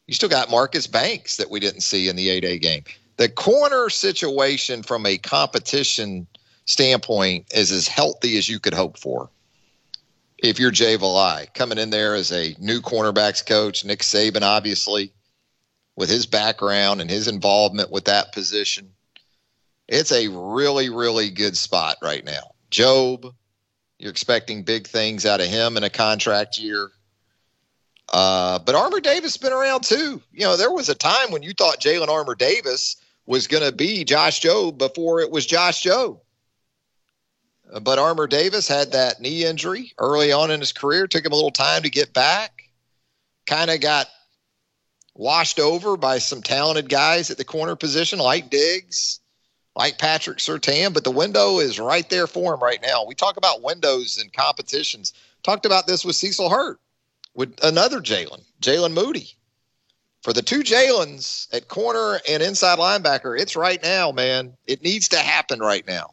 You 0.08 0.14
still 0.14 0.30
got 0.30 0.50
Marcus 0.50 0.88
Banks 0.88 1.38
that 1.38 1.50
we 1.50 1.60
didn't 1.60 1.82
see 1.82 2.10
in 2.10 2.16
the 2.16 2.30
8 2.30 2.44
A 2.44 2.60
game. 2.60 2.84
The 3.18 3.30
corner 3.30 3.90
situation 3.90 4.84
from 4.84 5.06
a 5.06 5.18
competition 5.18 6.28
standpoint 6.66 7.46
is 7.54 7.72
as 7.72 7.88
healthy 7.88 8.38
as 8.38 8.50
you 8.50 8.60
could 8.60 8.74
hope 8.74 8.98
for. 8.98 9.30
If 10.40 10.60
you're 10.60 10.72
Jay 10.72 10.98
Valai 10.98 11.54
coming 11.54 11.78
in 11.78 11.90
there 11.90 12.16
as 12.16 12.32
a 12.32 12.56
new 12.60 12.82
cornerbacks 12.82 13.46
coach, 13.46 13.86
Nick 13.86 14.00
Saban, 14.00 14.42
obviously, 14.42 15.14
with 15.96 16.10
his 16.10 16.26
background 16.26 17.02
and 17.02 17.10
his 17.10 17.28
involvement 17.28 17.92
with 17.92 18.06
that 18.06 18.34
position, 18.34 18.90
it's 19.88 20.12
a 20.12 20.28
really, 20.30 20.90
really 20.90 21.30
good 21.30 21.58
spot 21.58 21.98
right 22.02 22.24
now. 22.24 22.54
Jobe, 22.72 23.34
you're 24.00 24.12
expecting 24.12 24.64
big 24.64 24.88
things 24.88 25.26
out 25.26 25.42
of 25.42 25.48
him 25.48 25.78
in 25.78 25.84
a 25.84 25.90
contract 25.90 26.58
year. 26.58 26.90
Uh, 28.12 28.60
but 28.60 28.76
Armour 28.76 29.00
Davis 29.00 29.38
been 29.38 29.54
around 29.54 29.84
too. 29.84 30.22
You 30.32 30.42
know, 30.42 30.58
there 30.58 30.72
was 30.72 30.90
a 30.90 30.96
time 30.96 31.32
when 31.32 31.44
you 31.44 31.54
thought 31.54 31.80
Jalen 31.80 32.10
Armour 32.10 32.36
Davis 32.36 32.98
was 33.26 33.48
going 33.48 33.64
to 33.64 33.76
be 33.76 34.04
Josh 34.04 34.42
Jobe 34.42 34.78
before 34.78 35.22
it 35.22 35.32
was 35.32 35.46
Josh 35.46 35.84
Jobe. 35.84 36.20
Uh, 37.72 37.80
But 37.80 38.00
Armour 38.00 38.28
Davis 38.28 38.68
had 38.68 38.92
that 38.92 39.22
knee 39.22 39.46
injury 39.46 39.94
early 39.98 40.32
on 40.32 40.52
in 40.52 40.60
his 40.60 40.74
career. 40.74 41.08
Took 41.08 41.26
him 41.26 41.32
a 41.32 41.36
little 41.36 41.52
time 41.52 41.84
to 41.84 41.90
get 41.90 42.14
back. 42.14 42.64
Kind 43.48 43.72
of 43.72 43.80
got 43.80 44.08
washed 45.16 45.60
over 45.60 45.96
by 45.96 46.18
some 46.18 46.42
talented 46.42 46.90
guys 46.90 47.30
at 47.30 47.38
the 47.38 47.46
corner 47.46 47.76
position, 47.76 48.20
like 48.20 48.50
Diggs, 48.50 49.20
like 49.76 49.98
Patrick 49.98 50.38
Surtain. 50.38 50.94
But 50.94 51.04
the 51.04 51.12
window 51.12 51.60
is 51.60 51.80
right 51.80 52.10
there 52.10 52.28
for 52.28 52.54
him 52.54 52.62
right 52.62 52.82
now. 52.82 53.06
We 53.06 53.16
talk 53.16 53.38
about 53.38 53.64
windows 53.64 54.18
and 54.18 54.32
competitions. 54.34 55.14
Talked 55.44 55.66
about 55.66 55.88
this 55.88 56.06
with 56.06 56.16
Cecil 56.16 56.50
Hurt, 56.50 56.80
with 57.34 57.58
another 57.64 58.00
Jalen, 58.00 58.44
Jaylen 58.62 58.94
Moody. 58.94 59.30
For 60.22 60.32
the 60.32 60.42
two 60.42 60.62
Jalen's 60.62 61.50
at 61.52 61.68
corner 61.68 62.22
and 62.30 62.42
inside 62.42 62.80
linebacker, 62.80 63.38
it's 63.38 63.58
right 63.58 63.84
now, 63.84 64.14
man. 64.14 64.54
It 64.68 64.82
needs 64.82 65.10
to 65.10 65.18
happen 65.18 65.60
right 65.60 65.86
now. 65.86 66.12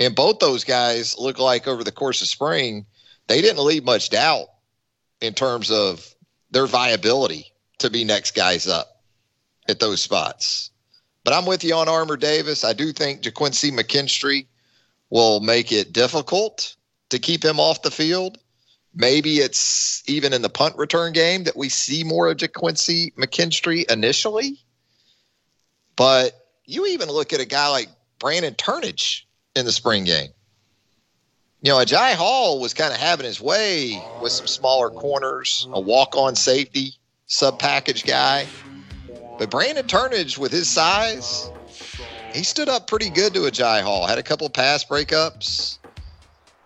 And 0.00 0.16
both 0.16 0.40
those 0.40 0.64
guys 0.64 1.16
look 1.16 1.38
like 1.38 1.68
over 1.68 1.84
the 1.84 1.92
course 1.92 2.22
of 2.22 2.28
spring, 2.28 2.86
they 3.28 3.40
didn't 3.40 3.64
leave 3.64 3.84
much 3.84 4.10
doubt 4.10 4.48
in 5.20 5.32
terms 5.32 5.70
of 5.70 6.12
their 6.50 6.66
viability 6.66 7.52
to 7.78 7.88
be 7.88 8.02
next 8.02 8.34
guys 8.34 8.66
up 8.66 9.00
at 9.68 9.78
those 9.78 10.02
spots. 10.02 10.71
But 11.24 11.34
I'm 11.34 11.46
with 11.46 11.62
you 11.62 11.74
on 11.74 11.88
Armour 11.88 12.16
Davis. 12.16 12.64
I 12.64 12.72
do 12.72 12.92
think 12.92 13.22
Ga'Quincy 13.22 13.70
McKinstry 13.70 14.46
will 15.10 15.40
make 15.40 15.70
it 15.70 15.92
difficult 15.92 16.74
to 17.10 17.18
keep 17.18 17.44
him 17.44 17.60
off 17.60 17.82
the 17.82 17.90
field. 17.90 18.38
Maybe 18.94 19.36
it's 19.36 20.02
even 20.06 20.32
in 20.32 20.42
the 20.42 20.48
punt 20.48 20.76
return 20.76 21.12
game 21.12 21.44
that 21.44 21.56
we 21.56 21.68
see 21.68 22.04
more 22.04 22.30
of 22.30 22.38
Ga'Quincy 22.38 23.14
McKinstry 23.14 23.90
initially. 23.90 24.58
But 25.96 26.46
you 26.64 26.86
even 26.86 27.08
look 27.08 27.32
at 27.32 27.40
a 27.40 27.44
guy 27.44 27.68
like 27.68 27.88
Brandon 28.18 28.54
Turnage 28.54 29.22
in 29.54 29.64
the 29.64 29.72
spring 29.72 30.04
game. 30.04 30.30
You 31.60 31.70
know, 31.70 31.78
Agiye 31.78 32.14
Hall 32.14 32.60
was 32.60 32.74
kind 32.74 32.92
of 32.92 32.98
having 32.98 33.24
his 33.24 33.40
way 33.40 34.02
with 34.20 34.32
some 34.32 34.48
smaller 34.48 34.90
corners, 34.90 35.68
a 35.72 35.80
walk 35.80 36.16
on 36.16 36.34
safety, 36.34 36.94
sub 37.26 37.58
package 37.60 38.04
guy. 38.04 38.46
But 39.42 39.50
Brandon 39.50 39.84
Turnage, 39.84 40.38
with 40.38 40.52
his 40.52 40.70
size, 40.70 41.50
he 42.32 42.44
stood 42.44 42.68
up 42.68 42.86
pretty 42.86 43.10
good 43.10 43.34
to 43.34 43.40
Agiye 43.40 43.82
Hall, 43.82 44.06
had 44.06 44.16
a 44.16 44.22
couple 44.22 44.48
pass 44.48 44.84
breakups. 44.84 45.78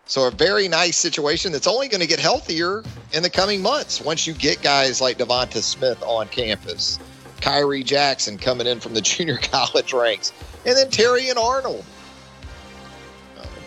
So, 0.05 0.27
a 0.27 0.31
very 0.31 0.69
nice 0.69 0.99
situation 0.99 1.53
that's 1.53 1.67
only 1.67 1.89
going 1.89 2.03
to 2.03 2.07
get 2.07 2.21
healthier 2.21 2.85
in 3.15 3.23
the 3.23 3.31
coming 3.31 3.63
months 3.63 4.03
once 4.03 4.27
you 4.27 4.35
get 4.35 4.61
guys 4.61 5.01
like 5.01 5.17
Devonta 5.17 5.63
Smith 5.63 6.03
on 6.03 6.29
campus, 6.29 6.99
Khyree 7.41 7.83
Jackson 7.83 8.37
coming 8.37 8.67
in 8.67 8.79
from 8.81 8.93
the 8.93 9.01
junior 9.01 9.39
college 9.39 9.95
ranks, 9.95 10.35
and 10.67 10.77
then 10.77 10.89
Terrion 10.91 11.39
Arnold 11.39 11.83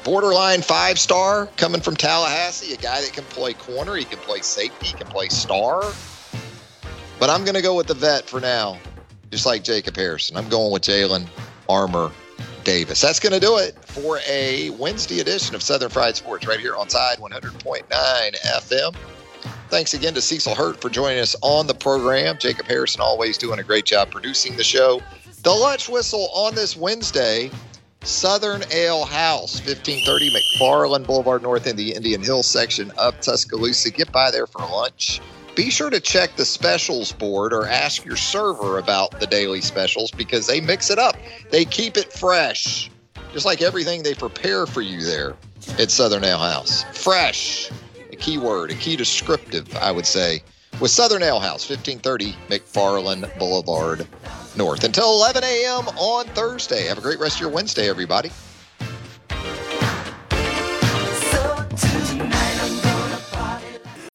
borderline 0.03 0.61
five 0.61 0.99
star 0.99 1.47
coming 1.57 1.81
from 1.81 1.95
Tallahassee, 1.95 2.75
a 2.75 2.77
guy 2.77 3.01
that 3.01 3.11
can 3.11 3.23
play 3.23 3.53
corner, 3.53 3.95
he 3.95 4.05
can 4.05 4.19
play 4.19 4.41
safety, 4.41 4.85
he 4.85 4.93
can 4.93 5.07
play 5.07 5.29
star. 5.29 5.81
But 7.19 7.29
I'm 7.29 7.43
going 7.43 7.55
to 7.55 7.61
go 7.61 7.75
with 7.75 7.87
the 7.87 7.95
vet 7.95 8.29
for 8.29 8.39
now, 8.39 8.79
just 9.29 9.45
like 9.45 9.63
Jacob 9.63 9.95
Harrison. 9.95 10.37
I'm 10.37 10.49
going 10.49 10.71
with 10.71 10.83
Jalen 10.83 11.27
Armour 11.67 12.11
Davis. 12.63 13.01
That's 13.01 13.19
going 13.19 13.33
to 13.33 13.39
do 13.39 13.57
it 13.57 13.75
for 13.85 14.19
a 14.27 14.69
Wednesday 14.71 15.19
edition 15.19 15.55
of 15.55 15.61
Southern 15.61 15.89
Fried 15.89 16.15
Sports 16.15 16.47
right 16.47 16.59
here 16.59 16.75
on 16.75 16.87
Tide 16.87 17.17
100.9 17.17 17.83
FM. 17.87 18.95
Thanks 19.69 19.93
again 19.93 20.13
to 20.15 20.21
Cecil 20.21 20.55
Hurt 20.55 20.81
for 20.81 20.89
joining 20.89 21.19
us 21.19 21.35
on 21.41 21.67
the 21.67 21.75
program. 21.75 22.37
Jacob 22.39 22.65
Harrison 22.65 23.01
always 23.01 23.37
doing 23.37 23.59
a 23.59 23.63
great 23.63 23.85
job 23.85 24.11
producing 24.11 24.55
the 24.57 24.63
show. 24.63 25.01
The 25.43 25.51
lunch 25.51 25.87
whistle 25.87 26.29
on 26.33 26.55
this 26.55 26.75
Wednesday 26.75 27.51
Southern 28.01 28.63
Ale 28.71 29.05
House, 29.05 29.55
1530 29.65 30.31
McFarland 30.31 31.05
Boulevard 31.05 31.43
North 31.43 31.67
in 31.67 31.75
the 31.75 31.93
Indian 31.93 32.23
Hill 32.23 32.43
section 32.43 32.91
of 32.91 33.19
Tuscaloosa. 33.19 33.91
Get 33.91 34.11
by 34.11 34.31
there 34.31 34.47
for 34.47 34.59
lunch. 34.59 35.21
Be 35.59 35.69
sure 35.69 35.89
to 35.89 35.99
check 35.99 36.33
the 36.37 36.45
specials 36.45 37.11
board 37.11 37.51
or 37.51 37.67
ask 37.67 38.05
your 38.05 38.15
server 38.15 38.77
about 38.77 39.19
the 39.19 39.27
daily 39.27 39.59
specials 39.59 40.09
because 40.09 40.47
they 40.47 40.61
mix 40.61 40.89
it 40.89 40.97
up. 40.97 41.17
They 41.49 41.65
keep 41.65 41.97
it 41.97 42.13
fresh, 42.13 42.89
just 43.33 43.45
like 43.45 43.61
everything 43.61 44.01
they 44.01 44.13
prepare 44.13 44.65
for 44.65 44.81
you 44.81 45.03
there 45.03 45.35
at 45.77 45.91
Southern 45.91 46.23
Ale 46.23 46.37
House. 46.37 46.85
Fresh, 46.93 47.71
a 48.09 48.15
key 48.15 48.37
word, 48.37 48.71
a 48.71 48.75
key 48.75 48.95
descriptive, 48.95 49.75
I 49.75 49.91
would 49.91 50.05
say, 50.05 50.43
with 50.79 50.91
Southern 50.91 51.23
Ale 51.23 51.41
House, 51.41 51.69
1530 51.69 52.37
McFarland 52.47 53.37
Boulevard 53.37 54.07
North. 54.55 54.85
Until 54.85 55.11
11 55.11 55.43
a.m. 55.43 55.89
on 55.97 56.25
Thursday. 56.27 56.87
Have 56.87 56.99
a 56.99 57.01
great 57.01 57.19
rest 57.19 57.35
of 57.35 57.41
your 57.41 57.49
Wednesday, 57.49 57.89
everybody. 57.89 58.31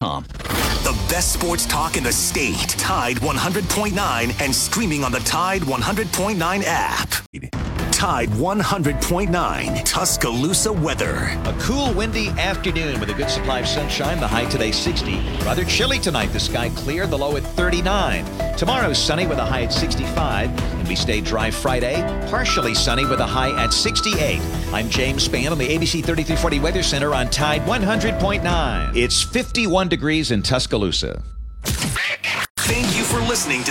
The 0.01 0.43
best 1.24 1.40
sports 1.40 1.64
talk 1.64 1.96
in 1.96 2.04
the 2.04 2.12
state. 2.12 2.68
Tide 2.76 3.16
100.9 3.16 4.42
and 4.42 4.54
streaming 4.54 5.04
on 5.04 5.12
the 5.12 5.20
Tide 5.20 5.62
100.9 5.62 6.62
app. 6.66 7.63
Tide 8.05 8.28
100.9 8.28 9.82
Tuscaloosa 9.82 10.70
weather. 10.70 11.14
A 11.46 11.57
cool, 11.59 11.90
windy 11.94 12.28
afternoon 12.28 13.00
with 13.00 13.09
a 13.09 13.14
good 13.14 13.30
supply 13.30 13.61
of 13.61 13.66
sunshine. 13.66 14.20
The 14.20 14.28
high 14.28 14.44
today 14.44 14.72
60. 14.72 15.14
Rather 15.42 15.64
chilly 15.64 15.98
tonight. 15.98 16.26
The 16.26 16.38
sky 16.38 16.68
clear, 16.68 17.07
the 17.07 17.16
low 17.16 17.34
at 17.38 17.42
39. 17.42 18.59
Tomorrow 18.59 18.92
sunny 18.92 19.26
with 19.26 19.38
a 19.38 19.44
high 19.46 19.62
at 19.62 19.72
65. 19.72 20.50
And 20.50 20.86
we 20.86 20.96
stay 20.96 21.22
dry 21.22 21.50
Friday. 21.50 22.02
Partially 22.28 22.74
sunny 22.74 23.07
with 23.07 23.20
a 23.20 23.26
high 23.26 23.59
at 23.59 23.72
68. 23.72 24.38
I'm 24.74 24.90
James 24.90 25.26
Spann 25.26 25.52
on 25.52 25.57
the 25.57 25.66
ABC 25.66 26.05
3340 26.05 26.61
Weather 26.61 26.82
Center 26.82 27.14
on 27.14 27.30
Tide 27.30 27.62
100.9. 27.62 28.94
It's 28.94 29.22
51 29.22 29.88
degrees 29.88 30.30
in 30.30 30.42
Tuscaloosa. 30.42 31.22
Thank 32.64 32.96
you 32.96 33.05
for 33.05 33.20
listening 33.20 33.59
to 33.59 33.62